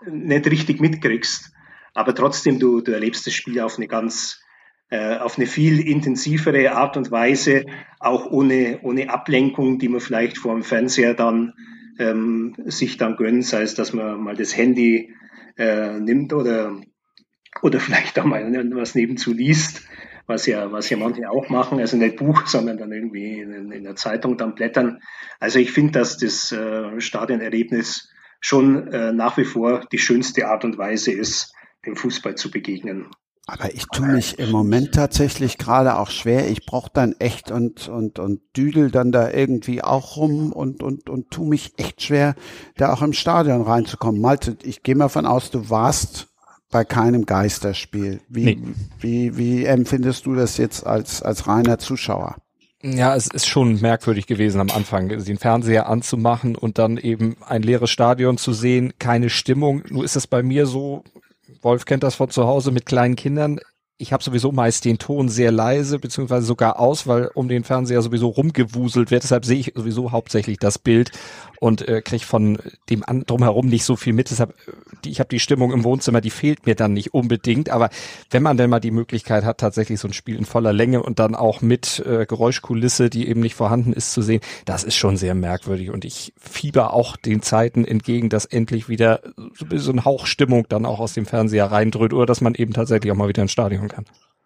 nicht 0.09 0.47
richtig 0.49 0.81
mitkriegst. 0.81 1.53
Aber 1.95 2.15
trotzdem, 2.15 2.61
du, 2.61 2.81
du 2.81 2.93
erlebst 2.93 3.27
das 3.27 3.35
Spiel 3.35 3.59
auf 3.61 3.77
eine 3.77 3.89
ganz 3.89 4.41
äh, 4.89 5.17
auf 5.17 5.37
eine 5.37 5.47
viel 5.47 5.81
intensivere 5.81 6.73
Art 6.73 6.97
und 6.97 7.11
Weise, 7.11 7.65
auch 7.99 8.27
ohne, 8.27 8.79
ohne 8.83 9.11
Ablenkung, 9.11 9.81
die 9.81 9.89
man 9.89 10.01
vielleicht 10.01 10.39
vor 10.39 10.55
dem 10.55 10.63
Fernseher 10.63 11.15
dann 11.15 11.55
ähm, 11.99 12.55
sich 12.67 12.97
dann 12.97 13.17
gönnt, 13.17 13.45
sei 13.45 13.63
es, 13.63 13.75
dass 13.75 13.93
man 13.93 14.21
mal 14.21 14.37
das 14.37 14.57
Handy 14.57 15.15
äh, 15.57 15.99
nimmt 16.01 16.33
oder 16.33 16.81
oder 17.63 17.81
vielleicht 17.81 18.19
auch 18.19 18.25
mal 18.25 18.45
was 18.75 18.95
nebenzu 18.95 19.33
liest, 19.33 19.83
was 20.27 20.47
ja, 20.47 20.73
was 20.73 20.91
ja 20.91 20.97
manche 20.97 21.31
auch 21.31 21.49
machen, 21.49 21.79
also 21.81 21.97
nicht 21.97 22.17
Buch, 22.17 22.47
sondern 22.47 22.79
dann 22.79 22.93
irgendwie 22.93 23.41
in, 23.41 23.71
in 23.73 23.85
der 23.85 23.97
Zeitung 23.97 24.37
dann 24.37 24.55
blättern. 24.55 25.01
Also 25.41 25.59
ich 25.59 25.73
finde, 25.73 25.93
dass 25.93 26.19
das 26.19 26.53
äh, 26.53 27.01
Stadionerlebnis 27.01 28.11
schon 28.41 28.89
äh, 28.89 29.13
nach 29.13 29.37
wie 29.37 29.45
vor 29.45 29.87
die 29.93 29.99
schönste 29.99 30.49
Art 30.49 30.65
und 30.65 30.79
Weise 30.79 31.13
ist, 31.13 31.55
dem 31.87 31.97
Fußball 31.97 32.35
zu 32.35 32.51
begegnen. 32.51 33.11
Aber 33.47 33.75
ich 33.75 33.85
tue 33.93 34.07
mich 34.07 34.39
im 34.39 34.51
Moment 34.51 34.95
tatsächlich 34.95 35.59
gerade 35.59 35.99
auch 35.99 36.11
schwer. 36.11 36.49
Ich 36.49 36.65
brauche 36.65 36.91
dann 36.93 37.13
echt 37.19 37.51
und, 37.51 37.89
und, 37.89 38.19
und 38.19 38.41
düdel 38.57 38.91
dann 38.91 39.13
da 39.13 39.31
irgendwie 39.31 39.85
auch 39.85 40.17
rum 40.17 40.51
und, 40.51 40.83
und, 40.83 41.11
und 41.11 41.31
tu 41.31 41.45
mich 41.45 41.75
echt 41.77 42.03
schwer, 42.03 42.37
da 42.77 42.93
auch 42.93 43.03
im 43.03 43.13
Stadion 43.13 43.61
reinzukommen. 43.61 44.21
Malte, 44.21 44.57
ich 44.63 44.83
gehe 44.83 44.95
mal 44.95 45.11
von 45.11 45.27
aus, 45.27 45.51
du 45.51 45.69
warst 45.69 46.29
bei 46.71 46.85
keinem 46.85 47.27
Geisterspiel. 47.27 48.21
Wie, 48.29 48.57
nee. 48.57 48.59
wie, 48.99 49.37
wie 49.37 49.65
empfindest 49.65 50.25
du 50.25 50.35
das 50.35 50.57
jetzt 50.57 50.87
als, 50.87 51.23
als 51.23 51.47
reiner 51.47 51.79
Zuschauer? 51.79 52.37
Ja, 52.83 53.15
es 53.15 53.29
ist 53.29 53.47
schon 53.47 53.81
merkwürdig 53.81 54.27
gewesen 54.27 54.61
am 54.61 54.71
Anfang, 54.71 55.09
den 55.09 55.39
Fernseher 55.39 55.89
anzumachen 55.89 56.57
und 56.57 56.79
dann 56.79 56.97
eben 56.99 57.37
ein 57.47 57.63
leeres 57.63 57.91
Stadion 57.91 58.37
zu 58.37 58.53
sehen, 58.53 58.93
keine 58.99 59.31
Stimmung. 59.31 59.83
Nur 59.89 60.05
ist 60.05 60.17
es 60.17 60.27
bei 60.27 60.43
mir 60.43 60.67
so, 60.67 61.03
Wolf 61.65 61.85
kennt 61.87 62.03
das 62.03 62.15
von 62.17 62.31
zu 62.31 62.47
Hause 62.47 62.71
mit 62.71 62.87
kleinen 62.87 63.17
Kindern, 63.17 63.61
ich 64.05 64.13
habe 64.13 64.23
sowieso 64.23 64.53
meist 64.53 64.85
den 64.85 64.99
Ton 64.99 65.31
sehr 65.31 65.51
leise, 65.51 65.99
beziehungsweise 65.99 66.45
sogar 66.45 66.79
aus, 66.79 67.07
weil 67.07 67.31
um 67.33 67.49
den 67.49 67.65
Fernseher 67.65 68.03
sowieso 68.03 68.29
rumgewuselt 68.29 69.11
wird. 69.11 69.23
Deshalb 69.23 69.47
sehe 69.47 69.59
ich 69.59 69.73
sowieso 69.75 70.13
hauptsächlich 70.13 70.59
das 70.59 70.79
Bild 70.79 71.11
und 71.59 71.89
äh, 71.89 72.03
kriege 72.03 72.23
von 72.23 72.59
dem 72.91 73.03
an, 73.03 73.25
drumherum 73.27 73.67
nicht 73.67 73.85
so 73.85 73.97
viel 73.97 74.13
mit. 74.13 74.31
Deshalb, 74.31 74.51
äh, 74.69 74.73
die, 75.07 75.11
ich 75.11 75.21
habe 75.21 75.31
die 75.31 75.39
Stimmung 75.39 75.73
im 75.73 75.85
Wohnzimmer, 75.85 76.21
die 76.21 76.29
fehlt 76.29 76.67
mir 76.67 76.75
dann 76.75 76.93
nicht 76.93 77.15
unbedingt. 77.15 77.71
Aber 77.71 77.89
wenn 78.31 78.43
man 78.43 78.59
denn 78.59 78.69
mal 78.69 78.81
die 78.81 78.91
Möglichkeit 78.91 79.43
hat, 79.43 79.57
tatsächlich 79.57 79.99
so 80.01 80.09
ein 80.09 80.13
Spiel 80.13 80.37
in 80.37 80.45
voller 80.45 80.75
Länge 80.75 81.03
und 81.03 81.19
dann 81.19 81.35
auch 81.35 81.63
mit 81.63 82.05
äh, 82.05 82.27
Geräuschkulisse, 82.27 83.09
die 83.09 83.27
eben 83.27 83.41
nicht 83.41 83.55
vorhanden 83.55 83.95
ist, 83.95 84.13
zu 84.13 84.21
sehen, 84.21 84.43
das 84.67 84.85
ist 84.85 84.97
schon 84.97 85.17
sehr 85.17 85.35
merkwürdig. 85.35 85.91
Und 85.91 86.05
ich 86.05 86.35
fieber 86.39 86.93
auch 86.93 87.17
den 87.17 87.41
Zeiten 87.41 87.87
entgegen, 87.87 88.29
dass 88.29 88.45
endlich 88.45 88.91
wieder 88.91 89.21
so 89.75 89.93
ein 89.93 90.05
Hauch 90.05 90.27
Stimmung 90.27 90.67
dann 90.69 90.85
auch 90.85 91.01
aus 91.01 91.15
dem 91.15 91.25
Fernseher 91.25 91.73
reindrückt 91.73 92.13
oder 92.13 92.27
dass 92.27 92.43
man 92.43 92.55
eben 92.55 92.75
tatsächlich 92.75 93.11
auch 93.11 93.17
mal 93.17 93.29
wieder 93.29 93.41
ins 93.41 93.53
Stadion 93.53 93.89
kann. 93.89 93.94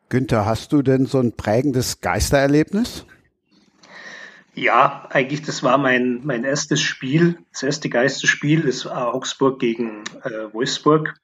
Günther, 0.09 0.47
hast 0.47 0.73
du 0.73 0.83
denn 0.83 1.07
so 1.07 1.19
ein 1.19 1.37
prägendes 1.37 2.01
Geistererlebnis? 2.01 3.05
Ja, 4.55 5.07
eigentlich, 5.11 5.43
das 5.43 5.63
war 5.63 5.79
mein, 5.79 6.21
mein 6.25 6.45
erstes 6.45 6.81
Spiel, 6.81 7.39
das 7.53 7.63
erste 7.63 7.89
Geisterspiel, 7.89 8.63
das 8.63 8.87
war 8.87 9.15
Augsburg 9.15 9.61
gegen 9.61 10.03
äh, 10.25 10.53
Wolfsburg. 10.53 11.15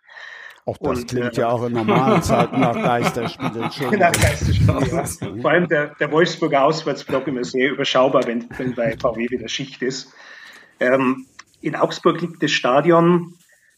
Auch 0.66 0.78
das 0.78 1.00
und, 1.00 1.08
klingt 1.08 1.36
äh, 1.36 1.40
ja 1.40 1.48
auch 1.48 1.64
in 1.64 1.72
normalen 1.72 2.22
Zeiten 2.22 2.60
nach 2.60 2.74
Geisterspielen. 2.74 3.98
Nach 3.98 4.12
Geisterspielen, 4.12 4.86
ja. 4.86 5.42
Vor 5.42 5.50
allem 5.50 5.68
der, 5.68 5.94
der 5.96 6.12
Wolfsburger 6.12 6.62
Auswärtsblock 6.62 7.26
immer 7.26 7.44
sehr 7.44 7.72
überschaubar, 7.72 8.26
wenn, 8.26 8.48
wenn 8.56 8.74
bei 8.74 8.96
VW 8.96 9.28
wieder 9.28 9.48
Schicht 9.48 9.82
ist. 9.82 10.12
Ähm, 10.78 11.26
in 11.60 11.74
Augsburg 11.74 12.20
liegt 12.20 12.42
das 12.42 12.52
Stadion 12.52 13.34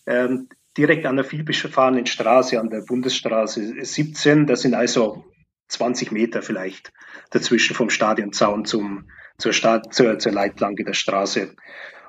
ähm, 0.06 0.48
direkt 0.76 1.06
an 1.06 1.16
der 1.16 1.24
vielbefahrenen 1.24 2.06
Straße, 2.06 2.60
an 2.60 2.70
der 2.70 2.82
Bundesstraße 2.82 3.84
17. 3.84 4.46
Das 4.46 4.62
sind 4.62 4.74
also 4.74 5.24
20 5.68 6.12
Meter 6.12 6.42
vielleicht 6.42 6.92
dazwischen 7.30 7.74
vom 7.74 7.90
Stadionzaun 7.90 8.64
zum, 8.64 9.08
zur, 9.38 9.52
Stadt, 9.52 9.92
zur, 9.94 10.18
zur 10.18 10.32
Leitplanke 10.32 10.84
der 10.84 10.94
Straße. 10.94 11.54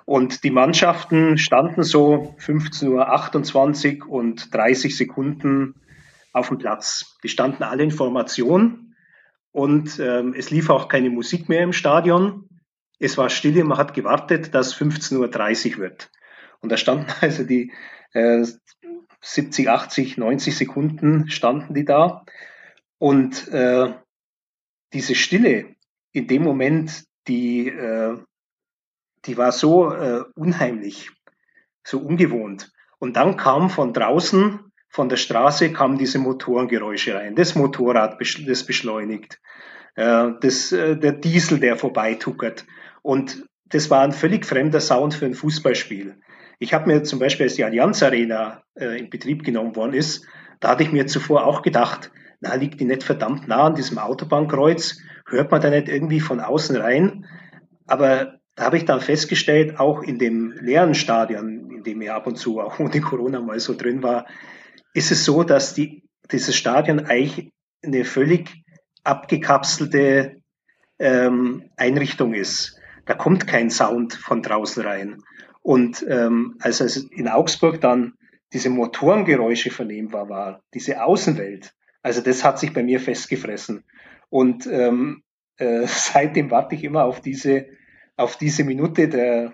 Und 0.06 0.44
die 0.44 0.52
Mannschaften 0.52 1.38
standen 1.38 1.84
so 1.84 2.36
15.28 2.40 4.06
Uhr 4.06 4.10
und 4.10 4.54
30 4.54 4.96
Sekunden 4.96 5.76
auf 6.32 6.48
dem 6.48 6.58
Platz. 6.58 7.18
Die 7.24 7.30
standen 7.30 7.64
alle 7.64 7.84
in 7.84 7.92
Formation 7.92 8.96
und 9.52 10.00
ähm, 10.00 10.34
es 10.38 10.52
lief 10.52 10.70
auch 10.70 10.88
keine 10.88 11.10
Musik 11.10 11.50
mehr 11.50 11.62
im 11.62 11.74
Stadion. 11.74 12.48
Es 13.00 13.18
war 13.18 13.30
still, 13.30 13.64
man 13.64 13.78
hat 13.78 13.94
gewartet, 13.94 14.54
dass 14.54 14.76
15.30 14.76 15.74
Uhr 15.74 15.78
wird. 15.80 16.10
Und 16.60 16.72
da 16.72 16.78
standen 16.78 17.12
also 17.22 17.44
die 17.44 17.72
äh, 18.14 18.46
70, 19.22 19.70
80, 19.70 20.18
90 20.18 20.56
Sekunden 20.56 21.30
standen 21.30 21.74
die 21.74 21.86
da. 21.86 22.26
Und 22.98 23.48
äh, 23.50 23.94
diese 24.94 25.16
Stille 25.16 25.76
in 26.12 26.28
dem 26.28 26.44
Moment 26.44 27.04
die, 27.28 27.68
äh, 27.68 28.18
die 29.26 29.38
war 29.38 29.52
so 29.52 29.92
äh, 29.92 30.24
unheimlich, 30.36 31.12
so 31.84 32.00
ungewohnt. 32.00 32.72
Und 33.00 33.18
dann 33.18 33.38
kam 33.38 33.70
von 33.70 33.94
draußen, 33.94 34.60
von 34.90 35.10
der 35.10 35.18
Straße, 35.18 35.74
kamen 35.74 35.98
diese 35.98 36.20
Motorengeräusche 36.20 37.16
rein. 37.16 37.36
Das 37.36 37.56
Motorrad, 37.56 38.18
das 38.48 38.66
beschleunigt, 38.66 39.40
äh, 39.96 40.32
das, 40.40 40.72
äh, 40.72 40.98
der 40.98 41.12
Diesel, 41.12 41.60
der 41.60 41.76
vorbeituckert. 41.76 42.66
Und 43.02 43.46
das 43.66 43.90
war 43.90 44.02
ein 44.02 44.14
völlig 44.14 44.46
fremder 44.46 44.80
Sound 44.80 45.14
für 45.14 45.26
ein 45.26 45.36
Fußballspiel. 45.36 46.20
Ich 46.60 46.74
habe 46.74 46.88
mir 46.88 47.04
zum 47.04 47.20
Beispiel, 47.20 47.46
als 47.46 47.56
die 47.56 47.64
Allianz 47.64 48.02
Arena 48.02 48.64
äh, 48.76 49.00
in 49.00 49.10
Betrieb 49.10 49.44
genommen 49.44 49.76
worden 49.76 49.94
ist, 49.94 50.26
da 50.60 50.70
hatte 50.70 50.84
ich 50.84 50.92
mir 50.92 51.06
zuvor 51.08 51.46
auch 51.46 51.62
gedacht, 51.62 52.12
na, 52.40 52.56
liegt 52.56 52.80
die 52.80 52.86
nicht 52.86 53.04
verdammt 53.04 53.48
nah 53.48 53.66
an 53.66 53.76
diesem 53.76 53.98
Autobahnkreuz? 53.98 55.00
Hört 55.28 55.52
man 55.52 55.62
da 55.62 55.70
nicht 55.70 55.88
irgendwie 55.88 56.20
von 56.20 56.40
außen 56.40 56.76
rein? 56.76 57.26
Aber 57.86 58.40
da 58.56 58.66
habe 58.66 58.78
ich 58.78 58.86
dann 58.86 59.02
festgestellt, 59.02 59.80
auch 59.80 60.02
in 60.02 60.18
dem 60.18 60.52
leeren 60.52 60.96
Stadion, 60.96 61.70
in 61.72 61.84
dem 61.84 62.02
ich 62.02 62.12
ab 62.12 62.28
und 62.28 62.38
zu 62.38 62.60
auch 62.60 62.80
ohne 62.80 63.02
Corona 63.02 63.40
mal 63.40 63.60
so 63.60 63.76
drin 63.76 64.04
war, 64.04 64.26
ist 64.94 65.12
es 65.12 65.26
so, 65.26 65.44
dass 65.44 65.74
die, 65.74 66.04
dieses 66.32 66.56
Stadion 66.56 67.06
eigentlich 67.06 67.52
eine 67.84 68.04
völlig 68.04 68.64
abgekapselte 69.04 70.42
ähm, 71.00 71.70
Einrichtung 71.78 72.34
ist. 72.34 72.80
Da 73.06 73.14
kommt 73.14 73.48
kein 73.48 73.70
Sound 73.70 74.14
von 74.14 74.42
draußen 74.42 74.84
rein. 74.84 75.22
Und 75.62 76.06
ähm, 76.08 76.56
als 76.60 76.80
es 76.80 76.98
in 76.98 77.28
Augsburg 77.28 77.82
dann 77.82 78.14
diese 78.54 78.70
Motorengeräusche 78.70 79.72
vernehmbar 79.72 80.30
war, 80.30 80.64
diese 80.74 81.04
Außenwelt, 81.04 81.74
also 82.02 82.22
das 82.22 82.44
hat 82.44 82.60
sich 82.60 82.74
bei 82.74 82.84
mir 82.84 83.00
festgefressen. 83.00 83.84
Und 84.30 84.68
ähm, 84.68 85.24
äh, 85.58 85.84
seitdem 85.88 86.52
warte 86.52 86.76
ich 86.76 86.84
immer 86.84 87.04
auf 87.04 87.22
diese, 87.22 87.68
auf 88.16 88.38
diese 88.38 88.64
Minute 88.64 89.10
der, 89.10 89.54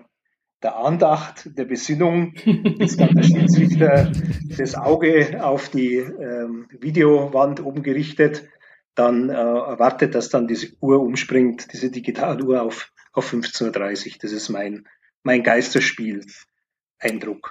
der 0.62 0.76
Andacht, 0.76 1.50
der 1.58 1.64
Besinnung, 1.64 2.34
bis 2.78 2.96
dann 2.96 3.14
der 3.14 3.22
Schiedsrichter 3.22 4.12
das 4.56 4.74
Auge 4.74 5.44
auf 5.44 5.68
die 5.68 5.96
ähm, 5.96 6.68
Videowand 6.80 7.64
oben 7.64 7.82
gerichtet, 7.82 8.48
dann 8.94 9.28
äh, 9.28 9.32
erwartet, 9.32 10.14
dass 10.14 10.28
dann 10.28 10.46
diese 10.46 10.68
Uhr 10.80 11.00
umspringt, 11.00 11.72
diese 11.72 11.90
Digitaluhr 11.90 12.62
auf, 12.62 12.92
auf 13.12 13.32
15.30 13.32 14.06
Uhr. 14.06 14.12
Das 14.22 14.32
ist 14.32 14.48
mein, 14.48 14.86
mein 15.24 15.42
Geisterspiel-Eindruck. 15.42 17.50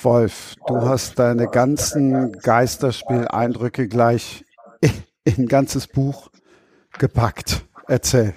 Wolf, 0.00 0.54
du 0.66 0.80
hast 0.80 1.18
deine 1.18 1.48
ganzen 1.48 2.32
Geisterspiel-Eindrücke 2.32 3.88
gleich 3.88 4.46
in 5.24 5.34
ein 5.36 5.46
ganzes 5.46 5.86
Buch 5.86 6.30
gepackt. 6.98 7.66
Erzähl. 7.86 8.32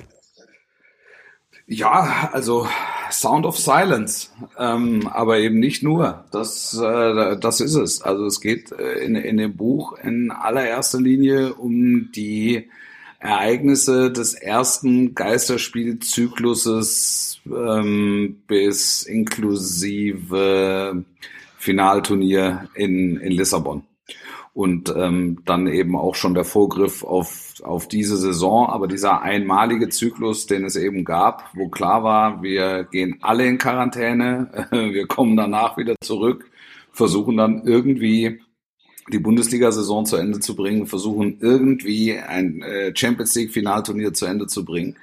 Ja, 1.68 2.30
also 2.34 2.68
Sound 3.12 3.46
of 3.46 3.58
Silence, 3.58 4.30
ähm, 4.58 5.08
aber 5.08 5.40
eben 5.40 5.60
nicht 5.60 5.82
nur. 5.82 6.26
Das, 6.32 6.78
äh, 6.80 7.38
das 7.38 7.62
ist 7.62 7.76
es. 7.76 8.02
Also 8.02 8.26
es 8.26 8.42
geht 8.42 8.72
äh, 8.72 9.00
in, 9.00 9.16
in 9.16 9.38
dem 9.38 9.56
Buch 9.56 9.98
in 9.98 10.32
allererster 10.32 11.02
Linie 11.02 11.56
um 11.56 12.12
die 12.12 12.70
Ereignisse 13.20 14.12
des 14.12 14.34
ersten 14.34 15.16
Geisterspielzykluses 15.16 17.40
ähm, 17.46 18.42
bis 18.48 19.04
inklusive 19.04 21.04
Finalturnier 21.58 22.70
in, 22.76 23.18
in 23.18 23.32
Lissabon. 23.32 23.84
Und 24.54 24.94
ähm, 24.96 25.40
dann 25.46 25.68
eben 25.68 25.98
auch 25.98 26.16
schon 26.16 26.34
der 26.34 26.46
Vorgriff 26.46 27.04
auf, 27.04 27.56
auf 27.64 27.90
diese 27.90 28.16
Saison, 28.16 28.70
aber 28.70 28.88
dieser 28.88 29.22
einmalige 29.22 29.90
Zyklus, 29.90 30.46
den 30.46 30.64
es 30.64 30.78
eben 30.78 31.04
gab, 31.04 31.50
wo 31.56 31.68
klar 31.68 32.04
war, 32.04 32.42
wir 32.42 32.86
gehen 32.86 33.18
alle 33.22 33.46
in 33.46 33.58
Quarantäne, 33.58 34.68
wir 34.72 35.08
kommen 35.08 35.36
danach 35.36 35.76
wieder 35.76 35.96
zurück, 36.00 36.50
versuchen 36.94 37.36
dann 37.36 37.64
irgendwie 37.66 38.40
die 39.12 39.20
Bundesliga-Saison 39.20 40.06
zu 40.06 40.16
Ende 40.16 40.40
zu 40.40 40.56
bringen, 40.56 40.88
versuchen 40.88 41.38
irgendwie 41.40 42.18
ein 42.18 42.62
äh, 42.62 42.92
Champions 42.96 43.36
League-Finalturnier 43.36 44.14
zu 44.14 44.26
Ende 44.26 44.48
zu 44.48 44.66
bringen 44.66 44.96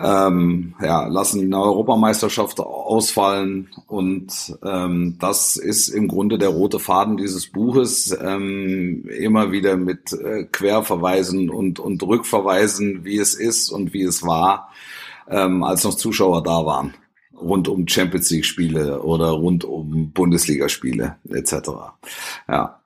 ähm, 0.00 0.74
ja, 0.80 1.06
lassen 1.08 1.42
eine 1.42 1.60
Europameisterschaft 1.60 2.60
ausfallen 2.60 3.68
und 3.88 4.56
ähm, 4.62 5.16
das 5.18 5.56
ist 5.56 5.88
im 5.88 6.06
Grunde 6.06 6.38
der 6.38 6.50
rote 6.50 6.78
Faden 6.78 7.16
dieses 7.16 7.48
Buches, 7.48 8.16
ähm, 8.22 9.08
immer 9.08 9.50
wieder 9.50 9.76
mit 9.76 10.12
äh, 10.12 10.44
Querverweisen 10.44 11.50
und, 11.50 11.80
und 11.80 12.02
Rückverweisen, 12.02 13.04
wie 13.04 13.18
es 13.18 13.34
ist 13.34 13.70
und 13.70 13.92
wie 13.92 14.02
es 14.02 14.22
war, 14.22 14.70
ähm, 15.28 15.64
als 15.64 15.82
noch 15.82 15.94
Zuschauer 15.94 16.44
da 16.44 16.64
waren, 16.64 16.94
rund 17.36 17.66
um 17.66 17.88
Champions 17.88 18.30
League 18.30 18.46
Spiele 18.46 19.02
oder 19.02 19.30
rund 19.30 19.64
um 19.64 20.12
Bundesligaspiele 20.12 21.16
etc. 21.28 21.70
Ja. 22.48 22.80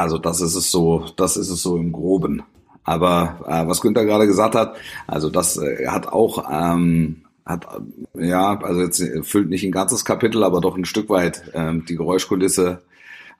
Also 0.00 0.16
das 0.16 0.40
ist 0.40 0.54
es 0.54 0.70
so, 0.70 1.04
das 1.16 1.36
ist 1.36 1.50
es 1.50 1.62
so 1.62 1.76
im 1.76 1.92
Groben. 1.92 2.42
Aber 2.84 3.44
äh, 3.46 3.66
was 3.68 3.82
Günther 3.82 4.06
gerade 4.06 4.26
gesagt 4.26 4.54
hat, 4.54 4.74
also 5.06 5.28
das 5.28 5.58
äh, 5.58 5.88
hat 5.88 6.08
auch, 6.08 6.48
ähm, 6.50 7.22
hat 7.44 7.66
ja, 8.14 8.58
also 8.58 8.80
jetzt 8.80 9.04
füllt 9.24 9.50
nicht 9.50 9.62
ein 9.62 9.72
ganzes 9.72 10.06
Kapitel, 10.06 10.42
aber 10.42 10.62
doch 10.62 10.74
ein 10.74 10.86
Stück 10.86 11.10
weit 11.10 11.42
ähm, 11.52 11.84
die 11.84 11.96
Geräuschkulisse 11.96 12.80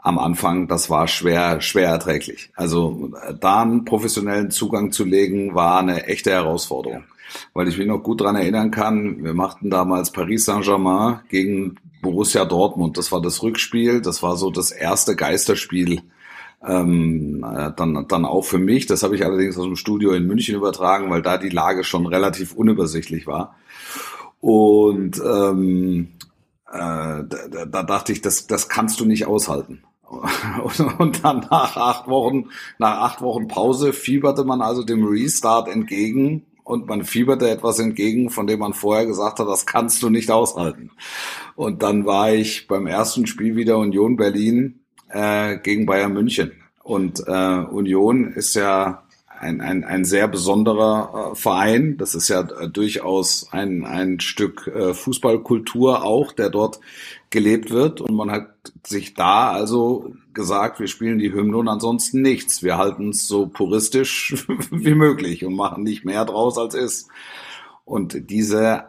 am 0.02 0.18
Anfang, 0.18 0.68
das 0.68 0.90
war 0.90 1.08
schwer, 1.08 1.62
schwer 1.62 1.88
erträglich. 1.88 2.50
Also 2.54 3.10
äh, 3.26 3.32
da 3.40 3.62
einen 3.62 3.86
professionellen 3.86 4.50
Zugang 4.50 4.92
zu 4.92 5.04
legen, 5.04 5.54
war 5.54 5.78
eine 5.78 6.08
echte 6.08 6.30
Herausforderung. 6.30 7.04
Weil 7.54 7.68
ich 7.68 7.78
mich 7.78 7.86
noch 7.86 8.02
gut 8.02 8.20
dran 8.20 8.36
erinnern 8.36 8.70
kann, 8.70 9.24
wir 9.24 9.32
machten 9.34 9.70
damals 9.70 10.10
Paris 10.10 10.44
Saint-Germain 10.44 11.20
gegen 11.30 11.76
Borussia 12.02 12.44
Dortmund. 12.44 12.98
Das 12.98 13.12
war 13.12 13.22
das 13.22 13.42
Rückspiel, 13.42 14.02
das 14.02 14.22
war 14.22 14.36
so 14.36 14.50
das 14.50 14.72
erste 14.72 15.16
Geisterspiel 15.16 16.02
ähm, 16.66 17.44
äh, 17.44 17.72
dann, 17.74 18.06
dann 18.08 18.24
auch 18.24 18.44
für 18.44 18.58
mich. 18.58 18.86
Das 18.86 19.02
habe 19.02 19.14
ich 19.14 19.24
allerdings 19.24 19.56
aus 19.56 19.64
dem 19.64 19.76
Studio 19.76 20.12
in 20.12 20.26
München 20.26 20.54
übertragen, 20.54 21.10
weil 21.10 21.22
da 21.22 21.38
die 21.38 21.48
Lage 21.48 21.84
schon 21.84 22.06
relativ 22.06 22.54
unübersichtlich 22.54 23.26
war. 23.26 23.56
Und 24.40 25.20
ähm, 25.24 26.08
äh, 26.70 26.78
da, 26.78 27.66
da 27.66 27.82
dachte 27.82 28.12
ich, 28.12 28.20
das, 28.20 28.46
das 28.46 28.68
kannst 28.68 29.00
du 29.00 29.04
nicht 29.04 29.26
aushalten. 29.26 29.82
Und 30.98 31.24
dann 31.24 31.46
nach 31.50 31.76
acht 31.76 32.08
Wochen, 32.08 32.48
nach 32.78 33.00
acht 33.00 33.22
Wochen 33.22 33.48
Pause 33.48 33.92
fieberte 33.92 34.44
man 34.44 34.60
also 34.60 34.82
dem 34.82 35.04
Restart 35.04 35.68
entgegen 35.68 36.46
und 36.64 36.86
man 36.86 37.04
fieberte 37.04 37.48
etwas 37.48 37.78
entgegen, 37.78 38.30
von 38.30 38.46
dem 38.46 38.60
man 38.60 38.74
vorher 38.74 39.06
gesagt 39.06 39.38
hat, 39.38 39.48
das 39.48 39.66
kannst 39.66 40.02
du 40.02 40.10
nicht 40.10 40.30
aushalten. 40.30 40.90
Und 41.56 41.82
dann 41.82 42.06
war 42.06 42.32
ich 42.32 42.66
beim 42.68 42.86
ersten 42.86 43.26
Spiel 43.26 43.56
wieder 43.56 43.78
Union 43.78 44.16
Berlin 44.16 44.79
äh, 45.10 45.58
gegen 45.58 45.86
Bayern 45.86 46.12
München. 46.12 46.52
Und 46.82 47.22
äh, 47.26 47.64
Union 47.70 48.32
ist 48.32 48.54
ja 48.54 49.02
ein, 49.40 49.62
ein, 49.62 49.84
ein 49.84 50.04
sehr 50.04 50.28
besonderer 50.28 51.32
äh, 51.32 51.34
Verein. 51.34 51.96
Das 51.96 52.14
ist 52.14 52.28
ja 52.28 52.40
äh, 52.42 52.68
durchaus 52.68 53.48
ein, 53.52 53.86
ein 53.86 54.20
Stück 54.20 54.66
äh, 54.66 54.92
Fußballkultur 54.92 56.04
auch, 56.04 56.32
der 56.32 56.50
dort 56.50 56.80
gelebt 57.30 57.70
wird. 57.70 58.02
Und 58.02 58.14
man 58.14 58.30
hat 58.30 58.50
sich 58.86 59.14
da 59.14 59.50
also 59.50 60.14
gesagt, 60.34 60.78
wir 60.78 60.88
spielen 60.88 61.18
die 61.18 61.32
Hymne 61.32 61.56
und 61.56 61.68
ansonsten 61.68 62.20
nichts. 62.20 62.62
Wir 62.62 62.76
halten 62.76 63.10
es 63.10 63.26
so 63.26 63.46
puristisch 63.46 64.46
wie 64.70 64.94
möglich 64.94 65.44
und 65.44 65.54
machen 65.54 65.84
nicht 65.84 66.04
mehr 66.04 66.26
draus 66.26 66.58
als 66.58 66.74
ist. 66.74 67.08
Und 67.86 68.30
diese 68.30 68.84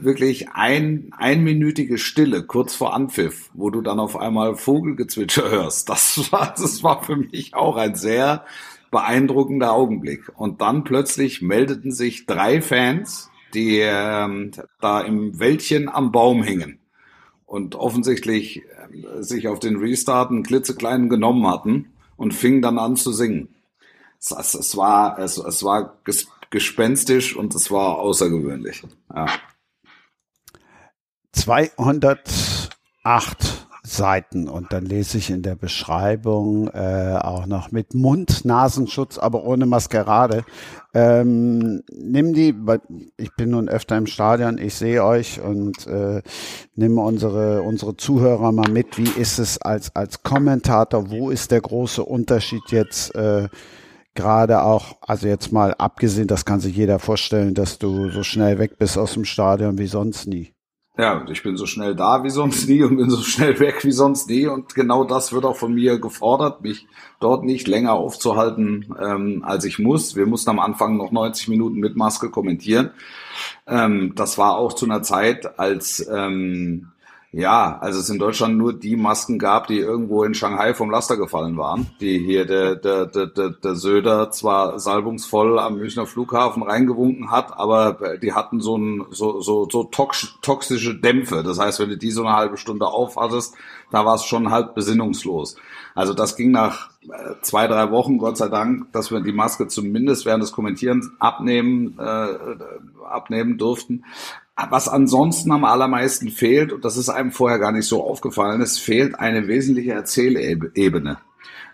wirklich 0.00 0.50
ein, 0.50 1.10
einminütige 1.16 1.98
Stille 1.98 2.44
kurz 2.44 2.74
vor 2.74 2.94
Anpfiff, 2.94 3.50
wo 3.54 3.70
du 3.70 3.80
dann 3.80 3.98
auf 3.98 4.16
einmal 4.16 4.56
Vogelgezwitscher 4.56 5.50
hörst, 5.50 5.88
das 5.88 6.32
war, 6.32 6.54
das 6.56 6.82
war 6.82 7.02
für 7.02 7.16
mich 7.16 7.54
auch 7.54 7.76
ein 7.76 7.94
sehr 7.94 8.44
beeindruckender 8.90 9.72
Augenblick. 9.72 10.30
Und 10.36 10.60
dann 10.60 10.84
plötzlich 10.84 11.42
meldeten 11.42 11.92
sich 11.92 12.26
drei 12.26 12.60
Fans, 12.60 13.30
die 13.54 13.80
ähm, 13.80 14.52
da 14.80 15.00
im 15.00 15.38
Wäldchen 15.38 15.88
am 15.88 16.12
Baum 16.12 16.42
hingen 16.42 16.78
und 17.46 17.74
offensichtlich 17.74 18.62
äh, 18.62 19.22
sich 19.22 19.48
auf 19.48 19.58
den 19.58 19.76
Restart 19.76 20.30
einen 20.30 20.42
klitzekleinen 20.42 21.08
genommen 21.08 21.46
hatten 21.46 21.92
und 22.16 22.34
fingen 22.34 22.62
dann 22.62 22.78
an 22.78 22.96
zu 22.96 23.12
singen. 23.12 23.48
Es, 24.18 24.30
es, 24.30 24.54
es 24.54 24.76
war, 24.76 25.18
es, 25.18 25.38
es 25.38 25.64
war 25.64 25.98
gespenstisch 26.50 27.34
und 27.36 27.54
es 27.54 27.70
war 27.70 27.98
außergewöhnlich. 27.98 28.84
Ja. 29.14 29.26
208 31.32 33.66
Seiten 33.84 34.48
und 34.48 34.72
dann 34.72 34.86
lese 34.86 35.18
ich 35.18 35.30
in 35.30 35.42
der 35.42 35.56
Beschreibung 35.56 36.68
äh, 36.68 37.18
auch 37.20 37.46
noch 37.46 37.72
mit 37.72 37.94
Mund-Nasenschutz, 37.94 39.18
aber 39.18 39.42
ohne 39.42 39.66
Maskerade. 39.66 40.44
Ähm, 40.94 41.82
nimm 41.92 42.32
die, 42.32 42.54
ich 43.16 43.34
bin 43.34 43.50
nun 43.50 43.68
öfter 43.68 43.98
im 43.98 44.06
Stadion, 44.06 44.58
ich 44.58 44.76
sehe 44.76 45.04
euch 45.04 45.40
und 45.40 45.84
äh, 45.88 46.22
nimm 46.76 46.96
unsere 46.96 47.62
unsere 47.62 47.96
Zuhörer 47.96 48.52
mal 48.52 48.70
mit. 48.70 48.98
Wie 48.98 49.20
ist 49.20 49.40
es 49.40 49.60
als 49.60 49.96
als 49.96 50.22
Kommentator? 50.22 51.10
Wo 51.10 51.30
ist 51.30 51.50
der 51.50 51.60
große 51.60 52.04
Unterschied 52.04 52.62
jetzt? 52.68 53.12
Äh, 53.16 53.48
gerade 54.14 54.62
auch, 54.62 54.96
also 55.00 55.26
jetzt 55.26 55.52
mal 55.52 55.74
abgesehen, 55.74 56.28
das 56.28 56.44
kann 56.44 56.60
sich 56.60 56.76
jeder 56.76 56.98
vorstellen, 56.98 57.54
dass 57.54 57.78
du 57.78 58.10
so 58.10 58.22
schnell 58.22 58.58
weg 58.58 58.78
bist 58.78 58.98
aus 58.98 59.14
dem 59.14 59.24
Stadion 59.24 59.78
wie 59.78 59.86
sonst 59.86 60.26
nie. 60.26 60.51
Ja, 60.98 61.24
ich 61.30 61.42
bin 61.42 61.56
so 61.56 61.64
schnell 61.64 61.94
da 61.94 62.22
wie 62.22 62.28
sonst 62.28 62.68
nie 62.68 62.82
und 62.82 62.98
bin 62.98 63.08
so 63.08 63.22
schnell 63.22 63.58
weg 63.60 63.82
wie 63.82 63.92
sonst 63.92 64.28
nie. 64.28 64.46
Und 64.46 64.74
genau 64.74 65.04
das 65.04 65.32
wird 65.32 65.46
auch 65.46 65.56
von 65.56 65.72
mir 65.72 65.98
gefordert, 65.98 66.60
mich 66.60 66.86
dort 67.18 67.44
nicht 67.44 67.66
länger 67.66 67.94
aufzuhalten, 67.94 68.94
ähm, 69.00 69.42
als 69.42 69.64
ich 69.64 69.78
muss. 69.78 70.16
Wir 70.16 70.26
mussten 70.26 70.50
am 70.50 70.58
Anfang 70.58 70.98
noch 70.98 71.10
90 71.10 71.48
Minuten 71.48 71.78
mit 71.78 71.96
Maske 71.96 72.28
kommentieren. 72.28 72.90
Ähm, 73.66 74.12
das 74.16 74.36
war 74.36 74.58
auch 74.58 74.74
zu 74.74 74.84
einer 74.84 75.02
Zeit, 75.02 75.58
als 75.58 76.06
ähm, 76.12 76.91
ja, 77.34 77.78
also 77.80 77.98
es 77.98 78.10
in 78.10 78.18
Deutschland 78.18 78.58
nur 78.58 78.74
die 78.74 78.94
Masken 78.94 79.38
gab, 79.38 79.66
die 79.66 79.78
irgendwo 79.78 80.22
in 80.22 80.34
Shanghai 80.34 80.74
vom 80.74 80.90
Laster 80.90 81.16
gefallen 81.16 81.56
waren, 81.56 81.86
die 81.98 82.18
hier 82.18 82.44
der, 82.44 82.76
der, 82.76 83.06
der, 83.06 83.26
der, 83.26 83.48
der 83.48 83.74
Söder 83.74 84.30
zwar 84.30 84.78
salbungsvoll 84.78 85.58
am 85.58 85.78
Münchner 85.78 86.04
Flughafen 86.04 86.62
reingewunken 86.62 87.30
hat, 87.30 87.58
aber 87.58 88.18
die 88.18 88.34
hatten 88.34 88.60
so, 88.60 88.76
ein, 88.76 89.06
so, 89.10 89.40
so, 89.40 89.66
so 89.70 89.84
toxische 89.84 90.94
Dämpfe. 90.94 91.42
Das 91.42 91.58
heißt, 91.58 91.80
wenn 91.80 91.88
du 91.88 91.96
die 91.96 92.10
so 92.10 92.22
eine 92.22 92.36
halbe 92.36 92.58
Stunde 92.58 92.86
aufhattest, 92.86 93.54
da 93.90 94.04
war 94.04 94.16
es 94.16 94.24
schon 94.24 94.50
halt 94.50 94.74
besinnungslos. 94.74 95.56
Also 95.94 96.12
das 96.12 96.36
ging 96.36 96.50
nach 96.50 96.90
äh, 97.02 97.34
zwei, 97.42 97.66
drei 97.66 97.90
Wochen, 97.90 98.18
Gott 98.18 98.36
sei 98.36 98.48
Dank, 98.48 98.92
dass 98.92 99.10
wir 99.10 99.20
die 99.20 99.32
Maske 99.32 99.68
zumindest 99.68 100.26
während 100.26 100.42
des 100.42 100.52
Kommentierens 100.52 101.10
abnehmen, 101.18 101.98
äh, 101.98 102.26
abnehmen 103.06 103.58
durften. 103.58 104.04
Was 104.54 104.88
ansonsten 104.88 105.50
am 105.50 105.64
allermeisten 105.64 106.28
fehlt, 106.28 106.72
und 106.72 106.84
das 106.84 106.96
ist 106.96 107.08
einem 107.08 107.32
vorher 107.32 107.58
gar 107.58 107.72
nicht 107.72 107.86
so 107.86 108.04
aufgefallen, 108.04 108.60
es 108.60 108.78
fehlt 108.78 109.18
eine 109.18 109.48
wesentliche 109.48 109.92
Erzählebene. 109.92 111.18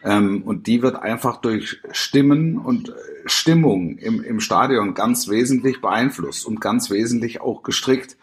Ähm, 0.05 0.43
und 0.45 0.67
die 0.69 0.83
wird 0.83 0.97
einfach 0.97 1.41
durch 1.41 1.81
Stimmen 1.91 2.57
und 2.59 2.95
Stimmung 3.27 3.99
im, 3.99 4.23
im 4.23 4.41
Stadion 4.41 4.95
ganz 4.95 5.29
wesentlich 5.29 5.81
beeinflusst 5.81 6.47
und 6.47 6.61
ganz 6.61 6.91
wesentlich 6.91 7.41
auch 7.41 7.63
gestrickt, 7.63 8.17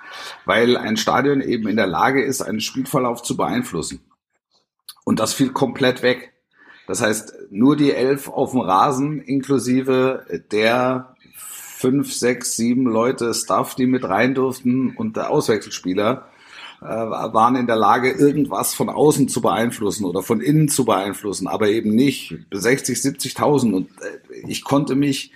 weil 0.46 0.78
ein 0.78 0.98
Stadion 0.98 1.42
eben 1.42 1.68
in 1.68 1.76
der 1.76 1.88
Lage 1.88 2.24
ist, 2.24 2.42
einen 2.42 2.62
Spielverlauf 2.62 3.24
zu 3.24 3.36
beeinflussen. 3.36 4.00
Und 5.04 5.20
das 5.20 5.34
fiel 5.34 5.52
komplett 5.52 6.02
weg. 6.02 6.34
Das 6.88 7.02
heißt, 7.02 7.34
nur 7.50 7.76
die 7.76 7.92
elf 7.92 8.30
auf 8.30 8.52
dem 8.52 8.62
Rasen 8.62 9.20
inklusive 9.20 10.26
der 10.52 11.15
fünf, 11.76 12.14
sechs, 12.14 12.56
sieben 12.56 12.86
Leute 12.86 13.34
Staff, 13.34 13.76
die 13.76 13.86
mit 13.86 14.04
rein 14.04 14.34
durften 14.34 14.96
und 14.96 15.18
der 15.18 15.30
Auswechselspieler 15.30 16.30
äh, 16.82 16.86
waren 16.86 17.56
in 17.56 17.68
der 17.68 17.76
Lage, 17.76 18.12
irgendwas 18.12 18.74
von 18.74 18.90
außen 18.90 19.28
zu 19.28 19.42
beeinflussen 19.42 20.06
oder 20.06 20.22
von 20.22 20.42
innen 20.42 20.70
zu 20.70 20.86
beeinflussen, 20.86 21.48
aber 21.48 21.70
eben 21.70 21.94
nicht 21.96 22.38
60, 22.52 22.98
70.000. 22.98 23.74
Und 23.74 23.90
äh, 24.02 24.48
ich 24.48 24.64
konnte 24.64 24.96
mich 24.96 25.32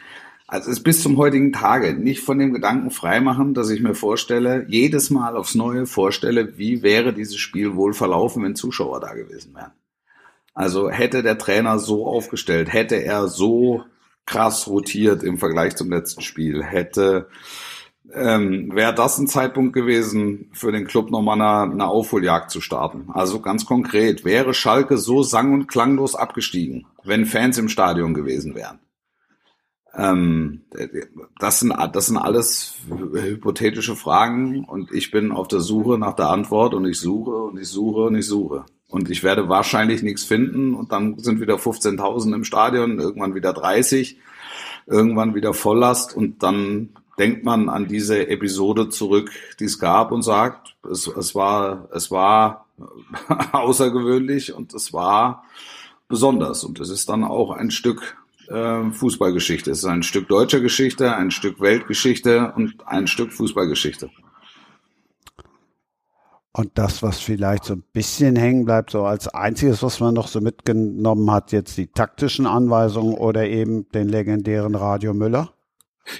also 0.47 0.71
es 0.71 0.81
bis 0.81 1.03
zum 1.03 1.17
heutigen 1.17 1.53
Tage 1.53 1.93
nicht 1.93 2.23
von 2.23 2.39
dem 2.39 2.53
Gedanken 2.53 2.89
freimachen, 2.89 3.53
dass 3.53 3.69
ich 3.69 3.81
mir 3.81 3.93
vorstelle, 3.93 4.65
jedes 4.67 5.11
Mal 5.11 5.37
aufs 5.37 5.53
Neue 5.53 5.85
vorstelle, 5.85 6.57
wie 6.57 6.81
wäre 6.81 7.13
dieses 7.13 7.37
Spiel 7.37 7.75
wohl 7.75 7.93
verlaufen, 7.93 8.41
wenn 8.43 8.55
Zuschauer 8.55 8.99
da 8.99 9.13
gewesen 9.13 9.53
wären. 9.53 9.73
Also 10.55 10.89
hätte 10.89 11.21
der 11.21 11.37
Trainer 11.37 11.77
so 11.77 12.07
aufgestellt, 12.07 12.73
hätte 12.73 12.95
er 12.95 13.27
so 13.27 13.83
krass 14.29 14.67
rotiert 14.67 15.23
im 15.23 15.39
Vergleich 15.39 15.75
zum 15.75 15.89
letzten 15.89 16.21
Spiel. 16.21 16.63
Hätte 16.63 17.27
ähm, 18.13 18.71
wäre 18.73 18.93
das 18.93 19.17
ein 19.17 19.27
Zeitpunkt 19.27 19.73
gewesen, 19.73 20.49
für 20.53 20.71
den 20.71 20.85
Club 20.87 21.11
nochmal 21.11 21.41
eine, 21.41 21.71
eine 21.71 21.87
Aufholjagd 21.87 22.49
zu 22.49 22.61
starten. 22.61 23.09
Also 23.13 23.39
ganz 23.39 23.65
konkret, 23.65 24.25
wäre 24.25 24.53
Schalke 24.53 24.97
so 24.97 25.23
sang- 25.23 25.53
und 25.53 25.67
klanglos 25.67 26.15
abgestiegen, 26.15 26.87
wenn 27.03 27.25
Fans 27.25 27.57
im 27.57 27.69
Stadion 27.69 28.13
gewesen 28.13 28.55
wären. 28.55 28.79
Ähm, 29.95 30.65
das, 31.39 31.59
sind, 31.59 31.73
das 31.93 32.05
sind 32.07 32.17
alles 32.17 32.75
hypothetische 32.89 33.95
Fragen 33.95 34.63
und 34.63 34.91
ich 34.91 35.11
bin 35.11 35.31
auf 35.31 35.47
der 35.47 35.59
Suche 35.59 35.97
nach 35.97 36.15
der 36.15 36.29
Antwort 36.29 36.73
und 36.73 36.85
ich 36.85 36.99
suche 36.99 37.31
und 37.31 37.59
ich 37.59 37.67
suche 37.67 38.01
und 38.01 38.15
ich 38.15 38.27
suche. 38.27 38.65
Und 38.89 39.09
ich 39.11 39.23
werde 39.23 39.47
wahrscheinlich 39.49 40.01
nichts 40.01 40.23
finden 40.23 40.73
und 40.73 40.91
dann 40.91 41.19
sind 41.19 41.39
wieder 41.39 41.55
15.000 41.55 42.33
im 42.33 42.43
Stadion, 42.43 42.99
irgendwann 42.99 43.35
wieder 43.35 43.53
30, 43.53 44.17
irgendwann 44.87 45.35
wieder 45.35 45.53
Volllast 45.53 46.15
und 46.15 46.41
dann 46.41 46.89
denkt 47.19 47.43
man 47.43 47.69
an 47.69 47.87
diese 47.87 48.27
Episode 48.29 48.89
zurück, 48.89 49.29
die 49.59 49.65
es 49.65 49.77
gab 49.77 50.11
und 50.11 50.23
sagt, 50.23 50.75
es, 50.89 51.05
es 51.05 51.35
war, 51.35 51.89
es 51.93 52.09
war 52.09 52.65
außergewöhnlich 53.51 54.53
und 54.53 54.73
es 54.73 54.91
war 54.93 55.43
besonders 56.07 56.63
und 56.63 56.79
es 56.79 56.89
ist 56.89 57.09
dann 57.09 57.23
auch 57.23 57.51
ein 57.51 57.69
Stück 57.69 58.17
äh, 58.47 58.91
Fußballgeschichte. 58.91 59.69
Es 59.69 59.79
ist 59.79 59.85
ein 59.85 60.01
Stück 60.01 60.27
deutscher 60.27 60.61
Geschichte, 60.61 61.15
ein 61.15 61.29
Stück 61.29 61.61
Weltgeschichte 61.61 62.53
und 62.55 62.87
ein 62.87 63.05
Stück 63.05 63.33
Fußballgeschichte. 63.33 64.09
Und 66.51 66.71
das, 66.79 67.03
was 67.03 67.19
vielleicht 67.19 67.65
so 67.65 67.73
ein 67.73 67.83
bisschen 67.93 68.35
hängen 68.35 68.65
bleibt, 68.65 68.89
so 68.89 69.03
als 69.03 69.27
einziges, 69.27 69.83
was 69.83 69.99
man 69.99 70.15
noch 70.15 70.27
so 70.27 70.41
mitgenommen 70.41 71.29
hat, 71.31 71.51
jetzt 71.51 71.77
die 71.77 71.87
taktischen 71.87 72.47
Anweisungen 72.47 73.13
oder 73.13 73.47
eben 73.47 73.89
den 73.91 74.09
legendären 74.09 74.73
Radio 74.75 75.13
Müller? 75.13 75.53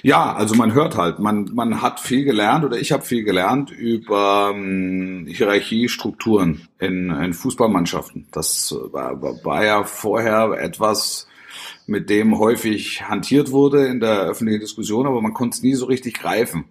Ja, 0.02 0.32
also 0.34 0.54
man 0.54 0.72
hört 0.72 0.96
halt, 0.96 1.18
man, 1.18 1.50
man 1.52 1.82
hat 1.82 1.98
viel 1.98 2.24
gelernt 2.24 2.64
oder 2.64 2.78
ich 2.78 2.92
habe 2.92 3.04
viel 3.04 3.24
gelernt 3.24 3.70
über 3.70 4.52
ähm, 4.54 5.26
Hierarchiestrukturen 5.28 6.68
in, 6.78 7.10
in 7.10 7.32
Fußballmannschaften. 7.34 8.28
Das 8.30 8.72
war, 8.92 9.20
war 9.20 9.64
ja 9.64 9.82
vorher 9.82 10.52
etwas, 10.52 11.26
mit 11.86 12.08
dem 12.08 12.38
häufig 12.38 13.08
hantiert 13.08 13.50
wurde 13.50 13.86
in 13.86 13.98
der 13.98 14.20
öffentlichen 14.20 14.60
Diskussion, 14.60 15.06
aber 15.06 15.20
man 15.20 15.34
konnte 15.34 15.56
es 15.56 15.62
nie 15.62 15.74
so 15.74 15.86
richtig 15.86 16.14
greifen. 16.14 16.66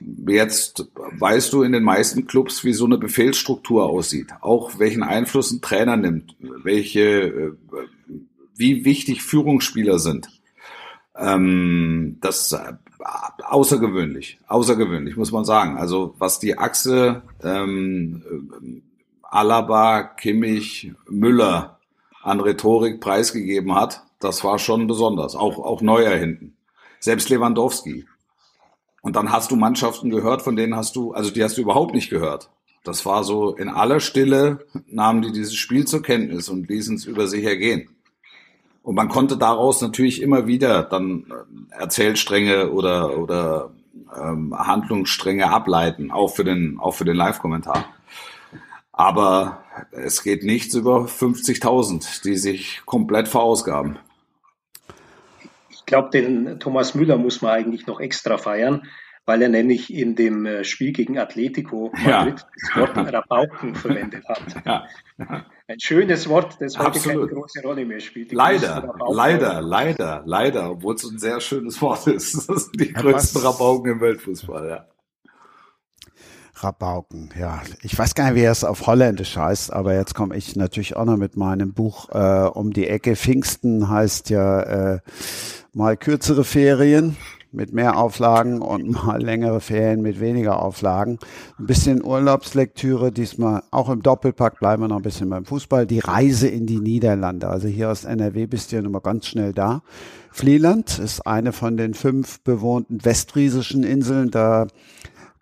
Jetzt 0.00 0.88
weißt 0.94 1.52
du 1.52 1.62
in 1.62 1.72
den 1.72 1.82
meisten 1.82 2.26
Clubs, 2.26 2.64
wie 2.64 2.72
so 2.72 2.84
eine 2.84 2.98
Befehlsstruktur 2.98 3.86
aussieht, 3.86 4.28
auch 4.40 4.78
welchen 4.78 5.02
Einfluss 5.02 5.50
ein 5.50 5.60
Trainer 5.60 5.96
nimmt, 5.96 6.36
welche, 6.40 7.00
äh, 7.00 7.52
wie 8.56 8.84
wichtig 8.84 9.22
Führungsspieler 9.22 9.98
sind. 9.98 10.28
Ähm, 11.16 12.18
das 12.20 12.52
äh, 12.52 12.74
außergewöhnlich, 13.44 14.38
außergewöhnlich 14.46 15.16
muss 15.16 15.32
man 15.32 15.44
sagen. 15.44 15.78
Also 15.78 16.14
was 16.18 16.38
die 16.38 16.58
Achse 16.58 17.22
ähm, 17.42 18.82
Alaba, 19.22 20.02
Kimmich, 20.02 20.92
Müller 21.08 21.78
an 22.22 22.40
Rhetorik 22.40 23.00
preisgegeben 23.00 23.74
hat, 23.74 24.02
das 24.20 24.42
war 24.44 24.58
schon 24.58 24.86
besonders. 24.86 25.34
Auch, 25.34 25.58
auch 25.58 25.80
Neuer 25.80 26.16
hinten. 26.16 26.56
Selbst 27.00 27.28
Lewandowski. 27.28 28.06
Und 29.00 29.16
dann 29.16 29.32
hast 29.32 29.50
du 29.50 29.56
Mannschaften 29.56 30.10
gehört, 30.10 30.42
von 30.42 30.56
denen 30.56 30.76
hast 30.76 30.96
du, 30.96 31.12
also 31.12 31.30
die 31.30 31.42
hast 31.42 31.56
du 31.56 31.62
überhaupt 31.62 31.94
nicht 31.94 32.10
gehört. 32.10 32.50
Das 32.84 33.04
war 33.04 33.24
so 33.24 33.54
in 33.54 33.68
aller 33.68 34.00
Stille 34.00 34.66
nahmen 34.86 35.22
die 35.22 35.32
dieses 35.32 35.54
Spiel 35.54 35.86
zur 35.86 36.02
Kenntnis 36.02 36.48
und 36.48 36.68
ließen 36.68 36.96
es 36.96 37.04
über 37.04 37.26
sich 37.26 37.44
ergehen. 37.44 37.88
Und 38.82 38.94
man 38.94 39.08
konnte 39.08 39.36
daraus 39.36 39.82
natürlich 39.82 40.22
immer 40.22 40.46
wieder 40.46 40.82
dann 40.82 41.26
äh, 41.28 41.80
Erzählstränge 41.80 42.70
oder, 42.70 43.18
oder 43.18 43.70
ähm, 44.18 44.54
Handlungsstränge 44.56 45.50
ableiten, 45.50 46.10
auch 46.10 46.28
für 46.28 46.44
den, 46.44 46.78
auch 46.80 46.92
für 46.92 47.04
den 47.04 47.16
Live-Kommentar. 47.16 47.84
Aber 48.92 49.62
es 49.92 50.22
geht 50.22 50.42
nichts 50.42 50.74
über 50.74 51.04
50.000, 51.04 52.22
die 52.24 52.36
sich 52.36 52.82
komplett 52.86 53.28
verausgaben. 53.28 53.98
Ich 55.88 55.90
glaube, 55.90 56.10
den 56.10 56.60
Thomas 56.60 56.94
Müller 56.94 57.16
muss 57.16 57.40
man 57.40 57.52
eigentlich 57.52 57.86
noch 57.86 57.98
extra 57.98 58.36
feiern, 58.36 58.82
weil 59.24 59.40
er 59.40 59.48
nämlich 59.48 59.90
in 59.90 60.16
dem 60.16 60.44
äh, 60.44 60.62
Spiel 60.62 60.92
gegen 60.92 61.18
Atletico 61.18 61.90
Madrid 61.94 62.04
ja. 62.04 62.24
das 62.26 62.76
Wort 62.76 63.14
Rabauken 63.14 63.74
verwendet 63.74 64.28
hat. 64.28 64.42
Ja. 64.66 65.46
Ein 65.66 65.80
schönes 65.80 66.28
Wort, 66.28 66.58
das 66.60 66.78
heute 66.78 66.88
Absolut. 66.88 67.30
keine 67.30 67.40
große 67.40 67.62
Rolle 67.62 67.86
mehr 67.86 68.00
spielt. 68.00 68.32
Die 68.32 68.34
leider, 68.34 68.94
leider, 69.08 69.62
leider, 69.62 70.22
leider, 70.26 70.72
obwohl 70.72 70.94
es 70.94 71.04
ein 71.04 71.18
sehr 71.18 71.40
schönes 71.40 71.80
Wort 71.80 72.06
ist. 72.06 72.50
Das 72.50 72.64
sind 72.64 72.78
die 72.78 72.92
ja, 72.92 73.00
größten 73.00 73.40
Rabauken 73.40 73.92
im 73.92 74.00
Weltfußball, 74.02 74.68
ja. 74.68 74.86
Rabauken, 76.62 77.30
ja. 77.38 77.62
Ich 77.82 77.98
weiß 77.98 78.14
gar 78.14 78.26
nicht, 78.26 78.34
wie 78.34 78.44
er 78.44 78.52
es 78.52 78.64
auf 78.64 78.86
Holländisch 78.86 79.36
heißt, 79.36 79.72
aber 79.72 79.94
jetzt 79.94 80.14
komme 80.14 80.36
ich 80.36 80.56
natürlich 80.56 80.96
auch 80.96 81.04
noch 81.04 81.16
mit 81.16 81.36
meinem 81.36 81.72
Buch 81.72 82.08
äh, 82.10 82.48
um 82.48 82.72
die 82.72 82.88
Ecke. 82.88 83.16
Pfingsten 83.16 83.88
heißt 83.88 84.30
ja 84.30 84.94
äh, 84.94 85.00
mal 85.78 85.96
kürzere 85.96 86.42
Ferien 86.42 87.16
mit 87.52 87.72
mehr 87.72 87.96
Auflagen 87.96 88.60
und 88.60 88.90
mal 89.04 89.22
längere 89.22 89.60
Ferien 89.60 90.02
mit 90.02 90.18
weniger 90.18 90.60
Auflagen. 90.60 91.20
Ein 91.56 91.66
bisschen 91.66 92.04
Urlaubslektüre, 92.04 93.12
diesmal 93.12 93.62
auch 93.70 93.88
im 93.88 94.02
Doppelpack, 94.02 94.58
bleiben 94.58 94.82
wir 94.82 94.88
noch 94.88 94.96
ein 94.96 95.02
bisschen 95.02 95.30
beim 95.30 95.44
Fußball. 95.44 95.86
Die 95.86 96.00
Reise 96.00 96.48
in 96.48 96.66
die 96.66 96.80
Niederlande. 96.80 97.48
Also 97.48 97.68
hier 97.68 97.90
aus 97.90 98.04
NRW 98.04 98.46
bist 98.46 98.72
du 98.72 98.76
ja 98.76 98.82
nochmal 98.82 99.02
ganz 99.02 99.26
schnell 99.28 99.52
da. 99.52 99.82
Flieland 100.32 100.98
ist 100.98 101.24
eine 101.28 101.52
von 101.52 101.76
den 101.76 101.94
fünf 101.94 102.40
bewohnten 102.40 103.04
westfriesischen 103.04 103.84
Inseln. 103.84 104.32
Da 104.32 104.66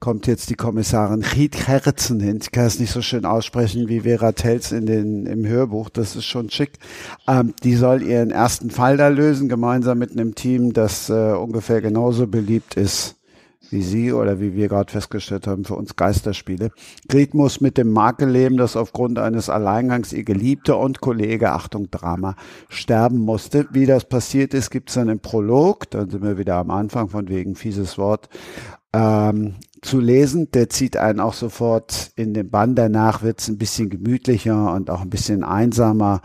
kommt 0.01 0.27
jetzt 0.27 0.51
die 0.51 0.55
Kommissarin 0.55 1.23
Ried 1.23 1.69
Herzen 1.69 2.21
hin. 2.21 2.39
Ich 2.43 2.53
kann 2.53 2.67
es 2.67 2.79
nicht 2.79 2.93
so 2.93 3.03
schön 3.03 3.25
aussprechen 3.25 3.89
wie 3.89 4.01
Vera 4.01 4.33
Telz 4.33 4.73
in 4.73 4.87
den, 4.87 5.27
im 5.27 5.47
Hörbuch. 5.47 5.89
Das 5.89 6.17
ist 6.17 6.27
schon 6.27 6.51
schick. 6.51 6.79
Ähm, 7.27 7.55
die 7.63 7.75
soll 7.75 8.03
ihren 8.03 8.31
ersten 8.31 8.71
Fall 8.71 8.97
da 8.97 9.09
lösen, 9.09 9.49
gemeinsam 9.49 9.99
mit 9.99 10.13
einem 10.13 10.35
Team, 10.35 10.73
das 10.73 11.09
äh, 11.09 11.33
ungefähr 11.33 11.81
genauso 11.81 12.27
beliebt 12.27 12.75
ist 12.75 13.17
wie 13.71 13.83
Sie 13.83 14.13
oder 14.13 14.41
wie 14.41 14.55
wir 14.55 14.69
gerade 14.69 14.93
festgestellt 14.93 15.47
haben, 15.47 15.65
für 15.65 15.75
uns 15.75 15.97
Geisterspiele. 15.97 16.71
Gret 17.09 17.35
muss 17.35 17.61
mit 17.61 17.79
dem 17.79 17.91
Makel 17.91 18.29
leben, 18.29 18.57
dass 18.57 18.77
aufgrund 18.77 19.19
eines 19.19 19.51
Alleingangs 19.51 20.13
ihr 20.13 20.25
Geliebter 20.25 20.79
und 20.79 21.01
Kollege, 21.01 21.53
Achtung, 21.53 21.91
Drama, 21.91 22.37
sterben 22.69 23.19
musste. 23.19 23.67
Wie 23.73 23.87
das 23.87 24.05
passiert 24.05 24.55
ist, 24.55 24.71
gibt 24.71 24.91
es 24.91 24.95
dann 24.95 25.09
im 25.09 25.21
Prolog, 25.21 25.91
dann 25.91 26.11
sind 26.11 26.23
wir 26.23 26.39
wieder 26.39 26.57
am 26.57 26.71
Anfang 26.71 27.09
von 27.09 27.29
wegen 27.29 27.55
fieses 27.55 27.99
Wort, 27.99 28.29
ähm, 28.93 29.57
zu 29.87 30.01
lesen. 30.01 30.51
Der 30.53 30.68
zieht 30.68 30.97
einen 30.97 31.20
auch 31.20 31.32
sofort 31.32 32.11
in 32.16 32.34
den 32.34 32.51
Bann. 32.51 32.74
Danach 32.74 33.22
wird 33.22 33.41
es 33.41 33.49
ein 33.49 33.57
bisschen 33.57 33.89
gemütlicher 33.89 34.74
und 34.74 34.91
auch 34.91 35.01
ein 35.01 35.11
bisschen 35.11 35.45
einsamer. 35.45 36.20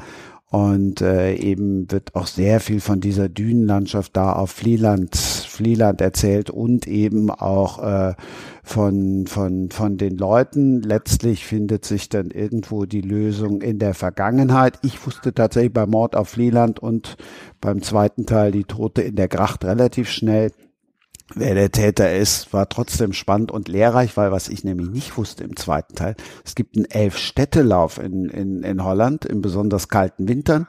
Und 0.52 1.00
äh, 1.00 1.36
eben 1.36 1.90
wird 1.90 2.14
auch 2.14 2.28
sehr 2.28 2.60
viel 2.60 2.82
von 2.82 3.00
dieser 3.00 3.30
Dünenlandschaft 3.30 4.18
da 4.18 4.34
auf 4.34 4.52
Flieland, 4.52 5.16
Flieland 5.16 6.02
erzählt 6.02 6.50
und 6.50 6.88
eben 6.88 7.32
auch 7.32 7.82
äh, 7.82 8.16
von, 8.62 9.28
von, 9.28 9.70
von 9.70 9.96
den 9.96 10.18
Leuten. 10.18 10.82
Letztlich 10.82 11.46
findet 11.46 11.86
sich 11.86 12.10
dann 12.10 12.32
irgendwo 12.32 12.84
die 12.84 13.00
Lösung 13.00 13.62
in 13.62 13.80
der 13.80 13.94
Vergangenheit. 13.94 14.78
Ich 14.84 15.06
wusste 15.06 15.34
tatsächlich 15.34 15.72
beim 15.72 15.92
Mord 15.92 16.18
auf 16.18 16.28
Flieland 16.28 16.80
und 16.80 17.16
beim 17.62 17.82
zweiten 17.82 18.26
Teil 18.26 18.52
die 18.52 18.66
Tote 18.66 19.04
in 19.04 19.16
der 19.16 19.30
Gracht 19.30 19.64
relativ 19.64 20.10
schnell 20.10 20.52
wer 21.36 21.56
der 21.56 21.72
Täter 21.72 22.16
ist, 22.16 22.54
war 22.54 22.70
trotzdem 22.70 23.14
spannend 23.14 23.52
und 23.52 23.68
lehrreich, 23.68 24.18
weil 24.18 24.32
was 24.32 24.50
ich 24.50 24.64
nämlich 24.64 24.90
nicht 24.90 25.18
wusste 25.18 25.44
im 25.44 25.56
zweiten 25.56 25.96
Teil, 25.96 26.16
es 26.46 26.56
gibt 26.56 26.76
einen 26.76 26.86
Elf-Städtelauf 26.86 27.98
in, 27.98 28.30
in, 28.30 28.64
in 28.64 28.84
Holland 28.84 29.26
in 29.26 29.42
besonders 29.42 29.88
kalten 29.88 30.28
Wintern. 30.28 30.68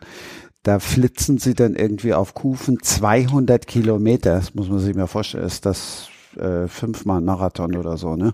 Da 0.63 0.79
flitzen 0.79 1.39
sie 1.39 1.55
dann 1.55 1.75
irgendwie 1.75 2.15
auf 2.15 2.35
Kufen 2.35 2.79
200 2.81 3.67
Kilometer, 3.67 4.37
das 4.37 4.55
muss 4.55 4.69
man 4.69 4.79
sich 4.79 4.95
mal 4.95 5.09
vorstellen, 5.09 5.45
ist 5.45 5.67
das 5.67 6.09
äh, 6.37 6.69
fünfmal 6.69 7.21
Marathon 7.21 7.77
oder 7.77 7.97
so, 7.97 8.17
ne? 8.17 8.33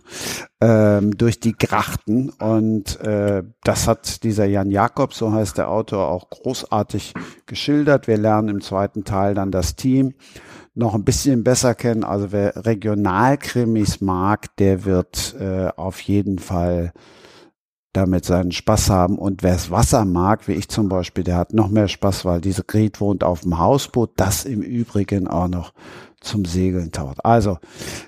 Ähm, 0.61 1.17
durch 1.17 1.41
die 1.41 1.53
Grachten. 1.53 2.31
Und 2.31 3.01
äh, 3.01 3.43
das 3.65 3.87
hat 3.87 4.23
dieser 4.25 4.47
Jan 4.47 4.71
Jakob, 4.71 5.15
so 5.15 5.33
heißt 5.33 5.59
der 5.59 5.71
Autor, 5.71 6.09
auch 6.09 6.31
großartig 6.31 7.15
geschildert. 7.47 8.07
Wir 8.07 8.19
lernen 8.19 8.49
im 8.49 8.61
zweiten 8.61 9.05
Teil 9.05 9.35
dann 9.35 9.51
das 9.51 9.77
Team 9.77 10.15
noch 10.75 10.95
ein 10.95 11.05
bisschen 11.05 11.43
besser 11.45 11.75
kennen. 11.75 12.05
Also 12.05 12.33
wer 12.33 12.65
Regionalkrimis 12.65 14.01
mag, 14.01 14.57
der 14.57 14.85
wird 14.85 15.35
äh, 15.39 15.69
auf 15.77 16.01
jeden 16.01 16.39
Fall 16.39 16.93
damit 17.93 18.25
seinen 18.25 18.53
Spaß 18.53 18.91
haben. 18.91 19.19
Und 19.19 19.43
wer 19.43 19.55
es 19.55 19.71
Wasser 19.71 20.05
mag, 20.05 20.47
wie 20.47 20.53
ich 20.53 20.69
zum 20.69 20.89
Beispiel, 20.89 21.25
der 21.25 21.37
hat 21.37 21.53
noch 21.53 21.69
mehr 21.69 21.89
Spaß, 21.89 22.25
weil 22.25 22.41
diese 22.41 22.63
Gret 22.63 23.01
wohnt 23.01 23.25
auf 23.25 23.41
dem 23.41 23.59
Hausboot, 23.59 24.13
das 24.17 24.45
im 24.45 24.63
Übrigen 24.63 25.27
auch 25.27 25.49
noch 25.49 25.73
zum 26.21 26.45
Segeln 26.45 26.93
taucht. 26.93 27.25
Also, 27.25 27.59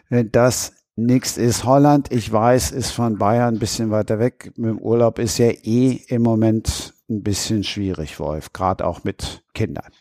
wenn 0.08 0.30
das 0.32 0.72
nichts 0.96 1.36
ist, 1.36 1.64
Holland, 1.64 2.12
ich 2.12 2.30
weiß, 2.30 2.72
ist 2.72 2.90
von 2.90 3.18
Bayern 3.18 3.54
ein 3.54 3.58
bisschen 3.58 3.90
weiter 3.90 4.18
weg. 4.18 4.52
Mit 4.56 4.70
dem 4.70 4.78
Urlaub 4.78 5.18
ist 5.18 5.38
ja 5.38 5.50
eh 5.50 6.00
im 6.08 6.22
Moment 6.22 6.94
ein 7.08 7.22
bisschen 7.22 7.64
schwierig, 7.64 8.20
Wolf, 8.20 8.52
gerade 8.52 8.86
auch 8.86 9.04
mit 9.04 9.42
Kindern. 9.54 9.92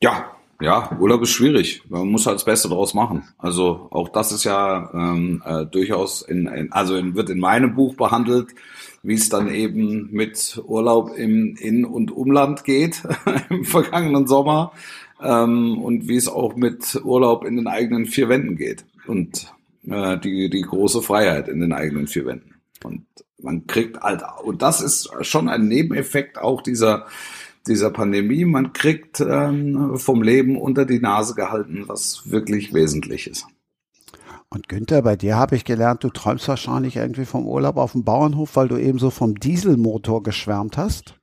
Ja, 0.00 0.36
ja, 0.60 0.94
Urlaub 0.98 1.22
ist 1.22 1.30
schwierig. 1.30 1.82
Man 1.88 2.08
muss 2.08 2.26
halt 2.26 2.36
das 2.36 2.44
Beste 2.44 2.68
draus 2.68 2.92
machen. 2.92 3.24
Also 3.38 3.88
auch 3.90 4.10
das 4.10 4.30
ist 4.30 4.44
ja 4.44 4.90
ähm, 4.92 5.42
äh, 5.44 5.64
durchaus 5.64 6.20
in, 6.20 6.46
in 6.48 6.70
also 6.70 6.96
in, 6.96 7.14
wird 7.14 7.30
in 7.30 7.38
meinem 7.38 7.74
Buch 7.74 7.94
behandelt, 7.94 8.54
wie 9.02 9.14
es 9.14 9.30
dann 9.30 9.48
eben 9.48 10.10
mit 10.10 10.60
Urlaub 10.66 11.12
im 11.16 11.56
In- 11.56 11.86
und 11.86 12.12
Umland 12.12 12.64
geht 12.64 13.02
im 13.48 13.64
vergangenen 13.64 14.26
Sommer 14.26 14.72
ähm, 15.22 15.78
und 15.82 16.08
wie 16.08 16.16
es 16.16 16.28
auch 16.28 16.56
mit 16.56 17.00
Urlaub 17.04 17.44
in 17.44 17.56
den 17.56 17.66
eigenen 17.66 18.06
vier 18.06 18.28
Wänden 18.28 18.56
geht 18.56 18.84
und 19.06 19.52
äh, 19.88 20.18
die 20.18 20.50
die 20.50 20.62
große 20.62 21.02
Freiheit 21.02 21.48
in 21.48 21.60
den 21.60 21.72
eigenen 21.72 22.06
vier 22.06 22.26
Wänden. 22.26 22.54
Und 22.84 23.04
man 23.42 23.66
kriegt 23.66 24.00
halt 24.00 24.22
und 24.44 24.62
das 24.62 24.80
ist 24.80 25.10
schon 25.22 25.48
ein 25.48 25.68
Nebeneffekt 25.68 26.38
auch 26.38 26.62
dieser 26.62 27.06
dieser 27.66 27.90
Pandemie. 27.90 28.44
Man 28.44 28.72
kriegt 28.72 29.20
ähm, 29.20 29.98
vom 29.98 30.22
Leben 30.22 30.56
unter 30.56 30.84
die 30.86 31.00
Nase 31.00 31.34
gehalten, 31.34 31.84
was 31.86 32.30
wirklich 32.30 32.72
wesentlich 32.72 33.26
ist. 33.26 33.46
Und 34.48 34.68
Günther, 34.68 35.02
bei 35.02 35.14
dir 35.14 35.36
habe 35.36 35.54
ich 35.54 35.64
gelernt, 35.64 36.02
du 36.02 36.10
träumst 36.10 36.48
wahrscheinlich 36.48 36.96
irgendwie 36.96 37.24
vom 37.24 37.46
Urlaub 37.46 37.76
auf 37.76 37.92
dem 37.92 38.02
Bauernhof, 38.02 38.56
weil 38.56 38.66
du 38.66 38.78
eben 38.78 38.98
so 38.98 39.10
vom 39.10 39.36
Dieselmotor 39.36 40.24
geschwärmt 40.24 40.76
hast. 40.76 41.14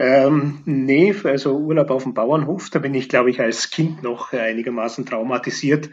Ähm, 0.00 0.62
nee, 0.64 1.14
also 1.24 1.58
Urlaub 1.58 1.90
auf 1.90 2.04
dem 2.04 2.14
Bauernhof, 2.14 2.70
da 2.70 2.78
bin 2.78 2.94
ich, 2.94 3.10
glaube 3.10 3.28
ich, 3.28 3.38
als 3.38 3.68
Kind 3.68 4.02
noch 4.02 4.32
einigermaßen 4.32 5.04
traumatisiert. 5.04 5.90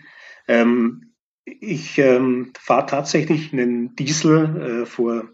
Ähm, 0.48 1.12
ich 1.44 1.98
ähm, 1.98 2.54
fahre 2.58 2.86
tatsächlich 2.86 3.52
einen 3.52 3.98
Diesel 3.98 4.84
äh, 4.84 4.86
vor 4.86 5.26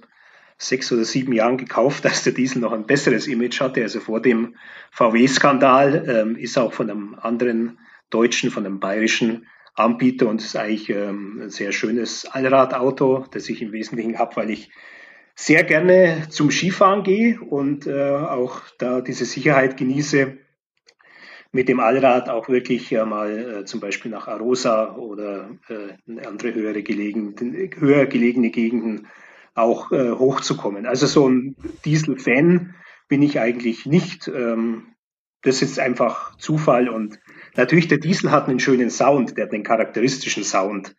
sechs 0.58 0.92
oder 0.92 1.06
sieben 1.06 1.34
Jahren 1.34 1.58
gekauft, 1.58 2.04
als 2.08 2.24
der 2.24 2.34
Diesel 2.34 2.62
noch 2.62 2.72
ein 2.72 2.88
besseres 2.88 3.28
Image 3.28 3.62
hatte. 3.62 3.84
Also 3.84 4.00
vor 4.00 4.24
dem 4.24 4.56
VW-Skandal 4.90 6.06
ähm, 6.08 6.36
ist 6.36 6.58
auch 6.58 6.74
von 6.74 6.90
einem 6.90 7.14
anderen 7.14 7.78
deutschen, 8.10 8.50
von 8.50 8.66
einem 8.66 8.80
bayerischen 8.80 9.46
Anbieter 9.76 10.28
und 10.28 10.42
ist 10.42 10.56
eigentlich 10.56 10.90
ähm, 10.90 11.42
ein 11.44 11.50
sehr 11.52 11.74
schönes 11.74 12.26
Allradauto, 12.26 13.28
das 13.30 13.50
ich 13.50 13.62
im 13.62 13.72
Wesentlichen 13.72 14.18
habe, 14.18 14.36
weil 14.36 14.50
ich 14.50 14.72
sehr 15.36 15.64
gerne 15.64 16.28
zum 16.30 16.52
Skifahren 16.52 17.04
gehe 17.04 17.40
und 17.42 17.88
äh, 17.88 18.12
auch 18.12 18.62
da 18.78 19.02
diese 19.02 19.26
Sicherheit 19.26 19.78
genieße, 19.78 20.38
mit 21.54 21.70
dem 21.70 21.80
Allrad 21.80 22.30
auch 22.30 22.50
wirklich 22.50 22.92
äh, 22.92 23.06
mal 23.06 23.62
äh, 23.62 23.66
zum 23.66 23.80
Beispiel 23.80 24.12
nach 24.12 24.28
Arosa 24.28 24.96
oder 24.96 25.52
äh, 25.70 26.26
andere 26.26 26.54
höhere 26.54 26.82
gelegen, 26.82 27.36
höher 27.78 28.08
gelegene 28.08 28.50
Gegenden 28.50 29.08
auch 29.54 29.92
äh, 29.92 30.12
hochzukommen. 30.12 30.88
Also 30.88 31.06
so 31.06 31.30
ein 31.30 31.56
Diesel-Fan 31.86 32.74
bin 33.08 33.22
ich 33.22 33.40
eigentlich 33.40 33.86
nicht. 33.86 34.28
Ähm, 34.28 34.96
das 35.44 35.62
ist 35.62 35.78
einfach 35.78 36.36
Zufall 36.38 36.90
und 36.90 37.20
natürlich 37.56 37.88
der 37.88 38.00
Diesel 38.00 38.32
hat 38.32 38.48
einen 38.48 38.60
schönen 38.60 38.90
Sound, 38.90 39.38
der 39.38 39.46
hat 39.46 39.54
einen 39.54 39.64
charakteristischen 39.64 40.44
Sound. 40.44 40.96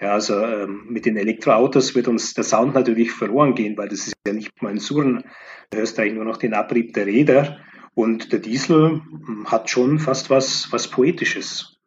Ja, 0.00 0.12
also 0.12 0.40
ähm, 0.44 0.86
mit 0.88 1.06
den 1.06 1.16
Elektroautos 1.16 1.94
wird 1.94 2.06
uns 2.06 2.34
der 2.34 2.44
Sound 2.44 2.74
natürlich 2.74 3.10
verloren 3.10 3.54
gehen, 3.54 3.76
weil 3.76 3.88
das 3.88 4.06
ist 4.06 4.14
ja 4.26 4.32
nicht 4.32 4.62
mal 4.62 4.70
ein 4.70 4.78
Surren. 4.78 5.24
Du 5.70 5.78
hörst 5.78 5.98
eigentlich 5.98 6.14
nur 6.14 6.24
noch 6.24 6.36
den 6.36 6.54
Abrieb 6.54 6.94
der 6.94 7.06
Räder. 7.06 7.58
Und 7.94 8.32
der 8.32 8.38
Diesel 8.38 9.00
hm, 9.00 9.46
hat 9.46 9.70
schon 9.70 9.98
fast 9.98 10.30
was, 10.30 10.68
was 10.70 10.88
Poetisches. 10.88 11.78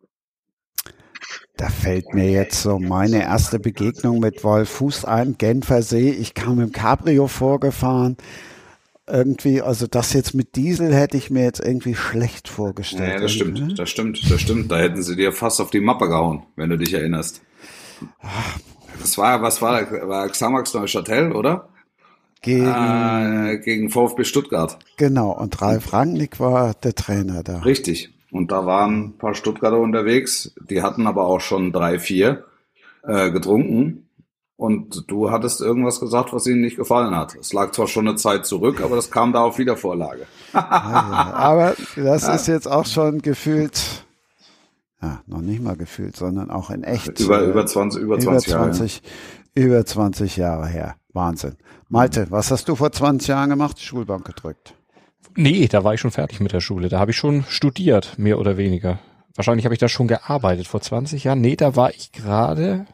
Da 1.56 1.70
fällt 1.70 2.14
mir 2.14 2.30
jetzt 2.30 2.62
so 2.62 2.80
meine 2.80 3.22
erste 3.22 3.60
Begegnung 3.60 4.20
mit 4.20 4.44
Wolf 4.44 4.70
Fuß 4.70 5.06
ein, 5.06 5.38
Genfer 5.38 5.82
See. 5.82 6.10
Ich 6.10 6.34
kam 6.34 6.60
im 6.60 6.74
Cabrio 6.74 7.28
vorgefahren. 7.28 8.18
Irgendwie, 9.08 9.62
also 9.62 9.88
das 9.88 10.12
jetzt 10.14 10.34
mit 10.34 10.56
Diesel 10.56 10.94
hätte 10.94 11.18
ich 11.18 11.30
mir 11.30 11.44
jetzt 11.44 11.60
irgendwie 11.60 11.96
schlecht 11.96 12.50
vorgestellt. 12.50 13.14
Ja, 13.14 13.20
das 13.20 13.32
stimmt, 13.32 13.80
das 13.80 13.90
stimmt, 13.90 14.32
das 14.32 14.42
stimmt. 14.42 14.72
Da 14.72 14.80
hätten 14.80 15.02
sie 15.04 15.16
dir 15.16 15.32
fast 15.32 15.62
auf 15.62 15.70
die 15.70 15.82
Mappe 15.82 16.08
gehauen, 16.08 16.44
wenn 16.56 16.70
du 16.70 16.78
dich 16.78 16.94
erinnerst. 16.94 17.42
Das 19.00 19.18
war, 19.18 19.42
was 19.42 19.62
war, 19.62 19.92
war 20.08 20.30
Xamax 20.30 20.74
Neuchâtel, 20.74 21.32
oder? 21.32 21.70
Gegen, 22.42 22.68
äh, 22.68 23.60
gegen 23.64 23.90
VfB 23.90 24.24
Stuttgart. 24.24 24.80
Genau, 24.98 25.32
und 25.32 25.62
Ralf 25.62 25.94
Rangnick 25.94 26.40
war 26.40 26.74
der 26.74 26.96
Trainer 26.96 27.44
da. 27.44 27.60
Richtig. 27.60 28.14
Und 28.32 28.52
da 28.52 28.66
waren 28.66 29.04
ein 29.04 29.18
paar 29.18 29.36
Stuttgarter 29.36 29.78
unterwegs, 29.78 30.54
die 30.70 30.82
hatten 30.82 31.06
aber 31.06 31.28
auch 31.28 31.42
schon 31.42 31.72
drei, 31.72 32.00
vier 32.00 32.46
äh, 33.04 33.30
getrunken. 33.30 34.08
Und 34.56 35.06
du 35.08 35.32
hattest 35.32 35.60
irgendwas 35.60 36.00
gesagt, 36.00 36.34
was 36.34 36.46
ihnen 36.46 36.62
nicht 36.62 36.78
gefallen 36.78 37.16
hat. 37.16 37.36
Es 37.36 37.52
lag 37.52 37.72
zwar 37.72 37.88
schon 37.88 38.08
eine 38.08 38.16
Zeit 38.16 38.46
zurück, 38.46 38.80
aber 38.82 38.96
das 38.96 39.10
kam 39.10 39.34
da 39.34 39.42
auf 39.42 39.58
Wiedervorlage. 39.58 40.28
ja, 40.54 40.62
aber 41.34 41.76
das 41.96 42.28
ja. 42.28 42.36
ist 42.36 42.48
jetzt 42.48 42.68
auch 42.68 42.86
schon 42.86 43.24
gefühlt, 43.24 44.06
ja, 45.02 45.22
noch 45.26 45.42
nicht 45.42 45.62
mal 45.62 45.76
gefühlt, 45.76 46.16
sondern 46.16 46.52
auch 46.52 46.70
in 46.70 46.84
echt. 46.84 47.20
Über, 47.20 47.42
über 47.42 47.66
20, 47.66 48.02
über 48.02 48.20
20, 48.20 48.54
über 48.54 48.72
20 48.72 48.94
Jahre. 48.94 49.68
Über 49.68 49.86
20 49.86 50.38
Jahre 50.38 50.68
her. 50.68 50.96
Wahnsinn. 51.14 51.56
Malte, 51.90 52.28
was 52.30 52.52
hast 52.52 52.70
du 52.70 52.76
vor 52.76 52.92
20 52.92 53.28
Jahren 53.28 53.50
gemacht? 53.50 53.78
Die 53.80 53.84
Schulbank 53.84 54.26
gedrückt. 54.26 54.76
Nee, 55.36 55.68
da 55.68 55.84
war 55.84 55.94
ich 55.94 56.02
schon 56.02 56.12
fertig 56.12 56.40
mit 56.40 56.54
der 56.54 56.62
Schule. 56.62 56.90
Da 56.90 57.00
habe 57.00 57.12
ich 57.12 57.18
schon 57.18 57.44
studiert, 57.48 58.18
mehr 58.18 58.40
oder 58.40 58.58
weniger. 58.58 59.00
Wahrscheinlich 59.36 59.66
habe 59.66 59.74
ich 59.74 59.80
da 59.80 59.88
schon 59.88 60.08
gearbeitet 60.08 60.68
vor 60.68 60.82
20 60.82 61.24
Jahren. 61.24 61.42
Nee, 61.42 61.56
da 61.56 61.76
war 61.76 61.90
ich 61.92 62.12
gerade, 62.12 62.86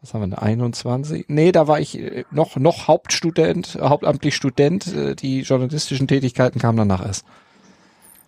was 0.00 0.14
haben 0.14 0.30
wir, 0.30 0.42
21? 0.42 1.26
Nee, 1.28 1.50
da 1.50 1.66
war 1.66 1.80
ich 1.80 1.98
äh, 1.98 2.24
noch, 2.30 2.56
noch 2.56 2.88
Hauptstudent, 2.88 3.78
hauptamtlich 3.80 4.36
Student. 4.36 4.86
Äh, 4.94 5.14
die 5.14 5.40
journalistischen 5.40 6.08
Tätigkeiten 6.08 6.58
kamen 6.58 6.78
danach 6.78 7.04
erst. 7.04 7.24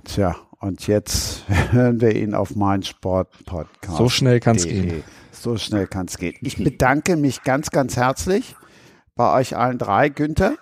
Tja, 0.05 0.37
und 0.61 0.87
jetzt 0.87 1.45
hören 1.71 2.01
wir 2.01 2.15
ihn 2.15 2.35
auf 2.35 2.57
mein 2.57 2.83
Sport-Podcast. 2.83 3.97
So 3.97 4.09
schnell 4.09 4.41
kann 4.41 4.57
es 4.57 4.67
gehen. 4.67 5.03
So 5.33 5.57
schnell 5.57 5.87
kann 5.87 6.07
es 6.07 6.19
gehen. 6.19 6.37
Ich 6.41 6.63
bedanke 6.63 7.17
mich 7.17 7.43
ganz, 7.43 7.71
ganz 7.71 7.97
herzlich 7.97 8.57
bei 9.15 9.39
euch 9.39 9.57
allen 9.57 9.79
drei. 9.79 10.09
Günther, 10.09 10.57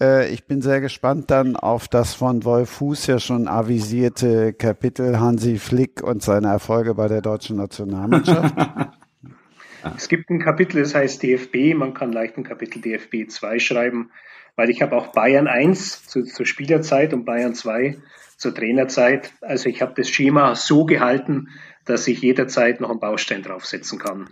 äh, 0.00 0.28
ich 0.28 0.46
bin 0.46 0.62
sehr 0.62 0.80
gespannt 0.80 1.30
dann 1.30 1.56
auf 1.56 1.88
das 1.88 2.14
von 2.14 2.44
Wolf 2.44 2.70
Fuß 2.70 3.06
ja 3.06 3.18
schon 3.18 3.48
avisierte 3.48 4.52
Kapitel 4.52 5.20
Hansi 5.20 5.58
Flick 5.58 6.02
und 6.02 6.22
seine 6.22 6.48
Erfolge 6.48 6.94
bei 6.94 7.08
der 7.08 7.22
deutschen 7.22 7.56
Nationalmannschaft. 7.56 8.54
Es 9.96 10.08
gibt 10.08 10.28
ein 10.28 10.40
Kapitel, 10.40 10.82
das 10.82 10.94
heißt 10.94 11.22
DFB. 11.22 11.74
Man 11.74 11.94
kann 11.94 12.12
leicht 12.12 12.36
ein 12.36 12.42
Kapitel 12.42 12.82
DFB 12.82 13.28
2 13.30 13.60
schreiben, 13.60 14.10
weil 14.56 14.70
ich 14.70 14.82
habe 14.82 14.96
auch 14.96 15.12
Bayern 15.12 15.46
1 15.46 16.04
zu, 16.04 16.24
zur 16.24 16.46
Spielerzeit 16.46 17.14
und 17.14 17.24
Bayern 17.24 17.54
2 17.54 17.96
zur 18.38 18.54
Trainerzeit. 18.54 19.32
Also 19.42 19.68
ich 19.68 19.82
habe 19.82 19.92
das 19.96 20.08
Schema 20.08 20.54
so 20.54 20.86
gehalten, 20.86 21.48
dass 21.84 22.08
ich 22.08 22.22
jederzeit 22.22 22.80
noch 22.80 22.90
einen 22.90 23.00
Baustein 23.00 23.42
draufsetzen 23.42 23.98
kann. 23.98 24.30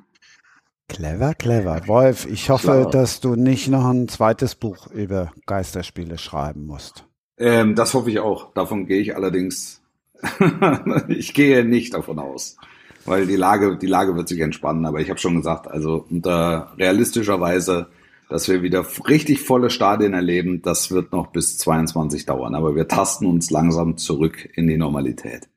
Clever, 0.89 1.35
clever. 1.35 1.89
Wolf, 1.89 2.27
ich 2.27 2.49
hoffe, 2.49 2.85
so. 2.85 2.91
dass 2.91 3.21
du 3.21 3.35
nicht 3.35 3.69
noch 3.69 3.85
ein 3.85 4.09
zweites 4.09 4.55
Buch 4.55 4.87
über 4.93 5.33
Geisterspiele 5.47 6.17
schreiben 6.17 6.65
musst. 6.65 7.05
Ähm, 7.39 7.75
das 7.75 7.93
hoffe 7.93 8.11
ich 8.11 8.21
auch. 8.21 8.55
Davon 8.55 8.87
gehe 8.87 9.01
ich 9.01 9.17
allerdings, 9.17 9.83
ich 11.09 11.35
gehe 11.35 11.65
nicht 11.65 11.93
davon 11.93 12.21
aus. 12.21 12.57
Weil 13.05 13.27
die 13.27 13.37
Lage, 13.37 13.77
die 13.77 13.87
Lage 13.87 14.17
wird 14.17 14.29
sich 14.29 14.41
entspannen. 14.41 14.87
Aber 14.87 15.01
ich 15.01 15.11
habe 15.11 15.19
schon 15.19 15.37
gesagt, 15.37 15.67
also 15.67 16.07
unter 16.09 16.73
realistischerweise, 16.79 17.89
dass 18.29 18.49
wir 18.49 18.63
wieder 18.63 18.85
richtig 19.09 19.41
volle 19.41 19.71
Stadien 19.71 20.15
erleben, 20.15 20.63
das 20.63 20.91
wird 20.91 21.13
noch 21.13 21.29
bis 21.29 21.59
22 21.59 22.27
dauern. 22.27 22.55
Aber 22.55 22.75
wir 22.75 22.89
tasten 22.89 23.27
uns 23.27 23.51
langsam 23.51 23.97
zurück 23.97 24.49
in 24.55 24.67
die 24.67 24.77
Normalität. 24.77 25.49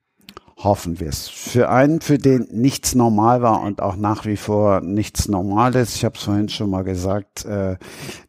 Hoffen 0.61 0.99
wir 0.99 1.07
es. 1.07 1.29
Für 1.29 1.69
einen, 1.69 2.01
für 2.01 2.17
den 2.17 2.47
nichts 2.51 2.93
normal 2.93 3.41
war 3.41 3.61
und 3.61 3.81
auch 3.81 3.95
nach 3.95 4.25
wie 4.25 4.35
vor 4.35 4.81
nichts 4.81 5.29
normal 5.29 5.73
ist, 5.75 5.95
ich 5.95 6.03
habe 6.03 6.17
es 6.17 6.23
vorhin 6.23 6.49
schon 6.49 6.69
mal 6.69 6.83
gesagt, 6.83 7.45
äh, 7.45 7.77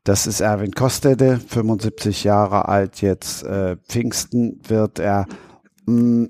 das 0.04 0.28
ist 0.28 0.40
Erwin 0.40 0.70
Kostede, 0.70 1.40
75 1.40 2.22
Jahre 2.22 2.68
alt, 2.68 3.02
jetzt 3.02 3.42
äh, 3.42 3.76
Pfingsten 3.88 4.60
wird 4.68 5.00
er 5.00 5.26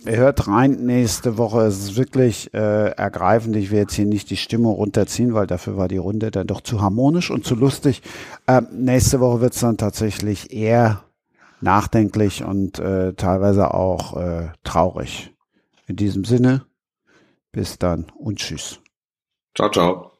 hört 0.04 0.48
rein 0.48 0.84
nächste 0.84 1.38
Woche. 1.38 1.62
Es 1.62 1.78
ist 1.78 1.96
wirklich 1.96 2.52
äh, 2.54 2.90
ergreifend. 2.90 3.56
Ich 3.56 3.70
will 3.70 3.78
jetzt 3.78 3.94
hier 3.94 4.06
nicht 4.06 4.30
die 4.30 4.36
Stimmung 4.36 4.74
runterziehen, 4.74 5.34
weil 5.34 5.46
dafür 5.46 5.76
war 5.76 5.88
die 5.88 5.96
Runde 5.96 6.30
dann 6.30 6.46
doch 6.46 6.60
zu 6.60 6.80
harmonisch 6.80 7.30
und 7.30 7.44
zu 7.44 7.54
lustig. 7.54 8.02
Ähm, 8.46 8.68
nächste 8.72 9.20
Woche 9.20 9.40
wird 9.40 9.54
es 9.54 9.60
dann 9.60 9.76
tatsächlich 9.76 10.52
eher 10.52 11.04
nachdenklich 11.60 12.44
und 12.44 12.78
äh, 12.78 13.12
teilweise 13.14 13.74
auch 13.74 14.16
äh, 14.16 14.48
traurig. 14.64 15.32
In 15.86 15.96
diesem 15.96 16.24
Sinne, 16.24 16.64
bis 17.52 17.78
dann 17.78 18.06
und 18.16 18.38
tschüss. 18.38 18.80
Ciao, 19.56 19.70
ciao. 19.70 20.12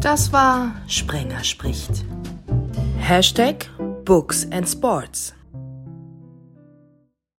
Das 0.00 0.32
war 0.32 0.74
Sprenger 0.86 1.44
spricht. 1.44 2.04
Hashtag 2.98 3.68
Books 4.10 4.44
and 4.50 4.68
Sports. 4.68 5.39